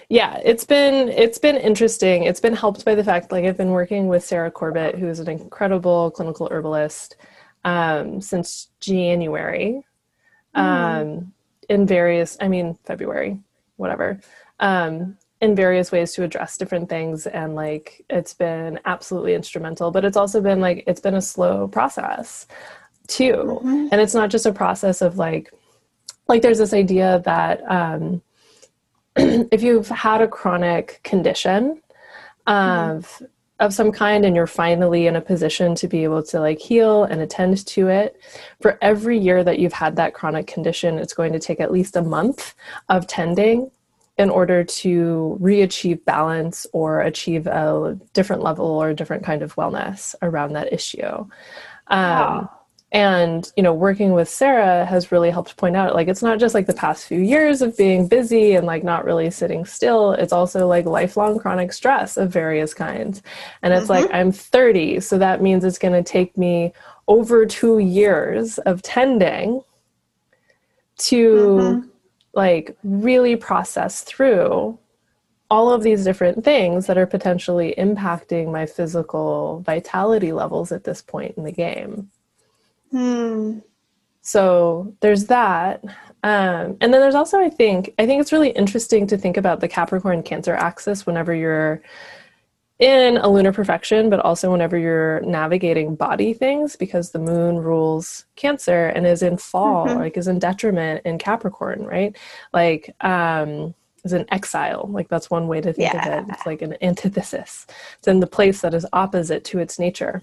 yeah, 0.08 0.40
it's 0.44 0.64
been 0.64 1.08
it's 1.08 1.38
been 1.38 1.56
interesting. 1.56 2.24
It's 2.24 2.40
been 2.40 2.54
helped 2.54 2.84
by 2.84 2.94
the 2.94 3.04
fact 3.04 3.32
like 3.32 3.44
I've 3.44 3.56
been 3.56 3.70
working 3.70 4.06
with 4.06 4.24
Sarah 4.24 4.50
Corbett, 4.50 4.96
who 4.96 5.08
is 5.08 5.18
an 5.18 5.28
incredible 5.28 6.10
clinical 6.12 6.48
herbalist, 6.50 7.16
um, 7.64 8.20
since 8.20 8.68
January. 8.80 9.82
Mm. 10.54 10.60
Um, 10.60 11.32
in 11.68 11.86
various, 11.86 12.36
I 12.40 12.48
mean 12.48 12.78
February, 12.84 13.40
whatever. 13.76 14.20
Um, 14.60 15.16
in 15.40 15.54
various 15.54 15.92
ways 15.92 16.12
to 16.12 16.22
address 16.22 16.56
different 16.56 16.88
things 16.88 17.26
and 17.26 17.54
like 17.54 18.04
it's 18.08 18.34
been 18.34 18.78
absolutely 18.84 19.34
instrumental 19.34 19.90
but 19.90 20.04
it's 20.04 20.16
also 20.16 20.40
been 20.40 20.60
like 20.60 20.84
it's 20.86 21.00
been 21.00 21.14
a 21.14 21.22
slow 21.22 21.68
process 21.68 22.46
too 23.08 23.60
mm-hmm. 23.62 23.88
and 23.92 24.00
it's 24.00 24.14
not 24.14 24.30
just 24.30 24.46
a 24.46 24.52
process 24.52 25.02
of 25.02 25.18
like 25.18 25.52
like 26.28 26.40
there's 26.40 26.58
this 26.58 26.72
idea 26.72 27.20
that 27.24 27.62
um 27.70 28.22
if 29.16 29.62
you've 29.62 29.88
had 29.88 30.22
a 30.22 30.28
chronic 30.28 31.00
condition 31.04 31.80
of 32.46 33.04
mm-hmm. 33.04 33.24
of 33.60 33.74
some 33.74 33.92
kind 33.92 34.24
and 34.24 34.34
you're 34.34 34.46
finally 34.46 35.06
in 35.06 35.16
a 35.16 35.20
position 35.20 35.74
to 35.74 35.88
be 35.88 36.04
able 36.04 36.22
to 36.22 36.40
like 36.40 36.58
heal 36.58 37.04
and 37.04 37.20
attend 37.20 37.66
to 37.66 37.88
it 37.88 38.18
for 38.62 38.78
every 38.80 39.18
year 39.18 39.44
that 39.44 39.58
you've 39.58 39.72
had 39.72 39.96
that 39.96 40.14
chronic 40.14 40.46
condition 40.46 40.98
it's 40.98 41.14
going 41.14 41.32
to 41.32 41.38
take 41.38 41.60
at 41.60 41.72
least 41.72 41.96
a 41.96 42.02
month 42.02 42.54
of 42.88 43.06
tending 43.06 43.70
in 44.16 44.30
order 44.30 44.62
to 44.62 45.36
re-achieve 45.40 46.04
balance 46.04 46.66
or 46.72 47.00
achieve 47.00 47.46
a 47.46 47.98
different 48.12 48.42
level 48.42 48.66
or 48.66 48.90
a 48.90 48.94
different 48.94 49.24
kind 49.24 49.42
of 49.42 49.54
wellness 49.56 50.14
around 50.22 50.52
that 50.52 50.72
issue. 50.72 51.26
Um, 51.88 52.48
and 52.92 53.52
you 53.56 53.62
know 53.62 53.74
working 53.74 54.12
with 54.12 54.28
sarah 54.28 54.86
has 54.86 55.10
really 55.10 55.28
helped 55.28 55.56
point 55.56 55.74
out 55.74 55.96
like 55.96 56.06
it's 56.06 56.22
not 56.22 56.38
just 56.38 56.54
like 56.54 56.66
the 56.66 56.72
past 56.72 57.06
few 57.06 57.18
years 57.18 57.60
of 57.60 57.76
being 57.76 58.06
busy 58.06 58.54
and 58.54 58.66
like 58.66 58.84
not 58.84 59.04
really 59.04 59.30
sitting 59.32 59.64
still. 59.64 60.12
It's 60.12 60.32
also 60.32 60.68
like 60.68 60.86
lifelong 60.86 61.40
chronic 61.40 61.72
stress 61.72 62.16
of 62.16 62.30
various 62.30 62.72
kinds. 62.72 63.20
And 63.62 63.74
it's 63.74 63.88
mm-hmm. 63.88 64.04
like 64.04 64.14
i'm 64.14 64.30
30 64.30 65.00
so 65.00 65.18
that 65.18 65.42
means 65.42 65.64
it's 65.64 65.78
going 65.78 65.92
to 65.92 66.04
take 66.04 66.38
me 66.38 66.72
over 67.08 67.44
two 67.44 67.80
years 67.80 68.58
of 68.58 68.80
tending 68.80 69.60
to 70.98 71.34
mm-hmm 71.34 71.88
like 72.34 72.76
really 72.82 73.36
process 73.36 74.02
through 74.02 74.78
all 75.50 75.70
of 75.70 75.82
these 75.82 76.04
different 76.04 76.44
things 76.44 76.86
that 76.86 76.98
are 76.98 77.06
potentially 77.06 77.74
impacting 77.78 78.50
my 78.50 78.66
physical 78.66 79.62
vitality 79.64 80.32
levels 80.32 80.72
at 80.72 80.84
this 80.84 81.02
point 81.02 81.36
in 81.36 81.44
the 81.44 81.52
game. 81.52 82.10
Hmm. 82.90 83.58
So 84.22 84.94
there's 85.00 85.26
that. 85.26 85.84
Um, 86.22 86.78
and 86.80 86.92
then 86.92 86.92
there's 86.92 87.14
also, 87.14 87.38
I 87.38 87.50
think, 87.50 87.92
I 87.98 88.06
think 88.06 88.22
it's 88.22 88.32
really 88.32 88.50
interesting 88.50 89.06
to 89.08 89.18
think 89.18 89.36
about 89.36 89.60
the 89.60 89.68
Capricorn 89.68 90.22
Cancer 90.22 90.54
axis 90.54 91.04
whenever 91.04 91.34
you're 91.34 91.82
in 92.84 93.16
a 93.16 93.28
lunar 93.28 93.50
profection, 93.50 94.10
but 94.10 94.20
also 94.20 94.52
whenever 94.52 94.76
you're 94.76 95.22
navigating 95.22 95.96
body 95.96 96.34
things, 96.34 96.76
because 96.76 97.10
the 97.10 97.18
moon 97.18 97.56
rules 97.56 98.26
Cancer 98.36 98.88
and 98.88 99.06
is 99.06 99.22
in 99.22 99.38
fall, 99.38 99.86
mm-hmm. 99.86 99.98
like 99.98 100.18
is 100.18 100.28
in 100.28 100.38
detriment 100.38 101.00
in 101.06 101.16
Capricorn, 101.16 101.86
right? 101.86 102.14
Like, 102.52 102.94
um, 103.00 103.74
is 104.04 104.12
an 104.12 104.26
exile. 104.30 104.86
Like 104.92 105.08
that's 105.08 105.30
one 105.30 105.48
way 105.48 105.62
to 105.62 105.72
think 105.72 105.94
yeah. 105.94 106.18
of 106.18 106.28
it. 106.28 106.34
It's 106.34 106.44
like 106.44 106.60
an 106.60 106.76
antithesis. 106.82 107.66
It's 107.98 108.06
in 108.06 108.20
the 108.20 108.26
place 108.26 108.60
that 108.60 108.74
is 108.74 108.86
opposite 108.92 109.44
to 109.44 109.58
its 109.60 109.78
nature. 109.78 110.22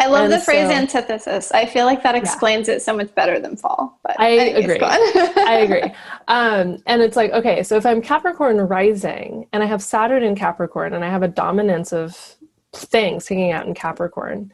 I 0.00 0.06
love 0.06 0.24
And 0.24 0.32
the 0.32 0.40
phrase 0.40 0.68
so- 0.68 0.74
antithesis. 0.74 1.52
I 1.52 1.66
feel 1.66 1.84
like 1.84 2.02
that 2.02 2.14
explains 2.14 2.68
it 2.68 2.80
so 2.82 2.96
much 2.96 3.14
better 3.14 3.38
than 3.38 3.56
fall. 3.56 3.98
But 4.02 4.18
I 4.18 4.28
agree. 4.28 4.78
I 4.82 5.58
agree. 5.64 5.92
Um, 6.28 6.82
and 6.86 7.02
it's 7.02 7.16
like, 7.16 7.30
okay, 7.32 7.62
so 7.62 7.76
if 7.76 7.84
I'm 7.84 8.00
Capricorn 8.00 8.56
rising 8.56 9.46
and 9.52 9.62
I 9.62 9.66
have 9.66 9.82
Saturn 9.82 10.22
in 10.22 10.34
Capricorn 10.34 10.94
and 10.94 11.04
I 11.04 11.10
have 11.10 11.22
a 11.22 11.28
dominance 11.28 11.92
of 11.92 12.36
things 12.72 13.28
hanging 13.28 13.52
out 13.52 13.66
in 13.66 13.74
Capricorn, 13.74 14.52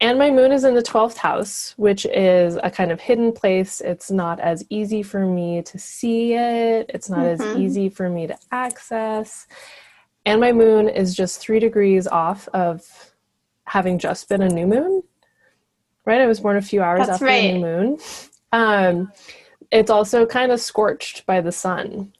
and 0.00 0.18
my 0.18 0.30
moon 0.30 0.52
is 0.52 0.62
in 0.64 0.74
the 0.74 0.82
12th 0.82 1.16
house, 1.16 1.72
which 1.78 2.04
is 2.06 2.56
a 2.62 2.70
kind 2.70 2.92
of 2.92 3.00
hidden 3.00 3.32
place. 3.32 3.80
It's 3.80 4.10
not 4.10 4.38
as 4.40 4.62
easy 4.68 5.02
for 5.02 5.24
me 5.26 5.62
to 5.62 5.78
see 5.78 6.34
it, 6.34 6.90
it's 6.94 7.08
not 7.10 7.24
as 7.26 7.40
Mhm. 7.40 7.58
easy 7.58 7.88
for 7.88 8.08
me 8.08 8.26
to 8.26 8.36
access. 8.52 9.46
And 10.26 10.38
my 10.40 10.52
moon 10.52 10.88
is 10.88 11.14
just 11.14 11.40
three 11.40 11.58
degrees 11.60 12.06
off 12.06 12.46
of 12.52 13.05
having 13.66 13.98
just 13.98 14.28
been 14.28 14.42
a 14.42 14.48
new 14.48 14.66
moon. 14.66 15.02
Right? 16.04 16.20
I 16.20 16.26
was 16.26 16.40
born 16.40 16.56
a 16.56 16.62
few 16.62 16.82
hours 16.82 17.00
That's 17.00 17.20
after 17.20 17.26
the 17.26 17.52
new 17.52 17.60
moon. 17.60 17.98
Um, 18.52 19.12
it's 19.70 19.90
also 19.90 20.26
kind 20.26 20.52
of 20.52 20.60
scorched 20.60 21.26
by 21.26 21.40
the 21.40 21.52
sun 21.52 22.12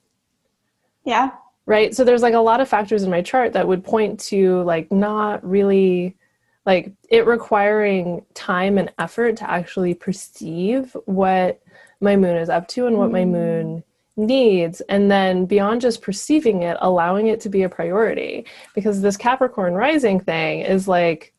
yeah. 1.05 1.31
right 1.67 1.95
so 1.95 2.05
there's 2.05 2.23
like 2.23 2.35
a 2.35 2.39
lot 2.39 2.61
of 2.61 2.69
factors 2.69 3.03
in 3.03 3.11
my 3.11 3.23
chart 3.23 3.53
that 3.53 3.67
would 3.67 3.85
point 3.85 4.19
to 4.19 4.63
like 4.63 4.91
not 4.91 5.47
really 5.49 6.17
like 6.65 6.93
it 7.09 7.27
requiring 7.27 8.25
time 8.35 8.77
and 8.79 8.93
effort 8.99 9.37
to 9.37 9.51
actually 9.51 9.95
perceive 9.95 10.97
what 11.05 11.63
my 12.01 12.17
moon 12.17 12.37
is 12.37 12.49
up 12.49 12.67
to 12.69 12.87
and 12.87 12.99
what 12.99 13.11
my 13.11 13.25
moon 13.25 13.83
needs 14.17 14.81
and 14.83 15.11
then 15.11 15.47
beyond 15.47 15.81
just 15.81 16.03
perceiving 16.03 16.63
it 16.63 16.77
allowing 16.81 17.29
it 17.29 17.39
to 17.41 17.49
be 17.49 17.63
a 17.63 17.69
priority 17.69 18.45
because 18.75 19.01
this 19.01 19.17
capricorn 19.17 19.75
rising 19.75 20.19
thing 20.19 20.61
is 20.61 20.89
like 20.89 21.35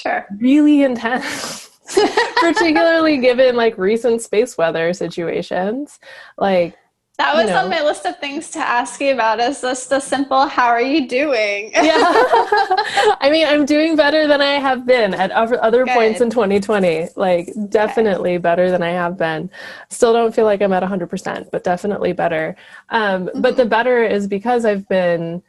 Sure. 0.00 0.26
really 0.38 0.82
intense 0.82 1.70
particularly 2.36 3.18
given 3.18 3.56
like 3.56 3.76
recent 3.78 4.22
space 4.22 4.56
weather 4.56 4.92
situations 4.94 5.98
like 6.38 6.76
That 7.18 7.34
You 7.34 7.42
was 7.42 7.50
know. 7.50 7.58
on 7.62 7.68
my 7.70 7.82
list 7.82 8.06
of 8.06 8.18
things 8.18 8.50
to 8.52 8.58
ask 8.58 9.00
you 9.00 9.12
about. 9.12 9.38
Is 9.38 9.60
just 9.60 9.92
a 9.92 10.00
simple 10.00 10.48
"How 10.48 10.66
are 10.66 10.82
you 10.82 11.06
doing?" 11.06 11.70
yeah 11.74 12.00
i 13.24 13.28
mean 13.30 13.46
i'm 13.46 13.64
doing 13.64 13.94
better 13.96 14.26
than 14.26 14.40
i 14.40 14.54
have 14.58 14.84
been 14.86 15.14
at 15.14 15.30
other 15.30 15.62
other 15.62 15.84
points 15.86 16.20
in 16.20 16.28
2020 16.30 17.08
like 17.16 17.46
definitely 17.68 18.38
better 18.38 18.70
than 18.70 18.82
i 18.82 18.90
have 18.90 19.16
been 19.16 19.48
still 19.90 20.12
don't 20.12 20.34
feel 20.34 20.44
like 20.44 20.60
i'm 20.62 20.72
at 20.72 20.82
100% 20.82 21.50
but 21.52 21.62
definitely 21.62 22.12
better 22.12 22.56
um, 22.88 23.30
but 23.36 23.56
the 23.56 23.64
better 23.66 24.02
is 24.02 24.26
because 24.26 24.64
i've 24.64 24.88
been 24.88 25.42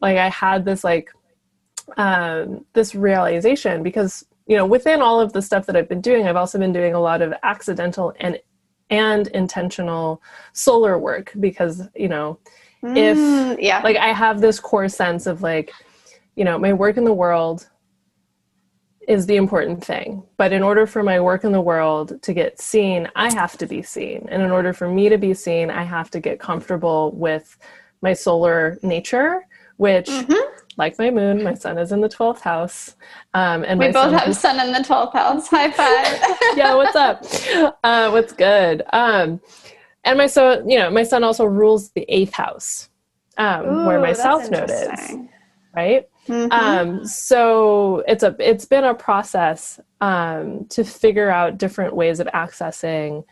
like 0.00 0.18
i 0.18 0.28
had 0.28 0.64
this 0.64 0.84
like 0.84 1.10
um, 1.96 2.64
this 2.74 2.94
realization 2.94 3.82
because 3.82 4.24
you 4.46 4.56
know 4.56 4.66
within 4.66 5.00
all 5.02 5.20
of 5.20 5.32
the 5.32 5.42
stuff 5.42 5.66
that 5.66 5.76
i've 5.76 5.88
been 5.88 6.00
doing 6.00 6.26
i've 6.26 6.36
also 6.36 6.58
been 6.58 6.72
doing 6.72 6.94
a 6.94 7.00
lot 7.00 7.22
of 7.22 7.32
accidental 7.42 8.12
and 8.20 8.38
and 8.90 9.26
intentional 9.28 10.22
solar 10.52 10.98
work 10.98 11.32
because 11.40 11.82
you 11.94 12.08
know 12.08 12.38
if 12.94 13.18
Mm, 13.18 13.56
yeah. 13.60 13.80
like 13.82 13.96
i 13.96 14.08
have 14.08 14.40
this 14.40 14.60
core 14.60 14.88
sense 14.88 15.26
of 15.26 15.42
like 15.42 15.72
you 16.36 16.44
know 16.44 16.58
my 16.58 16.72
work 16.72 16.96
in 16.96 17.04
the 17.04 17.12
world 17.12 17.68
is 19.06 19.26
the 19.26 19.36
important 19.36 19.84
thing 19.84 20.22
but 20.36 20.52
in 20.52 20.62
order 20.62 20.86
for 20.86 21.02
my 21.02 21.18
work 21.18 21.44
in 21.44 21.52
the 21.52 21.60
world 21.60 22.20
to 22.22 22.32
get 22.32 22.60
seen 22.60 23.08
i 23.16 23.32
have 23.34 23.56
to 23.58 23.66
be 23.66 23.82
seen 23.82 24.26
and 24.30 24.42
in 24.42 24.50
order 24.50 24.72
for 24.72 24.88
me 24.88 25.08
to 25.08 25.18
be 25.18 25.34
seen 25.34 25.70
i 25.70 25.82
have 25.82 26.10
to 26.10 26.20
get 26.20 26.38
comfortable 26.38 27.10
with 27.12 27.58
my 28.02 28.12
solar 28.12 28.78
nature 28.82 29.44
which 29.76 30.08
Mhm. 30.08 30.40
Like 30.78 30.96
my 30.98 31.10
moon 31.10 31.42
my 31.42 31.54
sun 31.54 31.76
is 31.76 31.90
in 31.92 32.00
the 32.00 32.08
12th 32.08 32.40
house 32.40 32.94
um, 33.34 33.64
and 33.64 33.78
we 33.80 33.90
both 33.90 34.12
have 34.12 34.28
is- 34.28 34.38
sun 34.38 34.60
in 34.64 34.72
the 34.72 34.82
twelfth 34.82 35.12
house. 35.12 35.48
High 35.48 35.70
five. 35.80 36.38
yeah, 36.56 36.74
what's 36.74 36.96
up? 36.96 37.24
Uh, 37.84 38.10
what's 38.10 38.32
good? 38.32 38.84
Um, 38.92 39.40
and 40.04 40.16
my 40.16 40.26
so 40.28 40.64
you 40.66 40.78
know 40.78 40.88
my 40.90 41.02
sun 41.02 41.24
also 41.24 41.44
rules 41.44 41.90
the 41.90 42.06
eighth 42.08 42.32
house, 42.32 42.88
um, 43.36 43.84
where 43.86 44.00
my 44.00 44.12
south 44.12 44.50
node 44.50 44.70
is, 44.70 45.16
right? 45.74 46.08
Mhm. 46.28 46.52
Um, 46.52 47.04
so 47.04 48.04
it's 48.06 48.22
a 48.22 48.36
it's 48.38 48.64
been 48.64 48.84
a 48.84 48.94
process 48.94 49.80
um, 50.00 50.66
to 50.70 50.84
figure 50.84 51.28
out 51.28 51.58
different 51.58 51.94
ways 51.96 52.20
of 52.20 52.26
accessing 52.28 53.24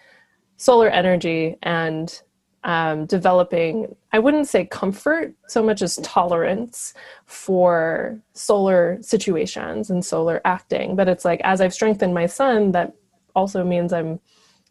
solar 0.57 0.89
energy 0.89 1.57
and 1.63 2.23
um, 2.67 3.07
developing. 3.07 3.95
I 4.13 4.19
wouldn't 4.19 4.49
say 4.49 4.67
comfort 4.67 5.33
so 5.47 5.63
much 5.63 5.83
as 5.83 5.97
tolerance 6.03 6.93
for 7.25 8.21
solar 8.35 8.99
situations 9.01 9.89
and 9.89 10.05
solar 10.05 10.41
acting, 10.45 10.97
but 10.97 11.09
it's 11.09 11.25
like 11.25 11.41
as 11.45 11.61
I've 11.61 11.73
strengthened 11.73 12.13
my 12.13 12.27
sun, 12.27 12.73
that 12.73 12.93
also 13.37 13.65
means 13.65 13.93
I'm 13.93 14.19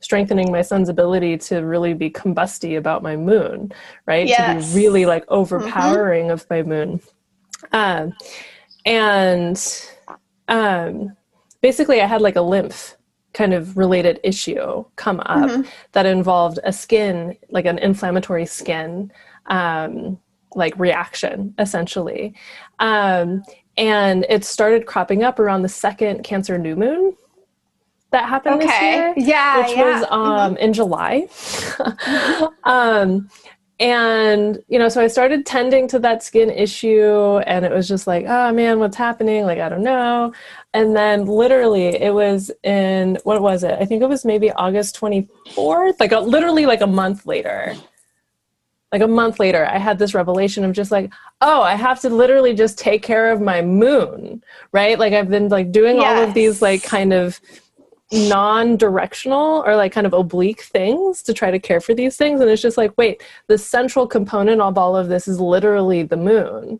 strengthening 0.01 0.51
my 0.51 0.61
sun's 0.61 0.89
ability 0.89 1.37
to 1.37 1.59
really 1.59 1.93
be 1.93 2.09
combusty 2.09 2.77
about 2.77 3.01
my 3.01 3.15
moon, 3.15 3.71
right? 4.05 4.27
Yes. 4.27 4.67
To 4.67 4.73
be 4.73 4.83
really 4.83 5.05
like 5.05 5.23
overpowering 5.29 6.31
of 6.31 6.45
my 6.49 6.63
moon. 6.63 6.99
Um, 7.71 8.13
and 8.85 9.57
um, 10.49 11.15
basically, 11.61 12.01
I 12.01 12.07
had 12.07 12.21
like 12.21 12.35
a 12.35 12.41
lymph 12.41 12.97
kind 13.35 13.53
of 13.53 13.77
related 13.77 14.19
issue 14.23 14.83
come 14.95 15.19
up 15.19 15.49
Mhm. 15.49 15.67
that 15.91 16.05
involved 16.05 16.57
a 16.63 16.71
skin, 16.71 17.37
like 17.49 17.65
an 17.65 17.77
inflammatory 17.77 18.45
skin, 18.45 19.11
um, 19.47 20.17
like 20.55 20.73
reaction, 20.79 21.53
essentially. 21.59 22.33
Um, 22.79 23.43
and 23.77 24.25
it 24.29 24.45
started 24.45 24.85
cropping 24.85 25.21
up 25.23 25.37
around 25.37 25.63
the 25.63 25.69
second 25.69 26.23
Cancer 26.23 26.57
new 26.57 26.77
moon 26.77 27.13
that 28.11 28.29
happened 28.29 28.61
this 28.61 28.81
year 28.81 29.13
Yeah. 29.17 29.57
which 29.59 29.75
yeah. 29.75 29.99
was 29.99 30.07
um, 30.09 30.55
in 30.57 30.71
July. 30.71 31.27
um, 32.63 33.29
and 33.79 34.63
you 34.67 34.79
know, 34.79 34.89
so 34.89 35.01
I 35.01 35.07
started 35.07 35.45
tending 35.45 35.87
to 35.89 35.99
that 35.99 36.23
skin 36.23 36.49
issue, 36.49 37.39
and 37.39 37.65
it 37.65 37.71
was 37.71 37.87
just 37.87 38.07
like, 38.07 38.25
oh 38.27 38.53
man, 38.53 38.79
what's 38.79 38.97
happening? 38.97 39.43
Like, 39.43 39.59
I 39.59 39.69
don't 39.69 39.83
know. 39.83 40.33
And 40.73 40.95
then 40.95 41.25
literally, 41.25 41.87
it 41.87 42.13
was 42.13 42.51
in 42.63 43.17
what 43.23 43.41
was 43.41 43.63
it? 43.63 43.77
I 43.79 43.85
think 43.85 44.01
it 44.01 44.09
was 44.09 44.25
maybe 44.25 44.51
August 44.51 44.95
twenty 44.95 45.27
fourth. 45.53 45.99
Like, 45.99 46.11
a, 46.11 46.19
literally, 46.19 46.65
like 46.65 46.81
a 46.81 46.87
month 46.87 47.25
later. 47.25 47.75
Like 48.91 49.01
a 49.01 49.07
month 49.07 49.39
later, 49.39 49.65
I 49.65 49.77
had 49.77 49.99
this 49.99 50.13
revelation 50.13 50.63
of 50.63 50.71
just 50.71 50.91
like, 50.91 51.11
oh, 51.41 51.61
I 51.61 51.75
have 51.75 51.99
to 52.01 52.09
literally 52.09 52.53
just 52.53 52.77
take 52.77 53.03
care 53.03 53.29
of 53.29 53.41
my 53.41 53.61
moon, 53.61 54.41
right? 54.71 54.97
Like 54.97 55.11
I've 55.11 55.29
been 55.29 55.49
like 55.49 55.73
doing 55.73 55.99
all 55.99 56.15
of 56.23 56.33
these 56.33 56.61
like 56.61 56.81
kind 56.81 57.11
of 57.11 57.41
non-directional 58.11 59.63
or 59.65 59.75
like 59.75 59.91
kind 59.91 60.05
of 60.07 60.13
oblique 60.13 60.61
things 60.61 61.23
to 61.23 61.33
try 61.33 61.49
to 61.51 61.59
care 61.59 61.81
for 61.81 61.93
these 61.93 62.15
things 62.17 62.39
and 62.39 62.49
it's 62.49 62.61
just 62.61 62.77
like 62.77 62.91
wait 62.97 63.23
the 63.47 63.57
central 63.57 64.05
component 64.05 64.61
of 64.61 64.77
all 64.77 64.95
of 64.95 65.07
this 65.07 65.27
is 65.27 65.39
literally 65.39 66.03
the 66.03 66.17
moon 66.17 66.79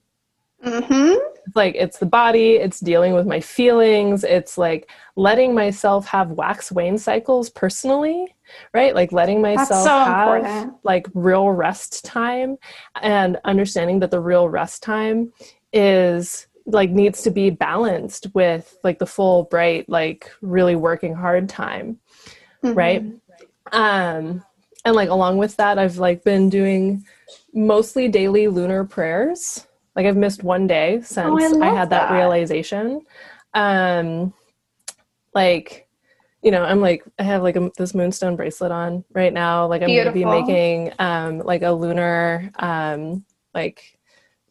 Mhm. 0.64 1.16
it's 1.46 1.56
like 1.56 1.76
it's 1.76 2.00
the 2.00 2.06
body 2.06 2.54
it's 2.54 2.80
dealing 2.80 3.14
with 3.14 3.28
my 3.28 3.40
feelings 3.40 4.24
it's 4.24 4.58
like 4.58 4.90
letting 5.16 5.54
myself 5.54 6.06
have 6.08 6.32
wax 6.32 6.72
wane 6.72 6.98
cycles 6.98 7.50
personally 7.50 8.36
right 8.74 8.96
like 8.96 9.12
letting 9.12 9.42
myself 9.42 9.84
so 9.84 9.90
have 9.90 10.38
important. 10.38 10.74
like 10.84 11.08
real 11.14 11.50
rest 11.50 12.06
time 12.06 12.58
and 13.02 13.38
understanding 13.46 14.00
that 14.00 14.12
the 14.12 14.20
real 14.20 14.48
rest 14.50 14.82
time 14.84 15.32
is 15.74 16.48
like 16.66 16.90
needs 16.90 17.22
to 17.24 17.30
be 17.32 17.50
balanced 17.52 18.28
with 18.34 18.78
like 18.84 18.98
the 19.00 19.06
full 19.06 19.44
bright 19.44 19.88
like 19.88 20.32
really 20.42 20.76
working 20.76 21.14
hard 21.14 21.48
time 21.48 22.00
Mhm. 22.64 22.76
right? 22.76 23.04
Um 23.72 24.44
and 24.84 24.96
like 24.96 25.10
along 25.10 25.38
with 25.38 25.56
that 25.58 25.78
i've 25.80 25.98
like 25.98 26.24
been 26.24 26.50
doing 26.50 27.04
mostly 27.54 28.08
daily 28.08 28.48
lunar 28.48 28.84
prayers. 28.84 29.68
Like 29.96 30.06
i've 30.08 30.18
missed 30.18 30.44
one 30.44 30.68
day 30.68 31.02
since 31.02 31.28
Oh, 31.54 31.64
I 31.64 31.68
I, 31.68 31.74
had 31.74 31.90
that, 31.92 32.10
that. 32.10 32.16
realization. 32.16 33.02
Um 33.54 34.34
like 35.34 35.88
you 36.42 36.52
know 36.52 36.64
i'm 36.64 36.80
like 36.82 37.04
i 37.20 37.24
have 37.24 37.42
like 37.44 37.56
a, 37.56 37.72
this 37.78 37.94
moonstone 37.96 38.36
bracelet 38.36 38.72
on 38.72 39.04
right 39.14 39.34
now. 39.34 39.68
Like 39.68 39.82
i'm 39.82 39.88
going 39.90 40.06
to 40.06 40.12
be 40.12 40.26
making 40.26 40.92
um 41.00 41.40
like 41.40 41.62
a 41.64 41.72
lunar 41.72 42.52
um 42.58 43.26
like 43.54 43.95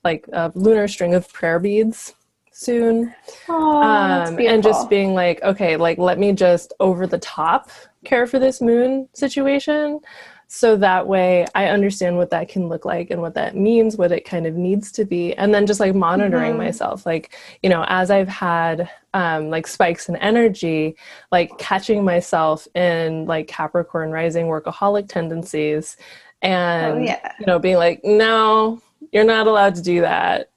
like 0.04 0.26
a 0.32 0.52
lunar 0.54 0.86
string 0.88 1.14
of 1.14 1.32
prayer 1.32 1.58
beads 1.58 2.14
soon 2.52 3.12
that's 3.48 4.30
um, 4.30 4.38
and 4.38 4.62
just 4.62 4.88
being 4.88 5.14
like, 5.14 5.42
okay, 5.42 5.76
like 5.76 5.98
let 5.98 6.18
me 6.18 6.32
just 6.32 6.72
over 6.80 7.06
the 7.06 7.18
top 7.18 7.70
care 8.04 8.26
for 8.26 8.38
this 8.38 8.60
moon 8.60 9.08
situation. 9.12 10.00
So 10.46 10.76
that 10.76 11.06
way 11.08 11.46
I 11.54 11.66
understand 11.66 12.16
what 12.16 12.30
that 12.30 12.48
can 12.48 12.68
look 12.68 12.84
like 12.84 13.10
and 13.10 13.20
what 13.20 13.34
that 13.34 13.56
means, 13.56 13.96
what 13.96 14.12
it 14.12 14.24
kind 14.24 14.46
of 14.46 14.54
needs 14.54 14.92
to 14.92 15.04
be. 15.04 15.34
And 15.34 15.52
then 15.52 15.66
just 15.66 15.80
like 15.80 15.94
monitoring 15.94 16.54
Mhm. 16.54 16.58
myself, 16.58 17.06
like, 17.06 17.34
you 17.62 17.70
know, 17.70 17.84
as 17.88 18.10
I've 18.10 18.28
had 18.28 18.88
um, 19.14 19.48
like 19.50 19.66
spikes 19.66 20.08
in 20.08 20.16
energy, 20.16 20.96
like 21.32 21.56
catching 21.58 22.04
myself 22.04 22.68
in 22.74 23.26
like 23.26 23.48
Capricorn 23.48 24.10
rising 24.10 24.46
workaholic 24.46 25.08
tendencies 25.08 25.96
and, 26.42 26.98
Oh, 26.98 27.04
yeah. 27.04 27.32
you 27.40 27.46
know, 27.46 27.58
being 27.58 27.76
like, 27.76 28.04
no, 28.04 28.80
you're 29.12 29.24
not 29.24 29.46
allowed 29.46 29.74
to 29.74 29.82
do 29.82 30.00
that 30.00 30.50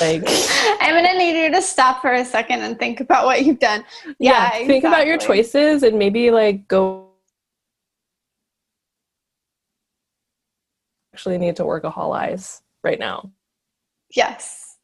Like, 0.00 0.22
I'm 0.80 0.94
gonna 0.94 1.18
need 1.18 1.40
you 1.44 1.50
to 1.52 1.62
stop 1.62 2.00
for 2.00 2.12
a 2.12 2.24
second 2.24 2.62
and 2.62 2.78
think 2.78 3.00
about 3.00 3.24
what 3.26 3.44
you've 3.44 3.58
done. 3.60 3.84
yeah, 4.18 4.56
Yeah, 4.58 4.66
think 4.66 4.84
about 4.84 5.06
your 5.06 5.18
choices 5.18 5.82
and 5.82 5.98
maybe 5.98 6.30
like 6.30 6.66
go 6.68 7.10
actually 11.12 11.38
need 11.38 11.56
to 11.56 11.64
workaholize 11.64 12.62
right 12.82 12.98
now. 12.98 13.30
Yes. 14.14 14.76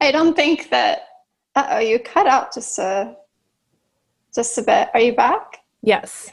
I 0.00 0.12
don't 0.12 0.36
think 0.36 0.68
that. 0.70 1.08
Uh 1.54 1.66
oh, 1.70 1.78
you 1.78 1.98
cut 1.98 2.26
out 2.26 2.52
just 2.52 2.78
a 2.78 3.16
just 4.34 4.58
a 4.58 4.62
bit. 4.62 4.90
Are 4.92 5.00
you 5.00 5.14
back? 5.14 5.60
Yes. 5.82 6.30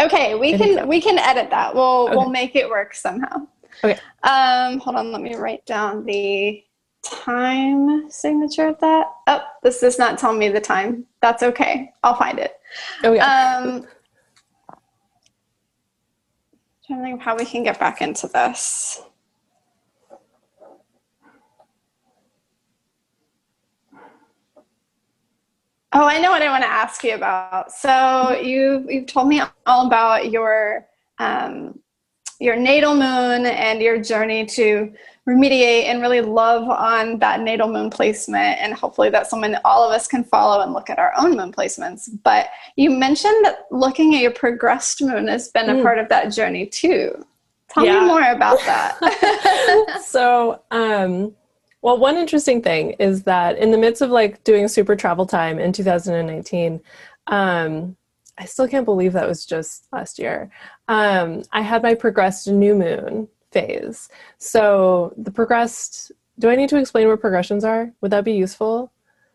Okay, 0.00 0.36
we 0.36 0.56
can 0.56 0.86
we 0.86 1.00
can 1.00 1.18
edit 1.18 1.50
that. 1.50 1.74
We'll 1.74 2.08
we'll 2.10 2.30
make 2.30 2.54
it 2.54 2.68
work 2.68 2.94
somehow. 2.94 3.48
Okay. 3.82 3.98
Um, 4.22 4.78
hold 4.78 4.96
on. 4.96 5.12
Let 5.12 5.22
me 5.22 5.34
write 5.34 5.64
down 5.66 6.04
the 6.04 6.62
time 7.02 8.10
signature 8.10 8.68
of 8.68 8.78
that. 8.80 9.06
Oh, 9.26 9.42
this 9.62 9.80
does 9.80 9.98
not 9.98 10.18
tell 10.18 10.32
me 10.32 10.48
the 10.48 10.60
time. 10.60 11.06
That's 11.20 11.42
okay. 11.42 11.92
I'll 12.02 12.16
find 12.16 12.38
it. 12.38 12.54
Oh 13.04 13.12
yeah. 13.12 13.58
Um, 13.62 13.86
trying 16.86 16.98
to 16.98 17.04
think 17.04 17.20
of 17.20 17.20
how 17.20 17.36
we 17.36 17.44
can 17.44 17.62
get 17.62 17.78
back 17.78 18.02
into 18.02 18.26
this. 18.28 19.02
Oh, 25.92 26.06
I 26.06 26.20
know 26.20 26.30
what 26.30 26.42
I 26.42 26.48
want 26.48 26.62
to 26.62 26.70
ask 26.70 27.02
you 27.02 27.14
about. 27.14 27.72
So 27.72 28.38
you've 28.40 28.88
you've 28.90 29.06
told 29.06 29.26
me 29.28 29.42
all 29.66 29.86
about 29.86 30.30
your 30.30 30.86
um, 31.18 31.80
your 32.40 32.56
natal 32.56 32.94
moon 32.94 33.46
and 33.46 33.80
your 33.80 34.00
journey 34.02 34.44
to 34.46 34.92
remediate 35.28 35.84
and 35.84 36.00
really 36.00 36.22
love 36.22 36.68
on 36.68 37.18
that 37.18 37.40
natal 37.42 37.68
moon 37.70 37.90
placement, 37.90 38.58
and 38.60 38.74
hopefully 38.74 39.10
that's 39.10 39.30
something 39.30 39.52
that 39.52 39.62
all 39.64 39.86
of 39.86 39.92
us 39.94 40.08
can 40.08 40.24
follow 40.24 40.62
and 40.62 40.72
look 40.72 40.90
at 40.90 40.98
our 40.98 41.12
own 41.18 41.36
moon 41.36 41.52
placements. 41.52 42.08
But 42.24 42.48
you 42.76 42.90
mentioned 42.90 43.44
that 43.44 43.66
looking 43.70 44.14
at 44.14 44.22
your 44.22 44.32
progressed 44.32 45.02
moon 45.02 45.28
has 45.28 45.48
been 45.48 45.68
a 45.70 45.74
Mm. 45.74 45.82
part 45.82 45.98
of 45.98 46.08
that 46.08 46.28
journey 46.32 46.66
too. 46.66 47.24
Tell 47.68 47.84
Yeah. 47.84 48.00
me 48.00 48.06
more 48.06 48.22
about 48.30 48.58
that. 48.66 50.00
so 50.02 50.60
um 50.70 51.32
well 51.82 51.98
one 51.98 52.16
interesting 52.16 52.60
thing 52.62 52.92
is 52.98 53.22
that 53.24 53.56
in 53.58 53.70
the 53.70 53.78
midst 53.78 54.02
of 54.02 54.10
like 54.10 54.42
doing 54.44 54.66
super 54.68 54.96
travel 54.96 55.24
time 55.26 55.58
in 55.58 55.72
2019 55.72 56.80
um 57.28 57.96
i 58.38 58.44
still 58.44 58.66
can't 58.68 58.84
believe 58.84 59.12
that 59.12 59.28
was 59.28 59.46
just 59.46 59.86
last 59.92 60.18
year 60.18 60.50
um 60.90 61.42
i 61.52 61.62
had 61.62 61.82
my 61.82 61.94
progressed 61.94 62.46
new 62.48 62.74
moon 62.74 63.26
phase 63.52 64.08
so 64.38 65.12
the 65.16 65.30
progressed 65.30 66.12
do 66.38 66.50
i 66.50 66.54
need 66.56 66.68
to 66.68 66.76
explain 66.76 67.08
what 67.08 67.20
progressions 67.20 67.64
are 67.64 67.90
would 68.00 68.10
that 68.10 68.24
be 68.24 68.32
useful 68.32 68.92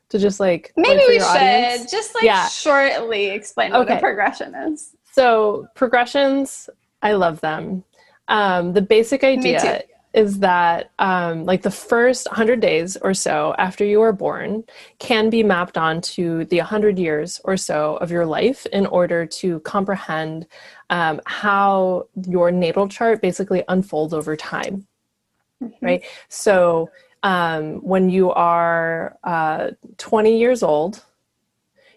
to 0.09 0.19
just 0.19 0.39
like 0.39 0.71
Maybe 0.77 1.01
we 1.07 1.19
should 1.19 1.23
audience? 1.23 1.91
just 1.91 2.15
like 2.15 2.25
Yeah. 2.25 2.47
shortly 2.47 3.27
explain 3.27 3.71
what 3.73 3.91
a 3.91 3.99
progression 3.99 4.53
is. 4.55 4.95
So 5.11 5.67
progressions, 5.75 6.69
I 7.01 7.13
love 7.13 7.41
them. 7.41 7.83
Um, 8.27 8.73
the 8.73 8.81
basic 8.81 9.23
idea 9.23 9.83
is 10.13 10.39
that 10.39 10.91
um, 10.99 11.43
like 11.45 11.61
the 11.61 11.71
first 11.71 12.27
100 12.27 12.61
days 12.61 12.95
or 12.97 13.13
so 13.13 13.53
after 13.57 13.83
you 13.83 14.01
are 14.01 14.13
born 14.13 14.63
can 14.99 15.29
be 15.29 15.43
mapped 15.43 15.77
onto 15.77 16.45
the 16.45 16.57
100 16.57 16.97
years 16.97 17.41
or 17.43 17.57
so 17.57 17.97
of 17.97 18.11
your 18.11 18.25
life 18.25 18.65
in 18.67 18.85
order 18.85 19.25
to 19.25 19.59
comprehend 19.61 20.47
um, 20.89 21.19
how 21.25 22.07
your 22.27 22.51
natal 22.51 22.87
chart 22.87 23.21
basically 23.21 23.63
unfolds 23.67 24.13
over 24.13 24.35
time 24.35 24.87
right? 25.81 26.03
So 26.27 26.89
um, 27.23 27.75
when 27.81 28.09
you 28.09 28.31
are 28.31 29.17
uh, 29.23 29.71
20 29.97 30.37
years 30.37 30.63
old 30.63 31.03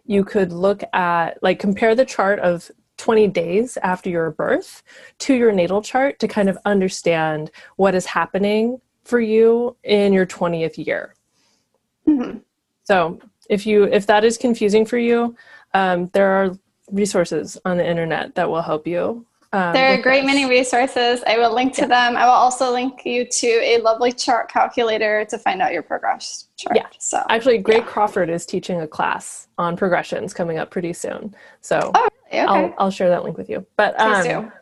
you 0.05 0.25
could 0.25 0.53
look 0.53 0.83
at 0.95 1.43
like 1.43 1.59
compare 1.59 1.95
the 1.95 2.05
chart 2.05 2.39
of 2.41 2.71
20 2.97 3.29
days 3.29 3.77
after 3.83 4.09
your 4.09 4.31
birth 4.31 4.83
to 5.19 5.35
your 5.35 5.53
natal 5.53 5.83
chart 5.83 6.19
to 6.19 6.27
kind 6.27 6.49
of 6.49 6.59
understand 6.65 7.51
what 7.77 7.95
is 7.95 8.07
happening 8.07 8.81
for 9.05 9.21
you 9.21 9.77
in 9.85 10.13
your 10.13 10.27
20th 10.27 10.85
year. 10.85 11.15
Mhm. 12.07 12.43
so 12.85 13.19
if 13.51 13.67
you 13.67 13.85
if 13.85 14.07
that 14.07 14.25
is 14.25 14.39
confusing 14.39 14.87
for 14.87 14.97
you 14.97 15.37
um, 15.75 16.07
there 16.15 16.31
are 16.31 16.57
resources 16.91 17.59
on 17.65 17.77
the 17.77 17.87
internet 17.89 18.35
that 18.35 18.49
will 18.49 18.63
help 18.63 18.87
you 18.87 19.25
um, 19.53 19.73
There 19.73 19.91
are 19.91 19.99
a 19.99 20.03
great 20.03 20.25
this. 20.25 20.27
many 20.27 20.47
resources. 20.49 21.23
I 21.27 21.39
will 21.39 21.55
link 21.55 21.73
to 21.77 21.87
them. 21.87 22.17
I 22.19 22.25
will 22.27 22.33
also 22.33 22.71
link 22.71 23.07
you 23.07 23.25
to 23.25 23.47
a 23.47 23.79
lovely 23.79 24.13
chart 24.13 24.51
calculator 24.51 25.25
to 25.25 25.39
find 25.39 25.63
out 25.63 25.73
your 25.73 25.83
progress 25.83 26.49
chart. 26.59 26.77
Yeah. 26.77 26.87
So 26.99 27.23
Actually, 27.31 27.57
Greg 27.59 27.79
Yeah. 27.79 27.85
Crawford 27.87 28.29
is 28.29 28.45
teaching 28.45 28.83
a 28.83 28.87
class 28.87 29.49
on 29.57 29.75
progressions 29.75 30.35
coming 30.35 30.59
up 30.59 30.71
pretty 30.71 30.93
soon. 30.93 31.35
So 31.63 31.91
Oh, 31.95 32.09
okay. 32.27 32.41
I'll, 32.41 32.75
I'll 32.77 32.91
share 32.91 33.09
that 33.09 33.25
link 33.25 33.39
with 33.39 33.49
you. 33.49 33.65
But 33.77 33.99
um, 33.99 34.23
do. 34.23 34.53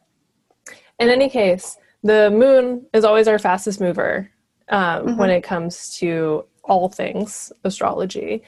in 1.00 1.08
any 1.08 1.28
case, 1.28 1.76
the 2.04 2.30
moon 2.30 2.86
is 2.92 3.04
always 3.04 3.26
our 3.26 3.40
fastest 3.40 3.80
mover 3.80 4.30
um, 4.68 5.06
Mhm. 5.06 5.16
when 5.16 5.30
it 5.30 5.42
comes 5.42 5.96
to 5.98 6.44
all 6.62 6.88
things 6.88 7.52
astrology. 7.64 8.42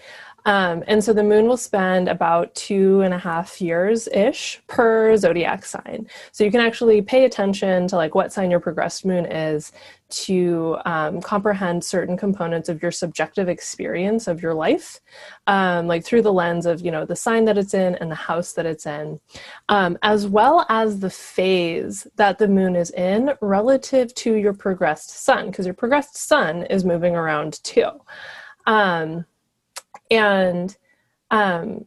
Um, 0.48 0.82
and 0.86 1.04
so 1.04 1.12
the 1.12 1.22
moon 1.22 1.46
will 1.46 1.58
spend 1.58 2.08
about 2.08 2.54
two 2.54 3.02
and 3.02 3.12
a 3.12 3.18
half 3.18 3.60
years 3.60 4.08
ish 4.08 4.62
per 4.66 5.14
zodiac 5.14 5.62
sign. 5.66 6.08
So 6.32 6.42
you 6.42 6.50
can 6.50 6.62
actually 6.62 7.02
pay 7.02 7.26
attention 7.26 7.86
to 7.88 7.96
like 7.96 8.14
what 8.14 8.32
sign 8.32 8.50
your 8.50 8.58
progressed 8.58 9.04
moon 9.04 9.26
is 9.26 9.72
to 10.08 10.78
um, 10.86 11.20
comprehend 11.20 11.84
certain 11.84 12.16
components 12.16 12.70
of 12.70 12.80
your 12.80 12.90
subjective 12.90 13.46
experience 13.46 14.26
of 14.26 14.40
your 14.40 14.54
life, 14.54 15.00
um, 15.48 15.86
like 15.86 16.02
through 16.02 16.22
the 16.22 16.32
lens 16.32 16.64
of 16.64 16.80
you 16.80 16.90
know 16.90 17.04
the 17.04 17.14
sign 17.14 17.44
that 17.44 17.58
it's 17.58 17.74
in 17.74 17.96
and 17.96 18.10
the 18.10 18.14
house 18.14 18.54
that 18.54 18.64
it's 18.64 18.86
in, 18.86 19.20
um, 19.68 19.98
as 20.00 20.26
well 20.26 20.64
as 20.70 21.00
the 21.00 21.10
phase 21.10 22.06
that 22.16 22.38
the 22.38 22.48
moon 22.48 22.74
is 22.74 22.90
in 22.92 23.34
relative 23.42 24.14
to 24.14 24.32
your 24.32 24.54
progressed 24.54 25.10
sun, 25.10 25.50
because 25.50 25.66
your 25.66 25.74
progressed 25.74 26.16
sun 26.16 26.62
is 26.70 26.86
moving 26.86 27.14
around 27.14 27.62
too. 27.62 27.90
And 30.10 30.76
um, 31.30 31.86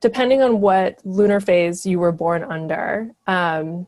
depending 0.00 0.42
on 0.42 0.60
what 0.60 1.00
lunar 1.04 1.40
phase 1.40 1.86
you 1.86 1.98
were 1.98 2.12
born 2.12 2.44
under, 2.44 3.10
um, 3.26 3.86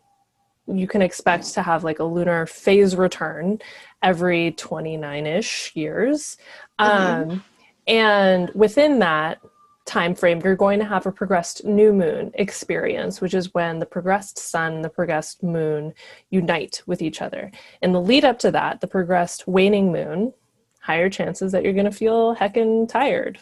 you 0.66 0.86
can 0.86 1.02
expect 1.02 1.52
to 1.54 1.62
have 1.62 1.84
like 1.84 1.98
a 1.98 2.04
lunar 2.04 2.46
phase 2.46 2.94
return 2.94 3.58
every 4.02 4.52
29 4.52 5.26
ish 5.26 5.72
years. 5.74 6.36
Um, 6.78 7.44
and 7.86 8.50
within 8.54 9.00
that 9.00 9.40
time 9.84 10.14
frame, 10.14 10.40
you're 10.44 10.56
going 10.56 10.78
to 10.78 10.84
have 10.84 11.06
a 11.06 11.12
progressed 11.12 11.64
new 11.64 11.92
moon 11.92 12.30
experience, 12.34 13.20
which 13.20 13.34
is 13.34 13.52
when 13.54 13.78
the 13.78 13.86
progressed 13.86 14.38
sun 14.38 14.74
and 14.74 14.84
the 14.84 14.88
progressed 14.88 15.42
moon 15.42 15.92
unite 16.30 16.82
with 16.86 17.02
each 17.02 17.20
other. 17.20 17.50
In 17.82 17.92
the 17.92 18.00
lead 18.00 18.24
up 18.24 18.38
to 18.40 18.50
that, 18.52 18.80
the 18.80 18.86
progressed 18.86 19.48
waning 19.48 19.90
moon, 19.90 20.32
higher 20.82 21.08
chances 21.08 21.52
that 21.52 21.62
you're 21.62 21.72
going 21.72 21.86
to 21.86 21.92
feel 21.92 22.34
heckin' 22.34 22.88
tired, 22.88 23.38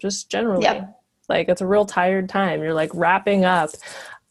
just 0.00 0.28
generally. 0.28 0.64
Yep. 0.64 1.00
Like 1.28 1.48
it's 1.48 1.60
a 1.60 1.66
real 1.66 1.86
tired 1.86 2.28
time. 2.28 2.60
You're 2.62 2.74
like 2.74 2.90
wrapping 2.92 3.44
up 3.44 3.70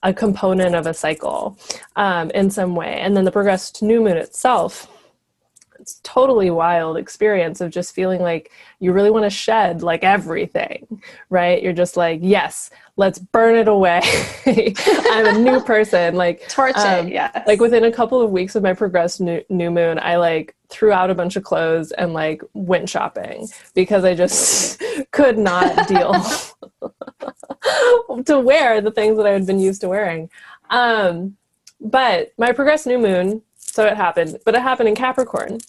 a 0.04 0.14
component 0.14 0.76
of 0.76 0.86
a 0.86 0.94
cycle 0.94 1.58
um, 1.96 2.30
in 2.32 2.50
some 2.52 2.76
way. 2.76 3.00
And 3.00 3.16
then 3.16 3.24
the 3.24 3.32
progressed 3.32 3.82
new 3.82 4.02
moon 4.02 4.18
itself, 4.18 4.88
it's 5.90 6.00
totally 6.04 6.50
wild 6.50 6.98
experience 6.98 7.62
of 7.62 7.72
just 7.72 7.96
feeling 7.96 8.22
like 8.22 8.52
you 8.80 8.92
really 8.92 9.10
want 9.10 9.26
to 9.26 9.30
shed 9.30 9.82
like 9.82 10.04
everything, 10.04 11.02
right? 11.30 11.62
You're 11.62 11.74
just 11.74 11.98
like, 11.98 12.20
yes, 12.22 12.70
let's 12.96 13.20
burn 13.20 13.56
it 13.56 13.68
away. 13.68 14.02
I'm 14.46 15.36
a 15.36 15.40
new 15.40 15.60
person. 15.66 16.16
Like 16.16 16.48
Torch 16.48 16.76
um, 16.76 17.08
it, 17.08 17.14
yes. 17.14 17.44
like 17.48 17.60
within 17.60 17.86
a 17.86 17.92
couple 17.92 18.22
of 18.22 18.32
weeks 18.32 18.56
of 18.56 18.64
my 18.64 18.74
progressed 18.74 19.22
new, 19.22 19.42
new 19.50 19.72
moon 19.72 20.00
i 20.00 20.16
like 20.16 20.56
threw 20.70 20.92
out 20.92 21.10
a 21.10 21.16
bunch 21.16 21.36
of 21.36 21.44
clothes 21.44 21.92
and 21.94 22.14
like 22.14 22.42
went 22.54 22.90
shopping 22.90 23.48
because 23.74 24.04
i 24.04 24.14
just 24.14 24.82
could 25.12 25.38
not 25.38 25.88
deal 25.88 26.14
to 28.26 28.40
wear 28.40 28.82
the 28.82 28.92
things 28.92 29.18
that 29.18 29.26
i 29.26 29.32
had 29.32 29.46
been 29.46 29.60
used 29.60 29.82
to 29.82 29.90
wearing 29.90 30.30
um 30.70 31.36
but 31.82 32.32
my 32.38 32.52
progressed 32.52 32.86
new 32.88 33.00
moon 33.00 33.42
so 33.56 33.86
it 33.86 33.96
happened 33.96 34.38
but 34.46 34.56
it 34.56 34.62
happened 34.62 34.90
in 34.90 34.96
capricorn 34.96 35.60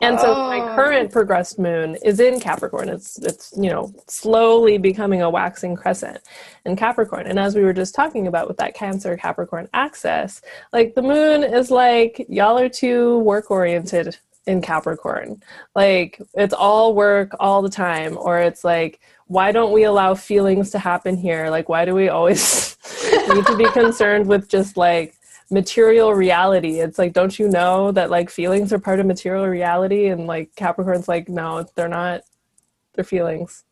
and 0.00 0.18
so 0.20 0.34
my 0.34 0.60
Oh. 0.60 0.74
current 0.74 1.10
progressed 1.12 1.58
moon 1.58 1.96
is 2.04 2.20
in 2.20 2.40
Capricorn. 2.40 2.88
It's 2.88 3.18
it's 3.18 3.52
you 3.56 3.70
know 3.70 3.92
slowly 4.06 4.78
becoming 4.78 5.22
a 5.22 5.30
waxing 5.30 5.74
crescent 5.76 6.20
in 6.64 6.76
Capricorn. 6.76 7.26
And 7.26 7.38
as 7.38 7.54
we 7.54 7.62
were 7.64 7.72
just 7.72 7.94
talking 7.94 8.26
about 8.26 8.48
with 8.48 8.56
that 8.58 8.74
Cancer 8.74 9.16
Capricorn 9.16 9.68
axis, 9.74 10.40
like 10.72 10.94
the 10.94 11.02
moon 11.02 11.42
is 11.42 11.70
like 11.70 12.24
y'all 12.28 12.58
are 12.58 12.68
too 12.68 13.18
work 13.20 13.50
oriented 13.50 14.16
in 14.46 14.62
Capricorn. 14.62 15.42
Like 15.74 16.20
it's 16.34 16.54
all 16.54 16.94
work 16.94 17.32
all 17.40 17.60
the 17.62 17.68
time 17.68 18.16
or 18.18 18.38
it's 18.38 18.64
like 18.64 19.00
why 19.26 19.52
don't 19.52 19.72
we 19.72 19.84
allow 19.84 20.14
feelings 20.14 20.70
to 20.70 20.78
happen 20.78 21.14
here? 21.16 21.50
Like 21.50 21.68
why 21.68 21.84
do 21.84 21.94
we 21.94 22.08
always 22.08 22.76
need 23.28 23.44
to 23.46 23.56
be 23.56 23.70
concerned 23.72 24.26
with 24.26 24.48
just 24.48 24.76
like 24.78 25.17
material 25.50 26.12
reality. 26.14 26.80
It's 26.80 26.98
like, 26.98 27.12
don't 27.12 27.38
you 27.38 27.48
know 27.48 27.90
that 27.92 28.10
like 28.10 28.30
feelings 28.30 28.72
are 28.72 28.78
part 28.78 29.00
of 29.00 29.06
material 29.06 29.46
reality? 29.46 30.08
And 30.08 30.26
like 30.26 30.54
Capricorn's 30.56 31.08
like, 31.08 31.28
no, 31.28 31.66
they're 31.74 31.88
not. 31.88 32.22
They're 32.94 33.04
feelings. 33.04 33.64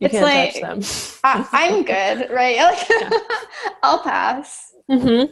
You 0.00 0.06
It's 0.06 0.14
can't 0.14 0.24
like- 0.24 0.52
touch 0.54 1.20
them. 1.20 1.20
I, 1.24 1.46
I'm 1.52 1.84
good, 1.84 2.30
right? 2.30 2.56
Like, 3.10 3.22
I'll 3.82 4.00
pass. 4.02 4.72
hmm 4.88 5.24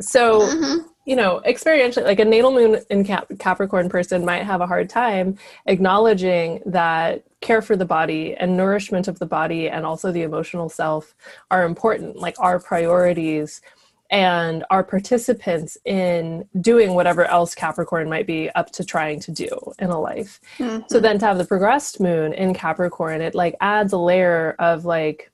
So, 0.00 0.40
Mhm. 0.42 0.84
you 1.06 1.16
know, 1.16 1.40
experientially, 1.46 2.04
like 2.04 2.20
a 2.20 2.24
natal 2.24 2.52
moon 2.52 2.80
in 2.90 3.04
Cap- 3.04 3.30
Capricorn 3.38 3.88
person 3.88 4.24
might 4.24 4.42
have 4.44 4.60
a 4.60 4.66
hard 4.66 4.90
time 4.90 5.38
acknowledging 5.66 6.60
that 6.66 7.24
care 7.40 7.62
for 7.62 7.76
the 7.76 7.84
body 7.86 8.34
and 8.34 8.56
nourishment 8.56 9.08
of 9.08 9.18
the 9.18 9.26
body 9.26 9.68
and 9.70 9.86
also 9.86 10.12
the 10.12 10.22
emotional 10.22 10.68
self 10.68 11.14
are 11.50 11.64
important, 11.64 12.16
like 12.16 12.34
our 12.38 12.58
priorities 12.60 13.62
and 14.10 14.64
our 14.70 14.82
participants 14.82 15.76
in 15.84 16.48
doing 16.60 16.94
whatever 16.94 17.24
else 17.26 17.54
Capricorn 17.54 18.08
might 18.08 18.26
be 18.26 18.48
up 18.50 18.70
to 18.72 18.84
trying 18.84 19.20
to 19.20 19.30
do 19.30 19.48
in 19.78 19.90
a 19.90 20.00
life. 20.00 20.40
Mhm. 20.58 20.88
So 20.88 20.98
then 20.98 21.18
to 21.18 21.26
have 21.26 21.38
the 21.38 21.44
progressed 21.44 22.00
moon 22.00 22.32
in 22.32 22.54
Capricorn, 22.54 23.20
it 23.20 23.34
like 23.34 23.54
adds 23.60 23.92
a 23.92 23.98
layer 23.98 24.56
of 24.58 24.84
like, 24.86 25.30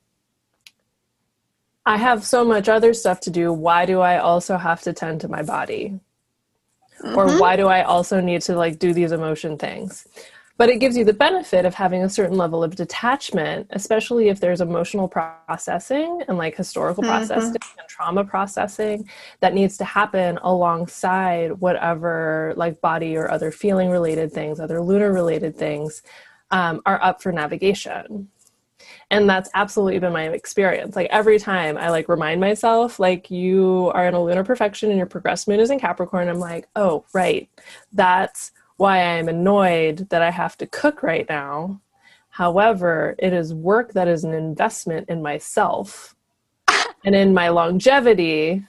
I 1.85 1.97
have 1.97 2.25
so 2.25 2.43
much 2.43 2.67
other 2.67 2.93
stuff 2.93 3.21
to 3.21 3.29
do. 3.29 3.53
Why 3.53 3.85
do 3.85 4.01
I 4.01 4.17
also 4.17 4.57
have 4.57 4.81
to 4.81 4.91
tend 4.93 5.21
to 5.21 5.27
my 5.27 5.41
body? 5.41 5.99
Or 7.03 7.27
Mhm. 7.27 7.39
why 7.39 7.55
do 7.55 7.67
I 7.67 7.83
also 7.83 8.19
need 8.19 8.41
to 8.43 8.55
like 8.55 8.79
do 8.79 8.93
these 8.93 9.11
emotion 9.11 9.57
things? 9.57 10.07
But 10.57 10.69
it 10.69 10.79
gives 10.79 10.95
you 10.95 11.03
the 11.03 11.13
benefit 11.13 11.65
of 11.65 11.73
having 11.73 12.03
a 12.03 12.09
certain 12.09 12.37
level 12.37 12.63
of 12.63 12.75
detachment, 12.75 13.67
especially 13.71 14.29
if 14.29 14.39
there's 14.39 14.61
emotional 14.61 15.07
processing 15.07 16.21
and 16.27 16.37
like 16.37 16.55
historical 16.55 17.03
Mhm. 17.03 17.07
processing 17.07 17.61
and 17.77 17.87
trauma 17.89 18.23
processing 18.23 19.07
that 19.41 19.53
needs 19.53 19.77
to 19.77 19.83
happen 19.83 20.39
alongside 20.43 21.59
whatever 21.59 22.53
like 22.55 22.79
body 22.79 23.17
or 23.17 23.29
other 23.29 23.51
feeling 23.51 23.89
related 23.89 24.31
things, 24.31 24.59
other 24.59 24.81
lunar 24.81 25.11
related 25.11 25.57
things 25.57 26.01
um, 26.51 26.81
are 26.85 27.01
up 27.03 27.21
for 27.21 27.31
navigation. 27.31 28.29
And 29.11 29.29
that's 29.29 29.49
absolutely 29.55 29.99
been 29.99 30.13
my 30.13 30.29
experience. 30.29 30.95
Like 30.95 31.09
every 31.11 31.39
time 31.39 31.77
i 31.77 31.89
like 31.89 32.07
remind 32.07 32.39
myself 32.39 32.99
like 32.99 33.29
you 33.29 33.91
are 33.93 34.07
in 34.07 34.13
a 34.13 34.23
lunar 34.23 34.43
profection 34.43 34.89
and 34.89 34.97
your 34.97 35.07
progressed 35.07 35.47
moon 35.47 35.59
is 35.59 35.69
in 35.71 35.79
capricorn 35.79 36.29
i'm 36.29 36.39
like 36.39 36.67
oh 36.75 37.03
right. 37.13 37.49
That's 37.91 38.51
why 38.77 38.99
i'm 39.01 39.27
annoyed 39.27 40.07
that 40.09 40.21
i 40.21 40.29
have 40.31 40.57
to 40.57 40.65
cook 40.67 41.01
right 41.03 41.27
now 41.29 41.79
however 42.29 43.15
it 43.19 43.33
is 43.33 43.53
work 43.53 43.93
that 43.93 44.07
is 44.07 44.23
an 44.23 44.33
investment 44.33 45.07
in 45.09 45.21
myself 45.21 46.15
and 47.05 47.15
in 47.15 47.33
my 47.33 47.49
longevity 47.49 48.65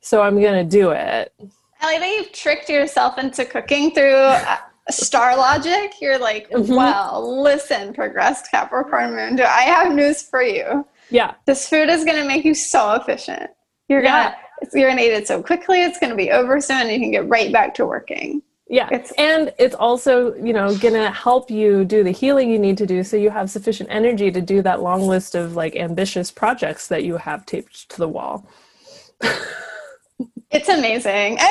so 0.00 0.22
i'm 0.22 0.40
going 0.40 0.62
to 0.68 0.70
do 0.78 0.90
it 0.90 1.32
I 1.80 1.92
like 1.92 2.00
that 2.00 2.08
you've 2.16 2.32
tricked 2.32 2.70
yourself 2.70 3.18
into 3.18 3.44
cooking 3.44 3.90
through 3.90 4.14
uh, 4.14 4.56
star 4.88 5.36
logic. 5.36 5.92
You're 6.00 6.18
like, 6.18 6.48
Mhm. 6.50 6.74
well, 6.74 7.42
listen, 7.42 7.92
progressed 7.92 8.50
Capricorn 8.50 9.14
moon, 9.14 9.36
do 9.36 9.42
I 9.42 9.60
have 9.62 9.92
news 9.94 10.22
for 10.22 10.42
you? 10.42 10.86
yeah 11.10 11.34
This 11.44 11.68
food 11.68 11.90
is 11.90 12.02
going 12.06 12.16
to 12.16 12.24
make 12.24 12.46
you 12.46 12.54
so 12.54 12.92
efficient. 12.94 13.50
You're 13.88 14.02
Yeah. 14.02 14.22
gonna, 14.24 14.36
it's, 14.62 14.74
you're 14.74 14.88
gonna 14.88 15.02
eat 15.02 15.12
it 15.12 15.28
so 15.28 15.42
quickly. 15.42 15.82
It's 15.82 15.98
gonna 15.98 16.14
be 16.16 16.30
over 16.30 16.62
soon, 16.62 16.78
and 16.80 16.90
you 16.92 16.98
can 16.98 17.10
get 17.10 17.28
right 17.28 17.52
back 17.52 17.74
to 17.74 17.84
working. 17.84 18.40
Yeah. 18.68 18.88
It's- 18.92 19.12
and 19.16 19.52
it's 19.58 19.74
also, 19.76 20.34
you 20.34 20.52
know, 20.52 20.76
gonna 20.76 21.10
help 21.10 21.50
you 21.50 21.84
do 21.84 22.02
the 22.02 22.10
healing 22.10 22.50
you 22.50 22.58
need 22.58 22.76
to 22.78 22.86
do 22.86 23.04
so 23.04 23.16
you 23.16 23.30
have 23.30 23.48
sufficient 23.50 23.88
energy 23.92 24.30
to 24.32 24.40
do 24.40 24.60
that 24.62 24.82
long 24.82 25.02
list 25.02 25.34
of 25.36 25.54
like 25.54 25.76
ambitious 25.76 26.30
projects 26.32 26.88
that 26.88 27.04
you 27.04 27.16
have 27.16 27.46
taped 27.46 27.88
to 27.90 27.98
the 27.98 28.08
wall. 28.08 28.46
It's 30.52 30.68
amazing. 30.68 31.38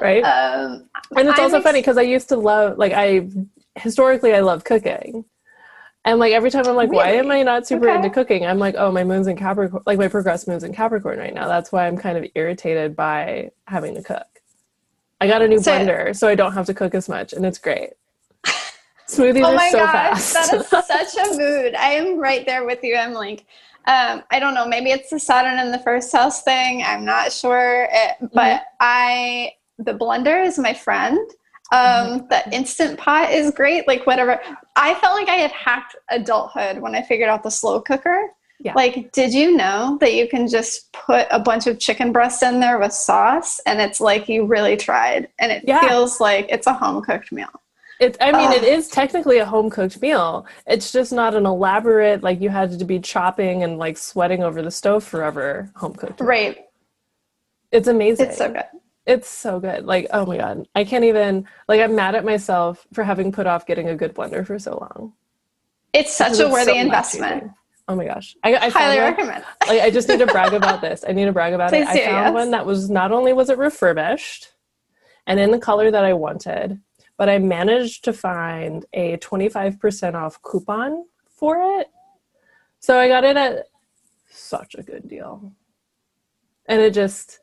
Right? 0.00 0.22
um, 0.22 0.88
and 1.16 1.28
it's 1.28 1.38
I'm 1.38 1.44
also 1.44 1.56
ex- 1.56 1.64
funny 1.64 1.80
because 1.80 1.96
I 1.96 2.02
used 2.02 2.28
to 2.28 2.36
love 2.36 2.76
like 2.78 2.92
I 2.92 3.28
historically 3.76 4.34
I 4.34 4.40
love 4.40 4.64
cooking. 4.64 5.24
And 6.04 6.18
like 6.18 6.32
every 6.34 6.50
time 6.50 6.66
I'm 6.66 6.76
like, 6.76 6.92
why 6.92 7.12
am 7.12 7.30
I 7.30 7.42
not 7.42 7.66
super 7.66 7.88
Okay. 7.88 7.96
into 7.96 8.10
cooking? 8.10 8.44
I'm 8.44 8.58
like, 8.58 8.74
oh, 8.76 8.92
my 8.92 9.02
moon's 9.04 9.26
in 9.26 9.36
Capricorn, 9.36 9.82
like 9.86 9.98
my 9.98 10.08
progress 10.08 10.46
moon's 10.46 10.62
in 10.62 10.74
Capricorn 10.74 11.18
right 11.18 11.32
now. 11.32 11.48
That's 11.48 11.72
why 11.72 11.86
I'm 11.86 11.96
kind 11.96 12.18
of 12.18 12.26
irritated 12.34 12.94
by 12.94 13.50
having 13.66 13.94
to 13.94 14.02
cook. 14.02 14.26
I 15.24 15.28
got 15.28 15.40
a 15.42 15.48
new 15.48 15.58
So- 15.58 15.72
blender, 15.72 16.14
so 16.14 16.28
I 16.28 16.34
don't 16.34 16.52
have 16.52 16.66
to 16.66 16.74
cook 16.74 16.94
as 16.94 17.08
much, 17.08 17.32
and 17.32 17.46
it's 17.46 17.58
great. 17.58 17.90
Smoothies 19.08 19.46
oh 19.48 19.54
my 19.54 19.70
so 19.70 19.78
gosh, 19.78 19.90
fast. 19.92 20.34
that 20.34 20.54
is 20.60 20.68
such 21.14 21.26
a 21.26 21.36
mood. 21.38 21.74
I 21.74 21.90
am 21.92 22.18
right 22.18 22.44
there 22.46 22.64
with 22.64 22.80
you. 22.82 22.94
I'm 22.96 23.12
like, 23.14 23.46
um, 23.86 24.22
I 24.30 24.38
don't 24.38 24.54
know, 24.54 24.66
maybe 24.66 24.90
it's 24.90 25.10
the 25.10 25.18
Saturn 25.18 25.58
in 25.58 25.70
the 25.72 25.78
first 25.78 26.12
house 26.12 26.42
thing. 26.42 26.82
I'm 26.84 27.04
not 27.04 27.32
sure, 27.32 27.84
it, 27.90 28.16
Mm-hmm. 28.16 28.26
but 28.34 28.62
I 28.80 29.52
the 29.78 29.92
blender 29.94 30.44
is 30.46 30.58
my 30.58 30.74
friend. 30.74 31.18
Mm-hmm. 31.72 32.12
Um, 32.22 32.26
the 32.28 32.54
instant 32.54 32.98
pot 32.98 33.30
is 33.32 33.50
great. 33.50 33.88
Like 33.88 34.06
whatever. 34.06 34.40
I 34.76 34.94
felt 34.96 35.14
like 35.18 35.28
I 35.28 35.36
had 35.36 35.50
hacked 35.52 35.96
adulthood 36.10 36.78
when 36.78 36.94
I 36.94 37.02
figured 37.02 37.28
out 37.30 37.42
the 37.42 37.50
slow 37.50 37.80
cooker. 37.80 38.28
Yeah. 38.64 38.72
Like, 38.74 39.12
did 39.12 39.34
you 39.34 39.54
know 39.56 39.98
that 40.00 40.14
you 40.14 40.26
can 40.26 40.48
just 40.48 40.90
put 40.92 41.26
a 41.30 41.38
bunch 41.38 41.66
of 41.66 41.78
chicken 41.78 42.12
breasts 42.12 42.42
in 42.42 42.60
there 42.60 42.78
with 42.78 42.92
sauce, 42.94 43.60
and 43.66 43.78
it's 43.80 44.00
like 44.00 44.26
you 44.28 44.46
really 44.46 44.76
tried, 44.76 45.28
and 45.38 45.52
it 45.52 45.64
Yeah. 45.66 45.86
feels 45.86 46.18
like 46.18 46.46
it's 46.48 46.66
a 46.66 46.72
home 46.72 47.02
cooked 47.02 47.30
meal. 47.30 47.50
It's, 48.00 48.18
I 48.20 48.32
mean, 48.32 48.50
it 48.52 48.64
is 48.64 48.88
technically 48.88 49.38
a 49.38 49.44
home 49.44 49.70
cooked 49.70 50.00
meal. 50.02 50.46
It's 50.66 50.90
just 50.90 51.12
not 51.12 51.34
an 51.34 51.46
elaborate, 51.46 52.22
like 52.22 52.40
you 52.40 52.48
had 52.48 52.76
to 52.78 52.84
be 52.84 52.98
chopping 52.98 53.62
and 53.62 53.78
like 53.78 53.96
sweating 53.98 54.42
over 54.42 54.62
the 54.62 54.70
stove 54.70 55.04
forever 55.04 55.70
home 55.76 55.94
cooked. 55.94 56.20
meal. 56.20 56.28
Right. 56.28 56.64
It's 57.70 57.86
amazing. 57.86 58.26
It's 58.28 58.38
so 58.38 58.50
good. 58.50 58.64
It's 59.06 59.28
so 59.28 59.60
good. 59.60 59.84
Like, 59.84 60.06
oh 60.12 60.24
my 60.26 60.38
God. 60.38 60.66
I 60.74 60.84
can't 60.84 61.04
even, 61.04 61.46
like, 61.68 61.80
I'm 61.80 61.94
mad 61.94 62.14
at 62.14 62.24
myself 62.24 62.86
for 62.94 63.04
having 63.04 63.30
put 63.30 63.46
off 63.46 63.66
getting 63.66 63.88
a 63.90 63.94
good 63.94 64.14
blender 64.14 64.44
for 64.46 64.58
so 64.58 64.78
long. 64.78 65.12
It's 65.92 66.12
such 66.14 66.40
a 66.40 66.48
worthy 66.48 66.72
so 66.72 66.78
investment. 66.78 67.52
Oh 67.86 67.96
my 67.96 68.06
gosh. 68.06 68.34
I, 68.42 68.54
I 68.54 68.60
found 68.60 68.72
Highly 68.72 68.98
recommend. 68.98 69.44
like 69.66 69.82
I 69.82 69.90
just 69.90 70.08
need 70.08 70.18
to 70.18 70.26
brag 70.26 70.54
about 70.54 70.80
this. 70.80 71.04
I 71.06 71.12
need 71.12 71.26
to 71.26 71.32
brag 71.32 71.52
about 71.52 71.72
it. 71.72 71.86
Please 71.86 71.88
I 71.88 72.04
found 72.04 72.26
yes. 72.26 72.32
one 72.34 72.50
that 72.52 72.64
was 72.64 72.88
not 72.88 73.12
only 73.12 73.32
was 73.32 73.50
it 73.50 73.58
refurbished 73.58 74.52
and 75.26 75.38
in 75.38 75.50
the 75.50 75.58
color 75.58 75.90
that 75.90 76.04
I 76.04 76.14
wanted, 76.14 76.80
but 77.16 77.28
I 77.28 77.38
managed 77.38 78.04
to 78.04 78.12
find 78.12 78.84
a 78.92 79.16
25% 79.18 80.14
off 80.14 80.40
coupon 80.42 81.04
for 81.28 81.80
it. 81.80 81.88
So 82.80 82.98
I 82.98 83.08
got 83.08 83.24
it 83.24 83.36
at 83.36 83.66
such 84.30 84.74
a 84.76 84.82
good 84.82 85.08
deal. 85.08 85.52
And 86.66 86.80
it 86.80 86.92
just 86.94 87.40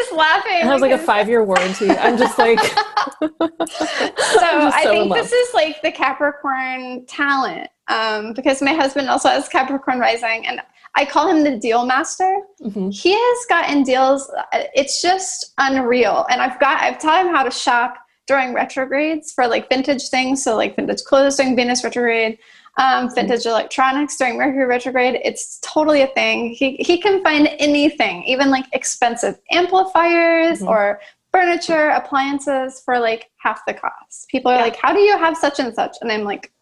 just 0.00 0.12
laughing. 0.12 0.52
it 0.58 0.64
has 0.64 0.80
like 0.80 0.92
a 0.92 0.98
five 0.98 1.28
year 1.28 1.44
warranty. 1.44 1.90
I'm 1.90 2.16
just 2.16 2.38
like 2.38 2.58
So 3.20 3.38
just 3.68 4.76
I 4.76 4.82
so 4.84 4.90
think 4.90 5.14
this 5.14 5.32
is 5.32 5.54
like 5.54 5.80
the 5.82 5.92
Capricorn 5.92 7.06
talent, 7.06 7.68
um, 7.88 8.32
because 8.34 8.60
my 8.62 8.72
husband 8.72 9.08
also 9.08 9.28
has 9.28 9.48
Capricorn 9.48 9.98
rising, 9.98 10.46
and 10.46 10.60
I 10.96 11.04
call 11.04 11.28
him 11.28 11.42
the 11.44 11.56
deal 11.58 11.84
master. 11.86 12.38
Mhm. 12.62 12.92
He 12.94 13.12
has 13.12 13.46
gotten 13.48 13.82
deals. 13.82 14.30
uh, 14.52 14.64
It's 14.74 15.00
just 15.02 15.52
unreal, 15.58 16.26
and 16.30 16.40
I've 16.40 16.58
got 16.60 16.82
I've 16.82 16.98
taught 16.98 17.26
him 17.26 17.34
how 17.34 17.42
to 17.42 17.50
shop 17.50 17.94
during 18.26 18.54
retrogrades 18.54 19.32
for 19.32 19.46
like 19.46 19.68
vintage 19.68 20.08
things. 20.08 20.42
So 20.42 20.56
like 20.56 20.76
vintage 20.76 21.02
clothes 21.04 21.36
during 21.36 21.56
Venus 21.56 21.84
retrograde, 21.84 22.38
um, 22.76 23.14
vintage 23.14 23.46
electronics 23.46 24.16
during 24.16 24.36
Mercury 24.36 24.66
retrograde. 24.66 25.20
It's 25.24 25.58
totally 25.60 26.02
a 26.02 26.08
thing. 26.08 26.50
He 26.50 26.76
he 26.76 26.98
can 27.00 27.22
find 27.22 27.48
anything, 27.58 28.24
even 28.24 28.50
like 28.50 28.66
expensive 28.72 29.38
amplifiers 29.52 30.60
Mhm. 30.60 30.68
or 30.68 31.00
furniture, 31.32 31.88
appliances 31.90 32.80
for 32.84 32.98
like 32.98 33.30
half 33.38 33.64
the 33.66 33.74
cost. 33.74 34.28
People 34.28 34.50
are 34.50 34.56
Yeah. 34.56 34.62
like, 34.62 34.76
"How 34.76 34.92
do 34.92 35.00
you 35.00 35.16
have 35.18 35.36
such 35.36 35.58
and 35.60 35.74
such?" 35.74 35.96
And 36.00 36.10
I'm 36.10 36.24
like, 36.24 36.52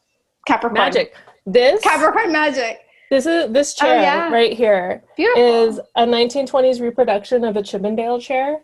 "Capricorn 0.47 0.75
magic. 0.75 1.15
This 1.47 1.81
Capricorn 1.83 2.33
magic. 2.33 2.81
this 3.11 3.27
is 3.27 3.51
this 3.53 3.75
Oh, 3.81 3.85
chair 3.87 4.01
yeah. 4.03 4.31
right 4.31 4.53
here. 4.53 5.03
Beautiful." 5.17 5.43
is 5.69 5.81
a 5.97 6.05
1920s 6.07 6.81
reproduction 6.81 7.45
of 7.45 7.57
a 7.57 7.63
Chippendale 7.63 8.19
chair 8.21 8.61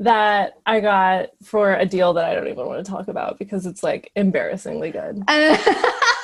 that 0.00 0.54
I 0.66 0.80
got 0.80 1.28
for 1.44 1.74
a 1.74 1.84
deal 1.86 2.12
that 2.14 2.24
I 2.24 2.34
don't 2.34 2.48
even 2.48 2.66
want 2.66 2.84
to 2.84 2.90
talk 2.90 3.06
about 3.08 3.38
because 3.38 3.66
it's 3.66 3.82
like 3.84 4.10
embarrassingly 4.16 4.90
good. 4.90 5.22
And 5.28 5.60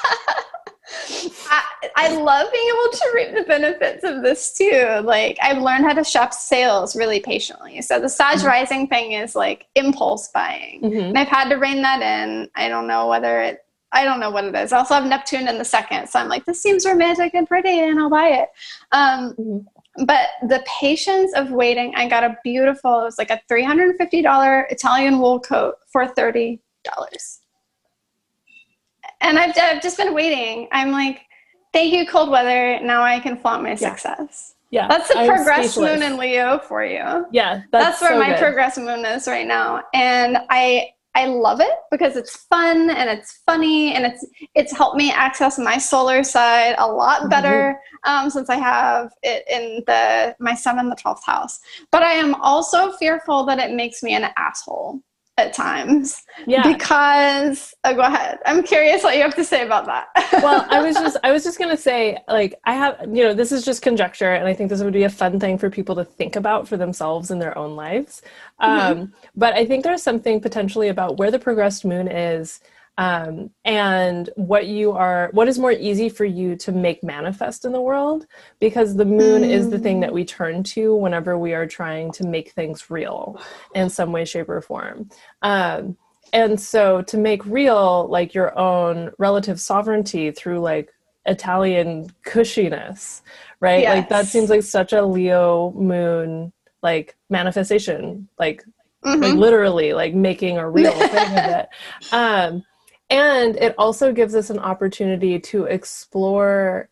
I, 1.99 2.14
love 2.16 2.53
being 2.53 2.68
able 2.68 2.92
to 2.92 3.12
reap 3.14 3.34
the 3.34 3.44
benefits 3.49 4.05
of 4.05 4.22
this 4.22 4.53
too. 4.57 5.01
Like 5.03 5.36
I've 5.42 5.59
learned 5.62 5.84
how 5.84 5.94
to 5.94 6.05
shop 6.05 6.32
sales 6.32 6.94
really 6.96 7.20
patiently. 7.20 7.82
So 7.82 7.99
the 8.01 8.09
Sag 8.09 8.38
Mhm. 8.38 8.46
Rising 8.46 8.86
thing 8.86 9.12
is 9.12 9.34
like 9.34 9.66
impulse 9.74 10.28
buying. 10.28 10.80
Mhm. 10.82 11.09
And 11.09 11.18
I've 11.18 11.28
had 11.28 11.49
to 11.51 11.57
rein 11.57 11.82
that 11.82 12.01
in. 12.03 12.49
I 12.55 12.68
don't 12.68 12.86
know 12.86 13.09
whether 13.09 13.40
it 13.40 13.64
I 13.90 14.05
don't 14.05 14.20
know 14.20 14.30
what 14.30 14.44
it 14.44 14.55
is. 14.55 14.70
I 14.72 14.78
also 14.78 14.92
have 14.94 15.07
Neptune 15.07 15.49
in 15.49 15.57
the 15.57 15.64
second. 15.64 16.09
So 16.11 16.18
I'm 16.18 16.28
like, 16.28 16.44
this 16.44 16.61
seems 16.61 16.84
romantic 16.84 17.32
and 17.34 17.49
pretty 17.49 17.80
and 17.80 17.99
I'll 17.99 18.11
buy 18.11 18.28
it. 18.28 18.49
Um, 18.92 19.32
Mhm. 19.34 19.64
but 20.07 20.28
the 20.46 20.62
patience 20.80 21.32
of 21.34 21.51
waiting, 21.53 21.94
I 21.96 22.07
got 22.07 22.22
a 22.22 22.36
beautiful, 22.44 23.01
it 23.01 23.05
was 23.05 23.16
like 23.18 23.30
a 23.30 23.40
$350 23.49 24.66
Italian 24.70 25.18
wool 25.20 25.40
coat 25.40 25.76
for 25.90 26.07
$30. 26.07 26.61
And 29.22 29.38
I've, 29.38 29.57
I've 29.59 29.82
just 29.82 29.96
been 29.96 30.12
waiting. 30.12 30.68
I'm 30.70 30.90
like, 30.92 31.22
thank 31.73 31.93
you, 31.93 32.07
cold 32.07 32.31
weather. 32.31 32.81
Now 32.81 33.03
I 33.03 33.21
can 33.21 33.37
flaunt 33.39 33.62
my 33.62 33.71
Yeah. 33.71 33.77
success. 33.77 34.55
Yeah, 34.71 34.87
That's 34.87 35.09
the 35.09 35.14
progressed 35.27 35.73
speechless. 35.75 36.01
moon 36.01 36.12
in 36.12 36.19
Leo 36.19 36.59
for 36.59 36.85
you. 36.85 37.27
Yeah, 37.33 37.62
That's, 37.73 38.01
that's, 38.01 38.03
where 38.03 38.11
so 38.12 38.19
my 38.19 38.31
good. 38.31 38.39
progressed 38.39 38.77
moon 38.79 39.03
is 39.07 39.27
right 39.27 39.47
now. 39.47 39.83
And 39.95 40.39
I 40.51 40.91
I 41.14 41.25
love 41.27 41.61
it 41.61 41.73
because 41.91 42.16
it's 42.16 42.37
fun 42.37 42.91
and 42.91 43.09
it's 43.11 43.41
funny 43.47 43.95
and 43.95 44.05
it's 44.05 44.25
it's 44.55 44.77
helped 44.77 44.97
me 44.97 45.11
access 45.11 45.59
my 45.59 45.79
solar 45.79 46.23
side 46.23 46.75
a 46.79 46.87
lot 46.87 47.21
Mm-hmm. 47.21 47.29
better 47.31 47.81
um, 48.05 48.29
since 48.31 48.51
I 48.51 48.57
have 48.57 49.11
it 49.23 49.43
in 49.51 49.83
the 49.87 50.37
my 50.39 50.55
sun 50.55 50.79
in 50.79 50.91
the 50.91 50.97
twelfth 50.97 51.25
house. 51.25 51.61
But 51.91 52.03
I 52.03 52.12
am 52.12 52.35
also 52.37 52.93
fearful 52.93 53.45
that 53.47 53.59
it 53.59 53.73
makes 53.75 54.03
me 54.03 54.14
an 54.14 54.27
asshole 54.37 55.01
at 55.39 55.53
times 55.55 56.22
Yeah. 56.47 56.62
because 56.62 57.74
oh, 57.84 57.95
go 57.95 58.03
ahead. 58.03 58.39
I'm 58.45 58.62
curious 58.62 59.03
what 59.03 59.16
you 59.16 59.22
have 59.22 59.36
to 59.36 59.45
say 59.45 59.64
about 59.64 59.86
that. 59.86 60.09
well, 60.43 60.66
I 60.68 60.82
was 60.82 60.97
just 60.97 61.16
I 61.22 61.32
was 61.32 61.45
just 61.45 61.59
gonna 61.59 61.76
say, 61.76 62.18
like, 62.28 62.55
I 62.64 62.74
have 62.74 63.01
you 63.12 63.22
know, 63.24 63.34
this 63.34 63.53
is 63.53 63.64
just 63.64 63.80
conjecture, 63.80 64.32
and 64.32 64.47
I 64.47 64.53
think 64.55 64.68
this 64.70 64.82
would 64.82 64.93
be 64.93 65.05
a 65.05 65.11
fun 65.11 65.39
thing 65.41 65.57
for 65.57 65.70
people 65.70 65.95
to 65.97 66.05
think 66.05 66.36
about 66.36 66.68
for 66.68 66.76
themselves 66.76 67.30
in 67.30 67.39
their 67.39 67.57
own 67.57 67.76
lives. 67.76 68.22
Um, 68.59 69.12
but 69.36 69.55
I 69.55 69.64
think 69.64 69.84
there's 69.84 70.03
something 70.03 70.41
potentially 70.41 70.89
about 70.89 71.16
where 71.16 71.30
the 71.30 71.39
progressed 71.39 71.84
moon 71.84 72.09
is. 72.09 72.61
Um, 72.99 73.51
and 73.64 74.28
what 74.34 74.66
you 74.66 74.92
are, 74.92 75.30
what 75.32 75.49
is 75.49 75.59
more 75.59 75.72
easy 75.72 76.09
for 76.09 76.24
you 76.24 76.57
to 76.57 76.72
make 76.72 77.03
manifest 77.03 77.64
in 77.64 77.72
the 77.72 77.80
world, 77.80 78.26
because 78.59 78.96
the 78.96 79.05
moon 79.05 79.44
is 79.44 79.70
the 79.70 79.78
thing 79.78 80.01
that 80.01 80.12
we 80.12 80.24
turn 80.24 80.64
to 80.64 80.94
whenever 80.94 81.38
we 81.38 81.55
are 81.55 81.66
trying 81.66 82.12
to 82.12 82.26
make 82.26 82.51
things 82.53 82.90
real 82.90 83.40
in 83.74 83.88
some 83.88 84.12
way, 84.12 84.24
shape, 84.24 84.49
or 84.49 84.61
form. 84.61 85.09
Um, 85.42 85.96
and 86.32 86.61
so 86.61 87.01
to 87.03 87.16
make 87.16 87.46
real 87.46 88.07
like 88.09 88.34
your 88.34 88.59
own 88.59 89.12
relative 89.18 89.59
sovereignty 89.59 90.30
through 90.30 90.59
like 90.61 90.92
italian 91.24 92.11
cushiness 92.26 93.22
right? 93.61 93.84
Like 93.88 94.09
that 94.11 94.26
seems 94.26 94.51
like 94.51 94.62
such 94.62 94.92
a 94.92 95.03
leo 95.05 95.72
moon 95.72 96.53
like 96.82 97.16
manifestation 97.30 98.28
like 98.38 98.64
Mhm. 99.05 99.22
like 99.22 99.34
literally 99.34 99.92
like 99.94 100.14
making 100.14 100.59
a 100.59 100.68
real 100.68 100.92
thing 100.92 101.38
of 101.38 101.44
it. 101.46 101.68
Um 102.12 102.64
and 103.11 103.56
it 103.56 103.74
also 103.78 104.12
gives 104.12 104.34
us 104.34 104.50
an 104.50 104.59
opportunity 104.59 105.38
to 105.38 105.64
explore 105.64 106.88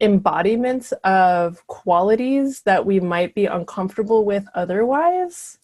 embodiments 0.00 0.92
of 1.04 1.66
qualities 1.66 2.62
that 2.62 2.84
we 2.84 3.00
might 3.00 3.34
be 3.34 3.46
uncomfortable 3.46 4.24
with 4.24 4.44
otherwise 4.54 5.58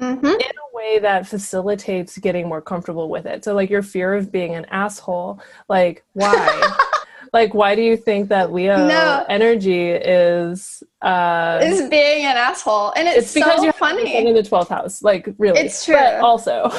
Mhm. 0.00 0.24
in 0.34 0.40
a 0.40 0.76
way 0.76 0.98
that 0.98 1.26
facilitates 1.26 2.18
getting 2.18 2.48
more 2.48 2.60
comfortable 2.62 3.08
with 3.08 3.26
it. 3.26 3.44
So 3.44 3.54
like 3.54 3.70
your 3.70 3.82
fear 3.82 4.14
of 4.14 4.32
being 4.32 4.54
an 4.54 4.64
asshole, 4.70 5.40
like 5.68 6.04
why? 6.14 6.72
like 7.32 7.54
why 7.54 7.74
do 7.74 7.82
you 7.82 7.96
think 7.96 8.28
that 8.30 8.52
Leo 8.52 8.88
No. 8.88 9.24
energy 9.28 9.90
is 9.90 10.82
uh 11.02 11.60
is 11.62 11.88
being 11.88 12.24
an 12.24 12.36
asshole, 12.36 12.92
and 12.96 13.06
it's, 13.06 13.18
it's 13.18 13.34
because 13.34 13.58
so 13.58 13.64
you're 13.64 13.72
funny. 13.74 14.16
in 14.26 14.34
the 14.34 14.42
12th 14.42 14.68
house. 14.68 15.02
Like 15.02 15.32
really. 15.38 15.60
It's 15.60 15.84
true. 15.84 15.94
But 15.96 16.20
also 16.20 16.70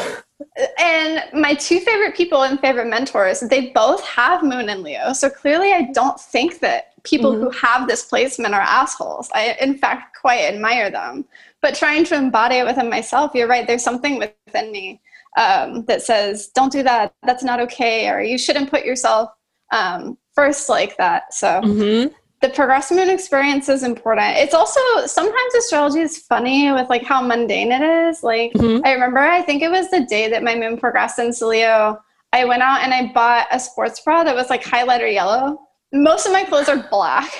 and 0.79 1.23
my 1.33 1.53
two 1.53 1.79
favorite 1.79 2.15
people 2.15 2.43
and 2.43 2.59
favorite 2.59 2.87
mentors, 2.87 3.39
they 3.41 3.69
both 3.69 4.03
have 4.03 4.43
Moon 4.43 4.69
and 4.69 4.83
Leo. 4.83 5.13
So 5.13 5.29
clearly, 5.29 5.71
I 5.73 5.89
don't 5.93 6.19
think 6.19 6.59
that 6.59 6.91
people 7.03 7.33
who 7.33 7.49
have 7.49 7.87
this 7.87 8.03
placement 8.03 8.53
are 8.53 8.61
assholes. 8.61 9.29
I, 9.33 9.57
in 9.59 9.77
fact, 9.77 10.17
quite 10.19 10.41
admire 10.41 10.91
them. 10.91 11.25
But 11.61 11.75
trying 11.75 12.03
to 12.05 12.15
embody 12.15 12.55
it 12.55 12.65
within 12.65 12.89
myself, 12.89 13.31
you're 13.33 13.47
right. 13.47 13.65
There's 13.67 13.83
something 13.83 14.17
within 14.17 14.71
me 14.71 15.01
um, 15.37 15.85
that 15.85 16.01
says, 16.01 16.47
"Don't 16.47 16.71
do 16.71 16.83
that. 16.83 17.13
That's 17.23 17.43
not 17.43 17.59
okay," 17.61 18.09
or 18.09 18.21
"You 18.21 18.37
shouldn't 18.37 18.69
put 18.69 18.85
yourself 18.85 19.31
um, 19.71 20.17
first 20.33 20.69
like 20.69 20.97
that." 20.97 21.33
So 21.33 21.61
Mhm. 21.61 22.13
The 22.41 22.49
progressive 22.49 22.97
moon 22.97 23.09
experience 23.09 23.69
is 23.69 23.83
important. 23.83 24.35
It's 24.37 24.55
also 24.55 24.79
sometimes 25.05 25.55
astrology 25.55 25.99
is 25.99 26.17
funny 26.17 26.71
with 26.71 26.89
like 26.89 27.03
how 27.03 27.21
mundane 27.21 27.71
it 27.71 27.81
is. 27.83 28.23
Like 28.23 28.51
Mhm. 28.53 28.81
I 28.83 28.93
remember, 28.93 29.19
I 29.19 29.41
think 29.43 29.61
it 29.61 29.69
was 29.69 29.89
the 29.91 30.05
day 30.05 30.27
that 30.29 30.41
my 30.43 30.55
moon 30.55 30.77
progressed 30.77 31.19
into 31.19 31.45
Leo. 31.45 32.01
I 32.33 32.45
went 32.45 32.63
out 32.63 32.81
and 32.81 32.93
I 32.93 33.11
bought 33.13 33.47
a 33.51 33.59
sports 33.59 33.99
bra 33.99 34.23
that 34.23 34.35
was 34.35 34.49
like 34.49 34.63
highlighter 34.63 35.11
yellow. 35.11 35.61
Most 35.93 36.25
of 36.25 36.31
my 36.31 36.43
clothes 36.43 36.69
are 36.69 36.87
black. 36.89 37.31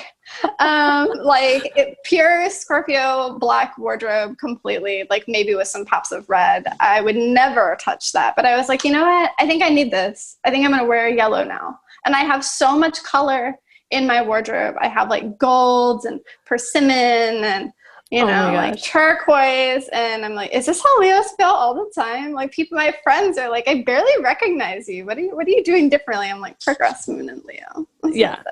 um 0.60 1.08
like 1.24 1.70
it, 1.76 1.98
pure 2.04 2.48
scorpio 2.48 3.36
black 3.38 3.76
wardrobe 3.76 4.38
completely 4.38 5.04
like 5.10 5.24
maybe 5.26 5.54
with 5.54 5.68
some 5.68 5.84
pops 5.84 6.10
of 6.12 6.26
red 6.30 6.64
i 6.80 7.00
would 7.02 7.16
never 7.16 7.76
touch 7.80 8.12
that 8.12 8.34
but 8.34 8.46
i 8.46 8.56
was 8.56 8.68
like 8.68 8.82
you 8.84 8.92
know 8.92 9.04
what 9.04 9.32
i 9.38 9.46
think 9.46 9.62
i 9.62 9.68
need 9.68 9.90
this 9.90 10.38
i 10.44 10.50
think 10.50 10.64
i'm 10.64 10.70
going 10.70 10.80
to 10.80 10.88
wear 10.88 11.08
yellow 11.08 11.44
now 11.44 11.78
and 12.06 12.14
i 12.14 12.20
have 12.20 12.44
so 12.44 12.78
much 12.78 13.02
color 13.02 13.54
in 13.92 14.06
my 14.06 14.22
wardrobe 14.22 14.74
i 14.80 14.88
have 14.88 15.08
like 15.08 15.38
golds 15.38 16.04
and 16.04 16.20
persimmon 16.44 17.44
and 17.44 17.72
you 18.10 18.22
Oh 18.22 18.26
know 18.26 18.52
like 18.54 18.82
turquoise 18.82 19.88
and 19.92 20.24
i'm 20.24 20.34
like 20.34 20.52
is 20.52 20.66
this 20.66 20.82
how 20.82 21.00
leos 21.00 21.32
feel 21.38 21.46
all 21.46 21.74
the 21.74 21.90
time 21.94 22.32
like 22.32 22.52
people 22.52 22.76
my 22.76 22.94
friends 23.02 23.38
are 23.38 23.48
like 23.48 23.66
i 23.68 23.82
barely 23.82 24.12
recognize 24.22 24.86
you 24.86 25.06
what 25.06 25.16
are 25.16 25.22
you 25.22 25.34
what 25.34 25.46
are 25.46 25.50
you 25.50 25.64
doing 25.64 25.88
differently 25.88 26.28
i'm 26.28 26.40
like 26.40 26.60
progress 26.60 27.08
moon 27.08 27.30
and 27.30 27.42
leo 27.44 27.86
What's 28.00 28.16
Yeah. 28.16 28.42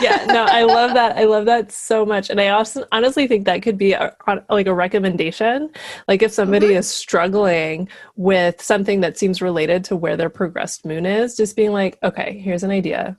yeah, 0.00 0.24
no, 0.26 0.44
I 0.44 0.62
love 0.64 0.94
that. 0.94 1.16
I 1.16 1.24
love 1.24 1.44
that 1.44 1.70
so 1.70 2.04
much, 2.04 2.28
and 2.28 2.40
I 2.40 2.48
also 2.48 2.84
honestly 2.90 3.28
think 3.28 3.44
that 3.44 3.62
could 3.62 3.78
be 3.78 3.92
a, 3.92 4.14
like 4.50 4.66
a 4.66 4.74
recommendation. 4.74 5.70
Like 6.08 6.22
if 6.22 6.32
somebody 6.32 6.70
mm-hmm. 6.70 6.78
is 6.78 6.90
struggling 6.90 7.88
with 8.16 8.60
something 8.60 9.00
that 9.02 9.16
seems 9.16 9.40
related 9.40 9.84
to 9.84 9.96
where 9.96 10.16
their 10.16 10.28
progressed 10.28 10.84
moon 10.84 11.06
is, 11.06 11.36
just 11.36 11.54
being 11.54 11.70
like, 11.70 11.98
okay, 12.02 12.36
here's 12.36 12.64
an 12.64 12.72
idea. 12.72 13.16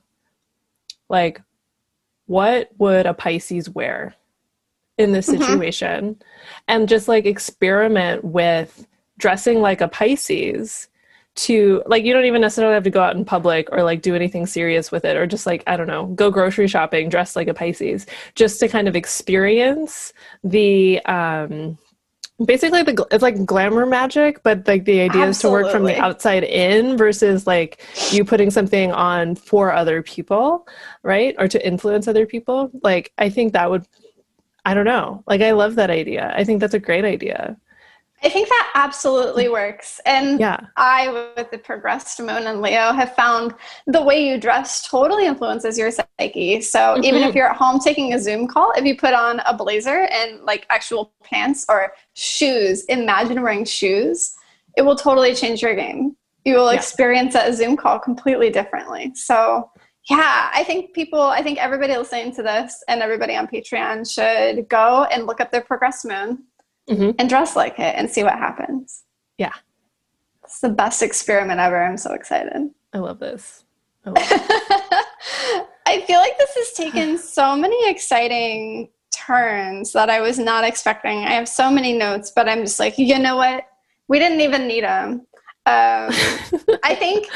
Like, 1.10 1.42
what 2.28 2.70
would 2.78 3.06
a 3.06 3.14
Pisces 3.14 3.70
wear 3.70 4.16
in 4.98 5.12
this 5.12 5.28
Mhm. 5.28 5.38
situation? 5.38 6.22
And 6.68 6.88
just 6.88 7.08
like 7.08 7.26
experiment 7.26 8.24
with 8.24 8.88
dressing 9.18 9.62
like 9.62 9.82
a 9.82 9.88
Pisces 9.88 10.88
to 11.38 11.84
like 11.86 12.04
you 12.04 12.14
don't 12.14 12.26
even 12.26 12.42
necessarily 12.42 12.74
have 12.74 12.84
to 12.84 12.90
go 12.90 13.02
out 13.02 13.16
in 13.16 13.24
public 13.24 13.70
or 13.72 13.84
like 13.84 14.02
do 14.02 14.16
anything 14.16 14.48
serious 14.48 14.92
with 14.92 15.06
it 15.06 15.16
or 15.16 15.28
just 15.28 15.46
like 15.46 15.64
i 15.68 15.78
don't 15.78 15.86
know 15.86 16.08
go 16.08 16.32
grocery 16.32 16.68
shopping 16.68 17.10
dressed 17.10 17.36
like 17.36 17.48
a 17.48 17.54
pisces 17.54 18.08
just 18.34 18.60
to 18.60 18.68
kind 18.68 18.88
of 18.88 18.96
experience 18.96 20.14
the 20.44 21.00
um 21.06 21.78
basically 22.46 22.84
the 22.84 23.08
it's 23.10 23.24
like 23.24 23.46
glamour 23.46 23.86
magic 23.86 24.44
but 24.44 24.68
like 24.68 24.86
the 24.86 25.02
idea 25.02 25.26
is 25.26 25.40
to 25.40 25.50
work 25.50 25.72
from 25.72 25.84
the 25.84 25.98
outside 25.98 26.44
in 26.44 26.96
versus 26.96 27.48
like 27.48 27.82
you 28.12 28.24
putting 28.24 28.52
something 28.52 28.92
on 28.92 29.34
for 29.34 29.74
other 29.74 30.04
people 30.04 30.68
right? 31.02 31.36
Or 31.40 31.48
to 31.48 31.66
influence 31.66 32.08
other 32.08 32.26
people. 32.26 32.70
Like 32.84 33.12
i 33.18 33.30
think 33.30 33.54
that 33.54 33.70
would 33.72 33.88
i 34.66 34.74
don't 34.74 34.86
know. 34.86 35.24
Like 35.26 35.42
i 35.42 35.52
love 35.52 35.76
that 35.76 35.90
idea. 35.90 36.34
I 36.36 36.44
think 36.44 36.60
that's 36.60 36.74
a 36.76 36.80
great 36.80 37.06
idea 37.06 37.58
I 38.24 38.30
think 38.30 38.50
that 38.50 38.72
absolutely 38.76 39.48
works. 39.48 40.02
And 40.06 40.40
yeah 40.40 40.60
I, 40.76 41.32
with 41.38 41.52
the 41.52 41.58
progressed 41.58 42.20
moon 42.20 42.48
and 42.48 42.62
Leo, 42.62 42.92
have 42.92 43.16
found 43.16 43.54
the 43.86 44.02
way 44.02 44.28
you 44.28 44.40
dress 44.40 44.88
totally 44.88 45.28
influences 45.28 45.78
your 45.78 45.92
psyche. 45.92 46.62
So 46.62 46.98
even 47.04 47.22
Mhm. 47.22 47.30
if 47.30 47.36
you're 47.36 47.50
at 47.50 47.58
home 47.58 47.80
taking 47.80 48.14
a 48.14 48.20
Zoom 48.20 48.48
call, 48.48 48.72
if 48.76 48.86
you 48.86 48.98
put 48.98 49.14
on 49.14 49.40
a 49.42 49.54
blazer 49.56 50.08
and 50.12 50.42
like 50.44 50.66
actual 50.70 51.14
pants 51.24 51.66
or 51.70 51.94
shoes, 52.16 52.86
imagine 52.86 53.42
wearing 53.42 53.66
shoes, 53.66 54.36
it 54.76 54.82
will 54.82 54.96
totally 54.96 55.36
change 55.36 55.62
your 55.62 55.76
game. 55.76 56.16
You 56.44 56.56
will 56.56 56.72
Yeah. 56.72 56.78
experience 56.80 57.36
a 57.36 57.54
Zoom 57.54 57.78
call 57.78 58.00
completely 58.00 58.50
differently. 58.50 59.12
So 59.14 59.70
yeah, 60.10 60.50
I 60.54 60.64
think 60.64 60.94
people, 60.94 61.22
I 61.22 61.44
think 61.44 61.60
everybody 61.60 61.96
listening 61.96 62.34
to 62.36 62.42
this 62.42 62.84
and 62.88 63.02
everybody 63.02 63.36
on 63.36 63.46
Patreon 63.46 64.10
should 64.12 64.70
go 64.70 65.04
and 65.12 65.28
look 65.28 65.40
up 65.42 65.52
their 65.52 65.62
progressed 65.62 66.06
moon 66.06 66.46
Mhm. 66.90 67.16
and 67.20 67.30
dress 67.30 67.56
like 67.56 67.80
it 67.80 67.96
and 67.96 68.10
see 68.10 68.24
what 68.24 68.34
happens. 68.34 69.04
Yeah. 69.38 69.54
It's 70.44 70.62
the 70.62 70.70
best 70.70 71.04
experiment 71.04 71.60
ever. 71.60 71.84
I'm 71.84 71.98
so 71.98 72.14
excited. 72.14 72.70
i 72.94 72.98
love 73.00 73.20
this 73.20 73.66
I 74.06 74.10
love 74.12 74.30
this. 74.30 74.42
I 75.86 76.02
feel 76.02 76.20
like 76.20 76.38
this 76.38 76.56
has 76.56 76.72
taken 76.74 77.18
so 77.38 77.56
many 77.56 77.90
exciting 77.90 78.90
turns 79.12 79.92
that 79.94 80.10
I 80.10 80.22
was 80.22 80.40
not 80.40 80.64
expecting. 80.64 81.20
I 81.20 81.32
have 81.32 81.50
so 81.50 81.70
many 81.70 81.94
notes, 81.94 82.32
but 82.36 82.48
I'm 82.48 82.62
just 82.64 82.80
like, 82.80 82.98
you 82.98 83.20
know 83.20 83.36
what? 83.36 83.64
We 84.08 84.20
didn't 84.20 84.42
even 84.42 84.68
need 84.68 84.84
them. 84.84 85.28
Um, 85.66 86.10
I 86.84 86.96
think 87.00 87.28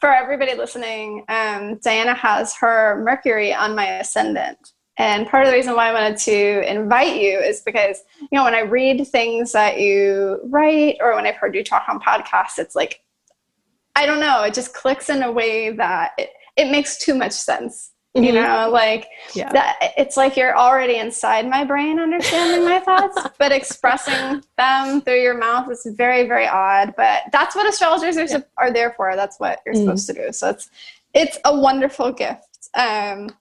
for 0.00 0.10
everybody 0.10 0.54
listening, 0.54 1.24
um, 1.28 1.78
Diana 1.82 2.14
has 2.14 2.54
her 2.56 3.02
Mercury 3.04 3.52
on 3.52 3.74
my 3.74 3.98
ascendant. 3.98 4.72
And 4.98 5.26
part 5.26 5.42
of 5.44 5.50
the 5.50 5.54
reason 5.56 5.74
why 5.74 5.88
I 5.88 5.92
wanted 5.92 6.16
to 6.20 6.70
invite 6.70 7.20
you 7.20 7.38
is 7.38 7.60
because, 7.60 8.02
you 8.20 8.28
know, 8.32 8.44
when 8.44 8.54
I 8.54 8.60
read 8.60 9.06
things 9.08 9.52
that 9.52 9.78
you 9.78 10.40
write 10.44 10.96
or 11.00 11.14
when 11.14 11.26
I've 11.26 11.36
heard 11.36 11.54
you 11.54 11.62
talk 11.62 11.84
on 11.88 12.00
podcasts, 12.00 12.58
it's 12.58 12.74
like, 12.74 13.00
I 13.94 14.06
don't 14.06 14.20
know, 14.20 14.42
it 14.44 14.54
just 14.54 14.74
clicks 14.74 15.10
in 15.10 15.22
a 15.22 15.30
way 15.30 15.70
that 15.72 16.12
it, 16.18 16.30
it 16.56 16.70
makes 16.70 16.98
too 16.98 17.14
much 17.14 17.32
sense. 17.32 17.92
You 18.14 18.32
Mhm. 18.32 18.34
know, 18.64 18.70
like 18.70 19.08
yeah 19.34 19.52
that 19.52 19.76
it's 19.98 20.16
like 20.16 20.38
you're 20.38 20.56
already 20.56 20.96
inside 20.96 21.46
my 21.46 21.64
brain 21.64 22.00
understanding 22.00 22.64
my 22.64 22.80
thoughts, 22.80 23.18
but 23.38 23.52
expressing 23.52 24.42
them 24.56 25.02
through 25.02 25.20
your 25.20 25.36
mouth 25.36 25.70
is 25.70 25.86
very, 25.98 26.26
very 26.26 26.46
odd. 26.48 26.94
But 26.96 27.24
that's 27.30 27.54
what 27.54 27.68
astrologers 27.68 28.16
are, 28.16 28.26
sup- 28.26 28.48
are 28.56 28.72
there 28.72 28.94
for. 28.96 29.14
That's 29.16 29.38
what 29.38 29.60
you're 29.66 29.74
Mm. 29.74 29.84
supposed 29.84 30.06
to 30.06 30.12
do. 30.14 30.32
So 30.32 30.48
it's 30.48 30.70
it's 31.12 31.38
a 31.44 31.54
wonderful 31.54 32.10
gift. 32.10 32.70
Um, 32.72 33.36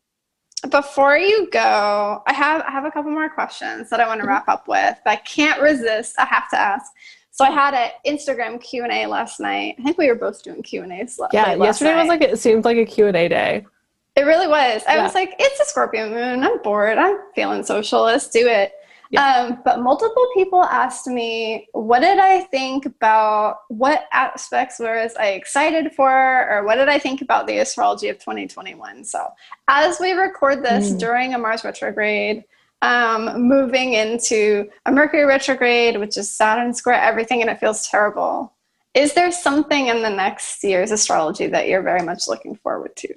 before 0.72 1.18
you 1.18 1.50
go, 1.52 2.24
I 2.28 2.34
have 2.34 2.62
I 2.62 2.72
have 2.72 2.86
a 2.86 2.92
couple 2.92 3.12
more 3.12 3.30
questions 3.30 3.90
that 3.90 4.00
I 4.00 4.08
want 4.08 4.20
to 4.20 4.24
mm-hmm. 4.24 4.30
wrap 4.30 4.50
up 4.50 4.68
with. 4.68 4.96
But 5.04 5.12
I 5.12 5.16
can't 5.18 5.62
resist. 5.62 6.16
I 6.18 6.26
have 6.26 6.50
to 6.52 6.60
ask. 6.60 6.92
So 7.32 7.44
I 7.44 7.52
had 7.52 7.74
an 7.74 7.92
Instagram 8.08 8.62
Q 8.62 8.84
and 8.84 8.94
A 8.94 9.08
last 9.08 9.42
night. 9.42 9.76
I 9.78 9.84
think 9.84 9.98
we 9.98 10.08
were 10.08 10.16
both 10.16 10.42
doing 10.42 10.64
Q 10.64 10.84
and 10.84 10.94
A's. 10.94 11.20
Yeah, 11.34 11.56
yesterday 11.56 11.94
night. 11.94 12.02
was 12.02 12.08
like 12.08 12.22
it 12.22 12.40
seemed 12.40 12.64
like 12.64 12.78
a 12.78 12.86
Q 12.86 13.08
and 13.08 13.18
A 13.18 13.28
day. 13.28 13.66
It 14.16 14.22
really 14.22 14.48
was. 14.48 14.82
I 14.88 14.96
yeah. 14.96 15.04
was 15.04 15.14
like, 15.14 15.36
it's 15.38 15.60
a 15.60 15.66
Scorpio 15.66 16.10
moon. 16.10 16.44
I'm 16.44 16.62
bored. 16.62 16.98
I'm 16.98 17.18
feeling 17.36 17.64
social. 17.64 18.04
Let's 18.04 18.30
do 18.30 18.48
it. 18.48 18.72
Yeah. 19.16 19.48
Um, 19.48 19.62
but 19.64 19.80
multiple 19.80 20.28
people 20.34 20.64
asked 20.64 21.08
me, 21.08 21.68
what 21.72 22.00
did 22.02 22.20
I 22.20 22.42
think 22.42 22.86
about 22.86 23.60
what 23.70 24.08
aspects 24.12 24.80
was 24.80 25.16
I 25.18 25.30
excited 25.30 25.94
for, 25.94 26.50
or 26.50 26.64
what 26.66 26.76
did 26.76 26.90
I 26.90 27.00
think 27.00 27.22
about 27.22 27.48
the 27.48 27.60
astrology 27.60 28.10
of 28.10 28.20
2021? 28.20 29.04
So, 29.06 29.28
as 29.68 30.00
we 30.00 30.12
record 30.12 30.64
this 30.64 30.92
mm. 30.92 31.00
during 31.00 31.34
a 31.34 31.38
Mars 31.38 31.64
retrograde, 31.64 32.44
um, 32.82 33.42
moving 33.42 33.94
into 33.94 34.70
a 34.86 34.92
Mercury 34.92 35.26
retrograde, 35.26 35.98
which 35.98 36.18
is 36.18 36.30
Saturn 36.30 36.74
square 36.74 37.02
everything, 37.02 37.42
and 37.42 37.50
it 37.50 37.60
feels 37.60 37.88
terrible. 37.88 38.54
Is 38.94 39.14
there 39.14 39.32
something 39.32 39.88
in 39.88 40.02
the 40.02 40.10
next 40.10 40.64
year's 40.64 40.92
astrology 40.92 41.48
that 41.48 41.68
you're 41.68 41.82
very 41.82 42.02
much 42.04 42.28
looking 42.28 42.56
forward 42.56 42.96
to? 42.98 43.14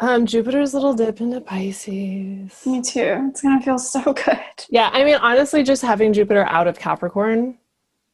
Um, 0.00 0.26
Jupiter's 0.26 0.74
little 0.74 0.94
dip 0.94 1.20
into 1.20 1.40
Pisces. 1.40 2.62
Me 2.66 2.80
too. 2.80 3.26
It's 3.30 3.42
gonna 3.42 3.60
feel 3.60 3.78
so 3.78 4.12
good. 4.12 4.38
Yeah, 4.70 4.90
I 4.92 5.04
mean, 5.04 5.16
honestly, 5.16 5.62
just 5.62 5.82
having 5.82 6.12
Jupiter 6.12 6.44
out 6.44 6.68
of 6.68 6.78
Capricorn. 6.78 7.58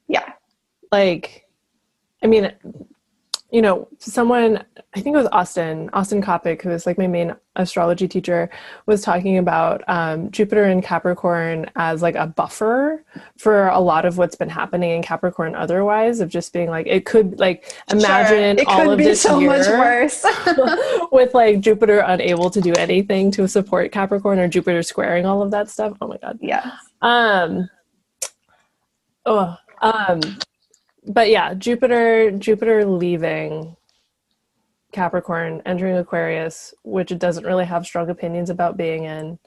Yeah. 0.09 0.32
Like, 0.91 1.47
I 2.22 2.26
mean, 2.26 2.53
you 3.55 3.62
know, 3.62 3.86
someone, 4.00 4.64
I 4.96 5.00
think 5.00 5.14
it 5.14 5.18
was 5.18 5.28
Austin, 5.30 5.88
Austin 5.92 6.20
Coppock, 6.20 6.61
who 6.61 6.70
is 6.70 6.86
like 6.86 6.98
my 6.98 7.07
main 7.07 7.36
astrology 7.55 8.09
teacher, 8.09 8.50
was 8.86 9.00
talking 9.00 9.38
about 9.38 9.84
um, 9.86 10.28
Jupiter 10.32 10.64
in 10.64 10.82
Capricorn 10.82 11.70
as 11.76 12.02
like 12.02 12.16
a 12.16 12.26
buffer 12.26 13.05
for 13.38 13.68
a 13.68 13.78
lot 13.78 14.07
of 14.07 14.18
what's 14.18 14.34
been 14.34 14.48
happening 14.48 14.90
in 14.90 15.02
Capricorn 15.05 15.55
otherwise, 15.55 16.18
of 16.18 16.30
just 16.30 16.52
being 16.52 16.68
like, 16.68 16.88
it 16.88 17.07
could 17.07 17.38
like 17.38 17.72
imagine 17.92 18.57
sure. 18.57 18.66
all 18.68 18.90
of 18.90 18.98
this 18.98 19.22
so 19.22 19.38
year 19.38 19.50
much 19.50 19.68
worse. 19.68 20.26
with 21.12 21.32
like 21.32 21.61
Jupiter 21.61 22.00
unable 22.00 22.50
to 22.50 22.61
do 22.61 22.72
anything 22.72 23.30
to 23.30 23.46
support 23.46 23.92
Capricorn 23.92 24.40
or 24.40 24.48
Jupiter 24.48 24.82
squaring 24.82 25.26
all 25.26 25.42
of 25.42 25.52
that 25.52 25.70
stuff. 25.70 25.96
Oh 26.00 26.09
my 26.09 26.16
God. 26.16 26.40
Yeah. 26.42 26.72
Um, 27.02 27.70
oh, 29.24 29.57
um, 29.80 30.20
but 31.07 31.30
yeah, 31.30 31.55
Jupiter 31.55 32.30
Jupiter 32.30 32.84
leaving 32.84 33.76
Capricorn, 34.92 35.61
entering 35.66 35.96
Aquarius, 35.96 36.72
which 36.84 37.11
it 37.11 37.18
doesn't 37.18 37.44
really 37.44 37.66
have 37.66 37.84
strong 37.84 38.09
opinions 38.09 38.48
about 38.48 38.76
being 38.76 39.05
in. 39.05 39.38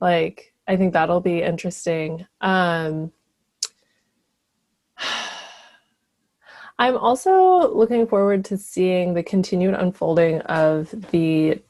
Like, 0.00 0.52
I 0.66 0.76
think 0.76 0.92
that'll 0.92 1.20
be 1.20 1.42
interesting. 1.42 2.26
Um, 2.40 3.12
I'm 6.78 6.96
also 6.96 7.72
looking 7.72 8.06
forward 8.06 8.44
to 8.46 8.58
seeing 8.58 9.14
the 9.14 9.22
continued 9.22 9.74
unfolding 9.74 10.40
of 10.42 10.92
the 11.12 11.60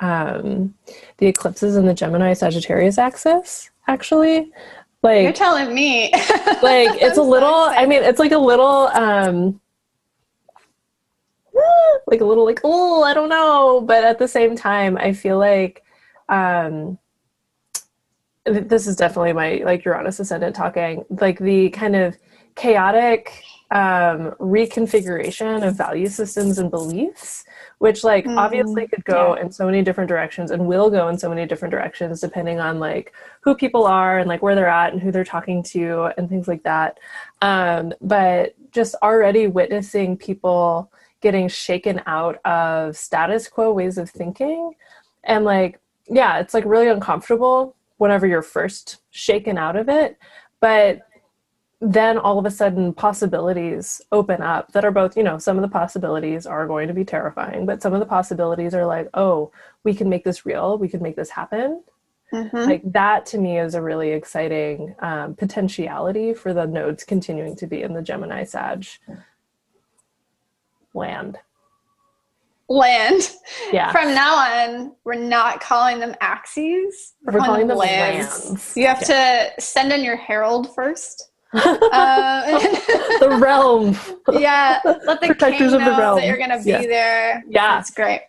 um, 0.00 0.74
the 1.18 1.26
eclipses 1.26 1.76
in 1.76 1.86
the 1.86 1.94
Gemini 1.94 2.32
Sagittarius 2.32 2.98
axis. 2.98 3.70
Actually, 3.86 4.50
like 5.02 5.22
you're 5.22 5.32
telling 5.32 5.74
me. 5.74 6.10
like 6.62 7.00
it's 7.00 7.18
a 7.18 7.22
little. 7.22 7.66
So 7.66 7.70
I 7.70 7.86
mean, 7.86 8.02
it's 8.02 8.18
like 8.18 8.32
a 8.32 8.38
little. 8.38 8.88
um 8.88 9.60
like 12.06 12.20
a 12.20 12.24
little 12.24 12.44
like 12.44 12.60
oh 12.64 13.02
I 13.02 13.14
don't 13.14 13.28
know, 13.28 13.80
but 13.80 14.04
at 14.04 14.18
the 14.18 14.28
same 14.28 14.56
time, 14.56 14.96
I 14.96 15.12
feel 15.12 15.38
like 15.38 15.82
um 16.28 16.98
this 18.44 18.86
is 18.86 18.96
definitely 18.96 19.32
my 19.32 19.62
like 19.64 19.84
Uranus 19.84 20.20
ascendant 20.20 20.56
talking. 20.56 21.04
Like 21.10 21.38
the 21.38 21.70
kind 21.70 21.94
of 21.96 22.16
chaotic 22.56 23.42
um, 23.70 24.32
reconfiguration 24.40 25.66
of 25.66 25.76
value 25.76 26.08
systems 26.08 26.58
and 26.58 26.70
beliefs, 26.70 27.44
which 27.78 28.02
like 28.04 28.24
mm, 28.24 28.36
obviously 28.36 28.86
could 28.88 29.04
go 29.04 29.34
yeah. 29.34 29.42
in 29.42 29.52
so 29.52 29.64
many 29.64 29.82
different 29.82 30.08
directions 30.08 30.50
and 30.50 30.66
will 30.66 30.90
go 30.90 31.08
in 31.08 31.16
so 31.16 31.28
many 31.28 31.46
different 31.46 31.70
directions 31.70 32.20
depending 32.20 32.58
on 32.58 32.80
like 32.80 33.12
who 33.40 33.54
people 33.54 33.84
are 33.86 34.18
and 34.18 34.28
like 34.28 34.42
where 34.42 34.54
they're 34.54 34.68
at 34.68 34.92
and 34.92 35.00
who 35.00 35.12
they're 35.12 35.24
talking 35.24 35.62
to 35.62 36.12
and 36.18 36.28
things 36.28 36.48
like 36.48 36.62
that. 36.64 36.98
Um, 37.40 37.92
but 38.00 38.54
just 38.72 38.94
already 39.02 39.46
witnessing 39.46 40.16
people 40.16 40.90
getting 41.20 41.48
shaken 41.48 42.00
out 42.06 42.44
of 42.44 42.96
status 42.96 43.48
quo 43.48 43.72
ways 43.72 43.98
of 43.98 44.08
thinking 44.10 44.74
and 45.24 45.44
like 45.44 45.80
yeah 46.08 46.38
it's 46.38 46.54
like 46.54 46.64
really 46.64 46.88
uncomfortable 46.88 47.74
whenever 47.96 48.26
you're 48.26 48.42
first 48.42 48.98
shaken 49.10 49.58
out 49.58 49.76
of 49.76 49.88
it 49.88 50.16
but 50.60 51.00
then 51.80 52.18
all 52.18 52.38
of 52.38 52.44
a 52.44 52.50
sudden 52.50 52.92
possibilities 52.92 54.02
open 54.10 54.42
up 54.42 54.72
that 54.72 54.84
are 54.84 54.90
both 54.90 55.16
you 55.16 55.22
know 55.22 55.38
some 55.38 55.56
of 55.56 55.62
the 55.62 55.68
possibilities 55.68 56.44
are 56.46 56.66
going 56.66 56.88
to 56.88 56.94
be 56.94 57.04
terrifying 57.04 57.64
but 57.66 57.80
some 57.80 57.94
of 57.94 58.00
the 58.00 58.06
possibilities 58.06 58.74
are 58.74 58.86
like 58.86 59.08
oh 59.14 59.50
we 59.84 59.94
can 59.94 60.08
make 60.08 60.24
this 60.24 60.44
real 60.44 60.76
we 60.76 60.88
can 60.88 61.00
make 61.00 61.14
this 61.14 61.30
happen 61.30 61.82
mm-hmm. 62.32 62.56
like 62.56 62.82
that 62.84 63.24
to 63.24 63.38
me 63.38 63.58
is 63.58 63.74
a 63.74 63.82
really 63.82 64.10
exciting 64.10 64.94
um, 65.00 65.34
potentiality 65.34 66.34
for 66.34 66.52
the 66.52 66.66
nodes 66.66 67.04
continuing 67.04 67.54
to 67.54 67.66
be 67.66 67.82
in 67.82 67.92
the 67.92 68.02
gemini 68.02 68.42
sag 68.42 68.84
land 70.94 71.38
land. 72.70 73.30
Yeah. 73.72 73.92
From 73.92 74.14
now 74.14 74.34
on, 74.34 74.92
we're 75.04 75.14
not 75.14 75.60
calling 75.60 75.98
them 75.98 76.14
axes. 76.20 77.14
We're, 77.22 77.34
we're 77.34 77.40
calling, 77.40 77.66
them 77.66 77.76
lands. 77.76 78.46
lands. 78.46 78.76
You 78.76 78.86
have 78.86 79.02
yeah. 79.02 79.50
to 79.56 79.60
send 79.60 79.92
in 79.92 80.04
your 80.04 80.16
herald 80.16 80.74
first 80.74 81.30
uh, 81.52 82.58
the 83.20 83.38
realm. 83.40 83.96
Yeah, 84.32 84.80
let 84.84 85.20
the 85.20 85.28
protectors 85.28 85.72
of 85.72 85.84
the 85.84 85.90
realm 85.90 86.18
that 86.18 86.26
you're 86.26 86.38
gonna 86.38 86.62
be 86.62 86.70
yeah. 86.70 86.82
there. 86.82 87.44
Yeah, 87.48 87.76
that's 87.76 87.90
great. 87.90 88.22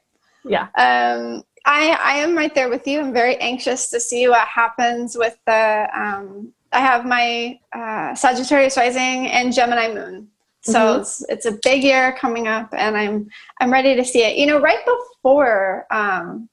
Yeah. 0.45 0.67
Um, 0.77 1.43
I 1.65 1.97
I 2.01 2.17
am 2.17 2.35
right 2.35 2.53
there 2.53 2.69
with 2.69 2.87
you. 2.87 2.99
I'm 2.99 3.13
very 3.13 3.37
anxious 3.37 3.89
to 3.89 3.99
see 3.99 4.27
what 4.27 4.47
happens 4.47 5.17
with 5.17 5.37
the. 5.45 5.87
Um, 5.95 6.53
I 6.71 6.81
have 6.81 7.05
my 7.05 7.59
uh, 7.73 8.13
Sagittarius 8.13 8.77
rising 8.77 9.27
and 9.27 9.51
Gemini 9.51 9.93
moon, 9.93 10.29
so 10.61 10.79
mm-hmm. 10.79 11.01
it's 11.01 11.25
it's 11.29 11.45
a 11.45 11.57
big 11.63 11.83
year 11.83 12.15
coming 12.19 12.47
up, 12.47 12.69
and 12.73 12.95
I'm 12.95 13.29
I'm 13.59 13.71
ready 13.71 13.95
to 13.95 14.05
see 14.05 14.23
it. 14.23 14.37
You 14.37 14.45
know, 14.45 14.59
right 14.59 14.85
before 14.85 15.87
um, 15.91 16.47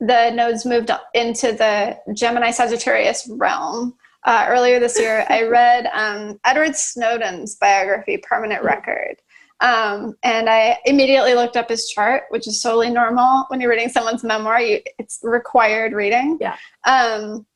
the 0.00 0.30
nodes 0.30 0.66
moved 0.66 0.90
into 1.14 1.52
the 1.52 1.98
Gemini 2.12 2.50
Sagittarius 2.50 3.28
realm 3.28 3.94
uh, 4.24 4.46
earlier 4.48 4.80
this 4.80 4.98
year, 4.98 5.26
I 5.28 5.42
read 5.48 5.86
um, 5.92 6.38
Edward 6.44 6.76
Snowden's 6.76 7.56
biography, 7.56 8.18
Permanent. 8.18 8.62
Record. 8.64 9.16
Um, 9.60 10.16
and 10.22 10.48
I 10.50 10.78
immediately 10.84 11.34
looked 11.34 11.56
up 11.56 11.68
his 11.68 11.88
chart, 11.88 12.24
which 12.30 12.46
is 12.46 12.60
totally 12.60 12.90
normal 12.90 13.44
when 13.48 13.60
you're 13.60 13.70
reading 13.70 13.88
someone's 13.88 14.24
memoir. 14.24 14.60
You, 14.60 14.80
it's 14.98 15.20
required 15.22 15.92
reading. 15.92 16.38
Yeah. 16.40 16.56
Um, 16.84 17.46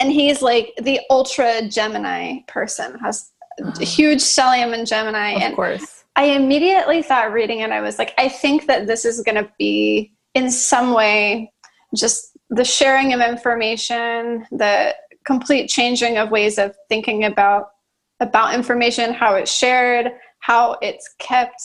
and 0.00 0.10
he's 0.10 0.42
like 0.42 0.72
the 0.82 1.00
ultra 1.10 1.68
Gemini 1.68 2.38
person, 2.48 2.98
has 3.00 3.32
a 3.58 3.84
huge 3.84 4.20
stellium 4.20 4.76
in 4.78 4.86
Gemini. 4.86 5.32
Of 5.32 5.42
and 5.42 5.56
course. 5.56 6.04
I 6.16 6.26
immediately 6.26 7.02
thought 7.02 7.32
reading 7.32 7.60
it, 7.60 7.70
I 7.70 7.80
was 7.80 7.98
like, 7.98 8.14
I 8.16 8.28
think 8.28 8.66
that 8.66 8.86
this 8.86 9.04
is 9.04 9.22
going 9.22 9.42
to 9.42 9.50
be 9.58 10.12
in 10.34 10.50
some 10.50 10.92
way 10.92 11.52
just 11.94 12.36
the 12.50 12.64
sharing 12.64 13.12
of 13.12 13.20
information, 13.20 14.46
the 14.50 14.94
complete 15.24 15.68
changing 15.68 16.18
of 16.18 16.30
ways 16.30 16.58
of 16.58 16.76
thinking 16.88 17.24
about 17.24 17.68
about 18.20 18.54
information, 18.54 19.12
how 19.12 19.34
it's 19.34 19.52
shared, 19.52 20.12
how 20.38 20.76
it's 20.80 21.14
kept. 21.18 21.60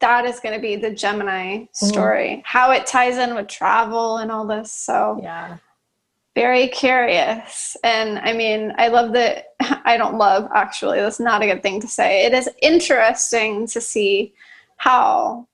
That 0.00 0.26
is 0.26 0.40
going 0.40 0.54
to 0.54 0.60
be 0.60 0.76
the 0.76 0.90
Gemini 0.90 1.56
mm-hmm. 1.56 1.86
story. 1.86 2.28
Mm-hmm. 2.28 2.40
How 2.44 2.72
it 2.72 2.86
ties 2.86 3.16
in 3.16 3.34
with 3.34 3.48
travel 3.48 4.18
and 4.18 4.30
all 4.30 4.46
this. 4.46 4.72
So 4.72 5.18
yeah, 5.22 5.56
very 6.34 6.68
curious. 6.68 7.76
And 7.82 8.18
I 8.18 8.32
mean, 8.32 8.74
I 8.76 8.88
love 8.88 9.12
that. 9.14 9.46
I 9.84 9.96
don't 9.96 10.18
love 10.18 10.48
actually. 10.54 10.98
That's 10.98 11.20
not 11.20 11.42
a 11.42 11.46
good 11.46 11.62
thing 11.62 11.80
to 11.80 11.88
say. 11.88 12.26
It 12.26 12.34
is 12.34 12.48
interesting 12.60 13.66
to 13.68 13.80
see 13.80 14.34
how 14.76 15.48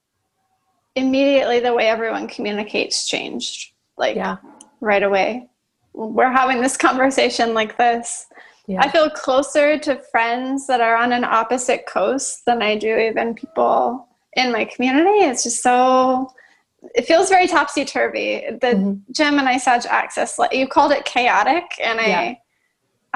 immediately 0.95 1.61
the 1.61 1.75
way 1.75 1.89
everyone 1.89 2.27
communicates 2.27 3.07
changed. 3.07 3.73
Like 3.97 4.17
yeah. 4.17 4.37
right 4.81 5.03
away 5.03 5.49
we're 5.97 6.31
having 6.31 6.61
this 6.61 6.77
conversation 6.77 7.55
like 7.55 7.77
this. 7.79 8.27
Yeah. 8.69 8.81
I 8.81 8.91
feel 8.91 9.09
closer 9.11 9.79
to 9.79 9.97
friends 10.11 10.67
that 10.67 10.81
are 10.81 10.97
on 10.97 11.13
an 11.13 11.25
opposite 11.25 11.87
coast 11.87 12.45
than 12.47 12.63
I 12.63 12.77
do 12.77 12.97
even 12.97 13.35
people 13.35 14.07
in 14.35 14.53
my 14.53 14.67
community. 14.67 15.25
It's 15.25 15.43
just 15.45 15.63
so 15.63 16.33
it 16.95 17.07
feels 17.07 17.29
very 17.29 17.47
topsy 17.47 17.85
turvy. 17.85 18.45
The 18.61 18.67
mm-hmm. 18.67 19.13
Gemini 19.13 19.57
Sag 19.57 19.87
axis 19.89 20.39
you 20.53 20.69
called 20.69 20.93
it 20.93 21.05
chaotic, 21.05 21.65
and 21.83 22.01
I, 22.01 22.07
yeah. 22.07 22.35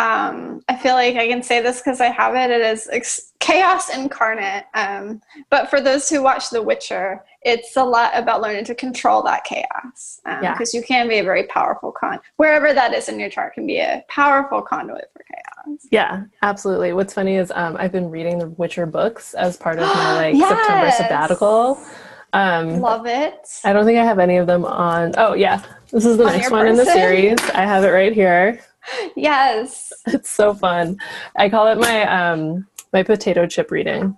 Um, 0.01 0.63
I 0.67 0.77
feel 0.77 0.95
like 0.95 1.17
I 1.17 1.29
can 1.29 1.43
say 1.43 1.61
this 1.61 1.81
because 1.81 2.01
I 2.01 2.07
have 2.07 2.35
it. 2.35 2.51
It 2.51 2.63
is 2.63 2.89
ex- 2.91 3.33
chaos 3.39 3.95
incarnate. 3.95 4.65
Um, 4.73 5.21
but 5.51 5.69
for 5.69 5.79
those 5.83 6.09
who 6.09 6.23
watch 6.23 6.49
The 6.49 6.63
Witcher, 6.63 7.23
it's 7.43 7.77
a 7.77 7.85
lot 7.85 8.13
about 8.15 8.41
learning 8.41 8.65
to 8.67 8.75
control 8.75 9.23
that 9.25 9.45
chaos. 9.45 10.21
Because 10.25 10.39
um, 10.39 10.43
yeah. 10.43 10.57
you 10.73 10.83
can 10.83 11.07
be 11.07 11.19
a 11.19 11.23
very 11.23 11.45
powerful 11.45 11.93
con. 11.93 12.19
Wherever 12.37 12.73
that 12.73 12.95
is 12.95 13.11
in 13.11 13.21
your 13.21 13.29
chart 13.29 13.53
can 13.53 13.67
be 13.67 13.77
a 13.77 14.03
powerful 14.09 14.63
conduit 14.63 15.11
for 15.13 15.23
chaos. 15.23 15.87
Yeah, 15.91 16.25
absolutely. 16.41 16.95
What's 16.95 17.13
funny 17.13 17.37
is 17.37 17.53
um, 17.55 17.77
I've 17.79 17.93
been 17.93 18.09
reading 18.09 18.39
The 18.39 18.49
Witcher 18.49 18.87
books 18.87 19.35
as 19.35 19.59
part 19.59 19.79
of 19.79 19.85
my 19.85 20.15
like 20.17 20.35
yes! 20.35 20.49
September 20.49 20.91
sabbatical. 20.93 21.85
Um, 22.33 22.81
Love 22.81 23.05
it. 23.07 23.49
I 23.65 23.75
don't 23.75 23.85
think 23.85 23.99
I 23.99 24.05
have 24.05 24.19
any 24.19 24.39
of 24.39 24.47
them 24.47 24.65
on. 24.65 25.13
Oh 25.19 25.35
yeah, 25.35 25.63
this 25.91 26.07
is 26.07 26.17
the 26.17 26.25
on 26.25 26.33
next 26.33 26.51
one 26.51 26.67
person? 26.67 26.81
in 26.81 26.87
the 26.87 26.91
series. 26.91 27.39
I 27.51 27.67
have 27.67 27.85
it 27.85 27.91
right 27.91 28.15
here. 28.15 28.61
Yes. 29.17 29.93
It's 30.07 30.31
so 30.31 30.55
fun. 30.55 30.99
I 31.37 31.49
call 31.49 31.69
it 31.69 31.79
my 31.79 32.03
um 32.05 32.67
my 32.93 33.03
potato 33.03 33.47
chip 33.47 33.71
reading. 33.71 34.17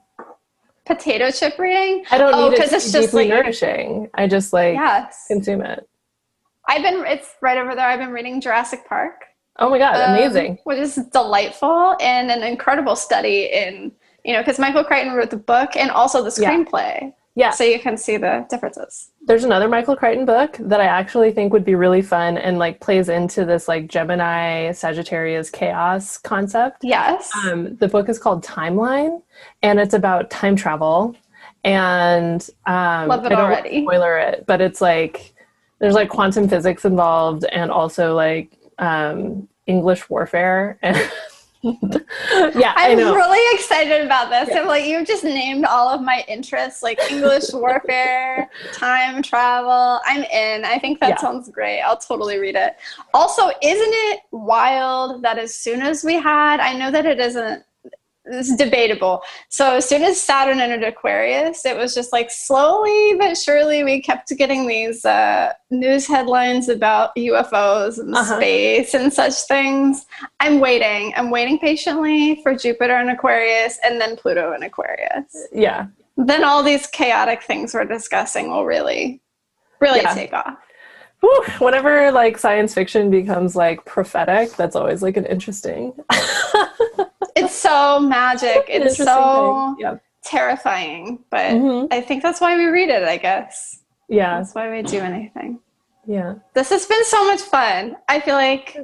Potato 0.86 1.30
chip 1.30 1.58
reading? 1.58 2.04
I 2.10 2.18
don't 2.18 2.34
oh, 2.34 2.48
need 2.48 2.58
it 2.58 2.72
it's 2.72 2.92
just 2.92 3.14
like, 3.14 3.28
nourishing. 3.28 4.08
I 4.14 4.26
just 4.26 4.52
like 4.52 4.74
yes. 4.74 5.24
consume 5.28 5.62
it. 5.62 5.88
I've 6.68 6.82
been 6.82 7.04
it's 7.06 7.34
right 7.42 7.58
over 7.58 7.74
there. 7.74 7.86
I've 7.86 7.98
been 7.98 8.12
reading 8.12 8.40
Jurassic 8.40 8.86
Park. 8.88 9.24
Oh 9.58 9.68
my 9.68 9.78
god, 9.78 9.96
um, 9.96 10.14
amazing. 10.16 10.58
Which 10.64 10.78
is 10.78 10.96
delightful 11.12 11.96
and 12.00 12.30
an 12.30 12.42
incredible 12.42 12.96
study 12.96 13.46
in 13.52 13.92
you 14.24 14.32
know, 14.34 14.40
because 14.40 14.58
Michael 14.58 14.84
Crichton 14.84 15.14
wrote 15.14 15.30
the 15.30 15.36
book 15.36 15.76
and 15.76 15.90
also 15.90 16.22
the 16.22 16.30
screenplay. 16.30 17.00
Yeah. 17.00 17.10
Yeah. 17.34 17.50
So 17.50 17.64
you 17.64 17.78
can 17.78 17.96
see 17.96 18.18
the 18.18 18.46
differences. 18.50 19.10
There's 19.22 19.44
another 19.44 19.68
Michael 19.68 19.96
Crichton 19.96 20.26
book 20.26 20.56
that 20.60 20.80
I 20.80 20.84
actually 20.84 21.32
think 21.32 21.52
would 21.52 21.64
be 21.64 21.74
really 21.74 22.02
fun 22.02 22.36
and 22.36 22.58
like 22.58 22.80
plays 22.80 23.08
into 23.08 23.44
this 23.44 23.68
like 23.68 23.88
Gemini 23.88 24.72
Sagittarius 24.72 25.48
chaos 25.48 26.18
concept. 26.18 26.84
Yes. 26.84 27.30
Um, 27.46 27.76
the 27.76 27.88
book 27.88 28.08
is 28.10 28.18
called 28.18 28.44
Timeline 28.44 29.22
and 29.62 29.80
it's 29.80 29.94
about 29.94 30.30
time 30.30 30.56
travel. 30.56 31.16
And 31.64 32.46
um, 32.66 33.08
Love 33.08 33.24
it 33.24 33.32
I 33.32 33.36
don't 33.36 33.40
already. 33.40 33.82
spoiler 33.82 34.18
it, 34.18 34.44
but 34.46 34.60
it's 34.60 34.80
like 34.80 35.34
there's 35.78 35.94
like 35.94 36.10
quantum 36.10 36.48
physics 36.48 36.84
involved 36.84 37.44
and 37.44 37.70
also 37.70 38.14
like 38.14 38.52
um, 38.78 39.48
English 39.66 40.10
warfare 40.10 40.78
and 40.82 40.96
yeah, 41.62 42.72
I'm 42.76 42.98
really 42.98 43.56
excited 43.56 44.04
about 44.04 44.30
this. 44.30 44.48
Yeah. 44.52 44.62
like 44.62 44.84
you 44.84 45.04
just 45.04 45.22
named 45.22 45.64
all 45.64 45.88
of 45.88 46.00
my 46.02 46.24
interests, 46.28 46.82
like 46.82 46.98
English 47.10 47.44
warfare, 47.52 48.50
time 48.72 49.22
travel. 49.22 50.00
I'm 50.04 50.24
in. 50.24 50.64
I 50.64 50.78
think 50.78 50.98
that 51.00 51.10
yeah. 51.10 51.16
sounds 51.18 51.48
great. 51.50 51.80
I'll 51.80 51.98
totally 51.98 52.38
read 52.38 52.56
it. 52.56 52.76
Also, 53.14 53.48
isn't 53.62 53.94
it 53.94 54.20
wild 54.32 55.22
that 55.22 55.38
as 55.38 55.54
soon 55.54 55.82
as 55.82 56.02
we 56.04 56.14
had, 56.14 56.58
I 56.60 56.76
know 56.76 56.90
that 56.90 57.06
it 57.06 57.20
isn't 57.20 57.64
it's 58.32 58.54
debatable. 58.56 59.22
So 59.48 59.76
as 59.76 59.88
soon 59.88 60.02
as 60.02 60.20
Saturn 60.20 60.60
entered 60.60 60.84
Aquarius, 60.84 61.64
it 61.64 61.76
was 61.76 61.94
just 61.94 62.12
like 62.12 62.30
slowly 62.30 63.14
but 63.18 63.36
surely 63.36 63.84
we 63.84 64.00
kept 64.00 64.36
getting 64.36 64.66
these 64.66 65.04
uh, 65.04 65.52
news 65.70 66.06
headlines 66.06 66.68
about 66.68 67.14
UFOs 67.16 67.98
and 67.98 68.14
uh-huh. 68.14 68.36
space 68.36 68.94
and 68.94 69.12
such 69.12 69.34
things. 69.42 70.06
I'm 70.40 70.60
waiting. 70.60 71.12
I'm 71.16 71.30
waiting 71.30 71.58
patiently 71.58 72.40
for 72.42 72.54
Jupiter 72.54 72.98
in 72.98 73.08
Aquarius 73.08 73.78
and 73.84 74.00
then 74.00 74.16
Pluto 74.16 74.54
in 74.54 74.62
Aquarius. 74.62 75.48
Yeah. 75.52 75.86
Then 76.16 76.44
all 76.44 76.62
these 76.62 76.86
chaotic 76.86 77.42
things 77.42 77.74
we're 77.74 77.84
discussing 77.84 78.50
will 78.50 78.64
really, 78.64 79.20
really 79.80 80.00
yeah. 80.00 80.14
take 80.14 80.32
off. 80.32 80.56
Whew, 81.20 81.44
whenever 81.60 82.10
like 82.10 82.36
science 82.36 82.74
fiction 82.74 83.08
becomes 83.08 83.54
like 83.54 83.84
prophetic, 83.84 84.50
that's 84.56 84.74
always 84.74 85.02
like 85.02 85.16
an 85.16 85.24
interesting. 85.26 85.92
it's 87.36 87.54
so 87.54 88.00
magic. 88.00 88.64
It's 88.68 88.96
so 88.96 89.76
terrifying, 90.22 91.24
but 91.30 91.52
mm-hmm. 91.52 91.86
I 91.92 92.00
think 92.00 92.22
that's 92.22 92.40
why 92.40 92.56
we 92.56 92.66
read 92.66 92.88
it. 92.88 93.04
I 93.04 93.16
guess. 93.16 93.80
Yeah, 94.08 94.38
that's 94.38 94.54
why 94.54 94.70
we 94.70 94.82
do 94.82 94.98
anything. 94.98 95.60
Yeah, 96.06 96.34
this 96.54 96.70
has 96.70 96.86
been 96.86 97.04
so 97.04 97.26
much 97.26 97.40
fun. 97.40 97.96
I 98.08 98.20
feel 98.20 98.34
like 98.34 98.76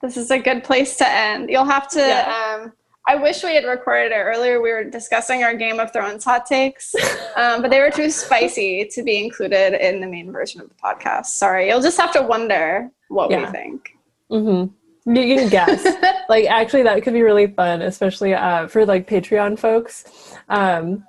this 0.00 0.16
is 0.16 0.30
a 0.30 0.38
good 0.38 0.64
place 0.64 0.96
to 0.96 1.08
end. 1.08 1.50
You'll 1.50 1.64
have 1.64 1.88
to. 1.90 2.00
Yeah. 2.00 2.58
Um, 2.62 2.72
I 3.06 3.16
wish 3.16 3.42
we 3.42 3.54
had 3.54 3.64
recorded 3.64 4.12
it 4.12 4.20
earlier. 4.20 4.62
We 4.62 4.70
were 4.70 4.84
discussing 4.84 5.42
our 5.42 5.54
Game 5.54 5.80
of 5.80 5.92
Thrones 5.92 6.24
hot 6.24 6.46
takes, 6.46 6.94
um, 7.36 7.60
but 7.60 7.70
they 7.70 7.80
were 7.80 7.90
too 7.90 8.10
spicy 8.10 8.88
to 8.92 9.02
be 9.02 9.24
included 9.24 9.74
in 9.84 10.00
the 10.00 10.06
main 10.06 10.30
version 10.30 10.60
of 10.60 10.68
the 10.68 10.74
podcast. 10.76 11.26
Sorry, 11.26 11.68
you'll 11.68 11.80
just 11.80 12.00
have 12.00 12.12
to 12.12 12.22
wonder 12.22 12.90
what 13.08 13.30
yeah. 13.30 13.44
we 13.44 13.50
think. 13.50 13.96
Mm-hmm. 14.30 14.72
You 15.04 15.36
can 15.36 15.48
guess. 15.48 15.84
like, 16.28 16.46
actually, 16.46 16.84
that 16.84 17.02
could 17.02 17.12
be 17.12 17.22
really 17.22 17.48
fun, 17.48 17.82
especially 17.82 18.34
uh, 18.34 18.68
for 18.68 18.86
like 18.86 19.08
Patreon 19.08 19.58
folks. 19.58 20.04
Um, 20.48 21.04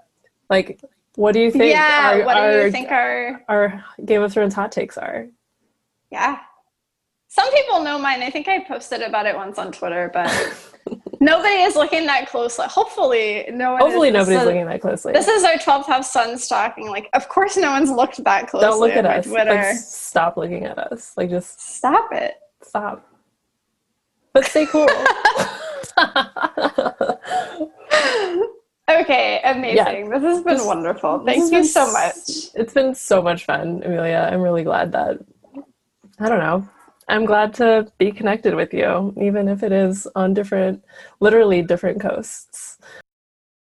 like, 0.49 0.81
what 1.15 1.33
do 1.33 1.39
you 1.39 1.51
think? 1.51 1.73
Yeah, 1.73 2.11
our, 2.13 2.25
what 2.25 2.33
do 2.33 2.39
our, 2.39 2.65
you 2.65 2.71
think 2.71 2.91
our 2.91 3.43
our 3.47 3.83
Game 4.03 4.23
of 4.23 4.33
Thrones 4.33 4.55
hot 4.55 4.71
takes 4.71 4.97
are? 4.97 5.27
Yeah, 6.11 6.39
some 7.33 7.51
people 7.51 7.83
know 7.83 7.97
mine. 7.97 8.21
I 8.21 8.29
think 8.29 8.47
I 8.47 8.63
posted 8.63 9.01
about 9.01 9.25
it 9.25 9.35
once 9.35 9.57
on 9.57 9.71
Twitter, 9.71 10.11
but 10.13 10.29
nobody 11.19 11.55
is 11.55 11.75
looking 11.75 12.05
that 12.05 12.29
closely. 12.29 12.67
Hopefully, 12.67 13.47
no 13.51 13.71
one. 13.71 13.81
Hopefully, 13.81 14.09
is. 14.09 14.13
nobody's 14.13 14.43
looking 14.43 14.67
that 14.67 14.81
closely. 14.81 15.13
This 15.13 15.27
is 15.27 15.43
our 15.43 15.55
12th 15.55 15.87
house 15.87 16.13
sun 16.13 16.37
stalking. 16.37 16.89
Like, 16.89 17.09
of 17.13 17.29
course, 17.29 17.57
no 17.57 17.71
one's 17.71 17.89
looked 17.89 18.23
that 18.23 18.49
closely. 18.49 18.69
Don't 18.69 18.79
look 18.79 18.91
at 18.91 19.05
us. 19.07 19.27
Like, 19.27 19.75
stop 19.77 20.37
looking 20.37 20.65
at 20.65 20.77
us. 20.77 21.13
Like, 21.17 21.31
just 21.31 21.59
stop 21.59 22.09
it. 22.11 22.35
Stop. 22.61 23.03
But 24.33 24.45
stay 24.45 24.65
cool. 24.65 24.89
okay, 28.89 29.41
amazing. 29.43 29.75
Yeah. 29.77 30.19
This 30.19 30.23
has 30.23 30.43
been 30.43 30.57
this, 30.57 30.65
wonderful. 30.65 31.23
Thank 31.25 31.51
you 31.51 31.63
so 31.63 31.91
much. 31.91 32.15
It's 32.55 32.73
been 32.73 32.95
so 32.95 33.21
much 33.21 33.45
fun, 33.45 33.83
Amelia. 33.85 34.29
I'm 34.31 34.41
really 34.41 34.63
glad 34.63 34.91
that 34.93 35.19
I 36.19 36.29
don't 36.29 36.39
know 36.39 36.67
I'm 37.07 37.25
glad 37.25 37.53
to 37.55 37.91
be 37.97 38.11
connected 38.11 38.55
with 38.55 38.73
you, 38.73 39.13
even 39.21 39.47
if 39.47 39.63
it 39.63 39.71
is 39.71 40.07
on 40.15 40.33
different, 40.33 40.83
literally 41.19 41.61
different 41.61 42.01
coasts. 42.01 42.72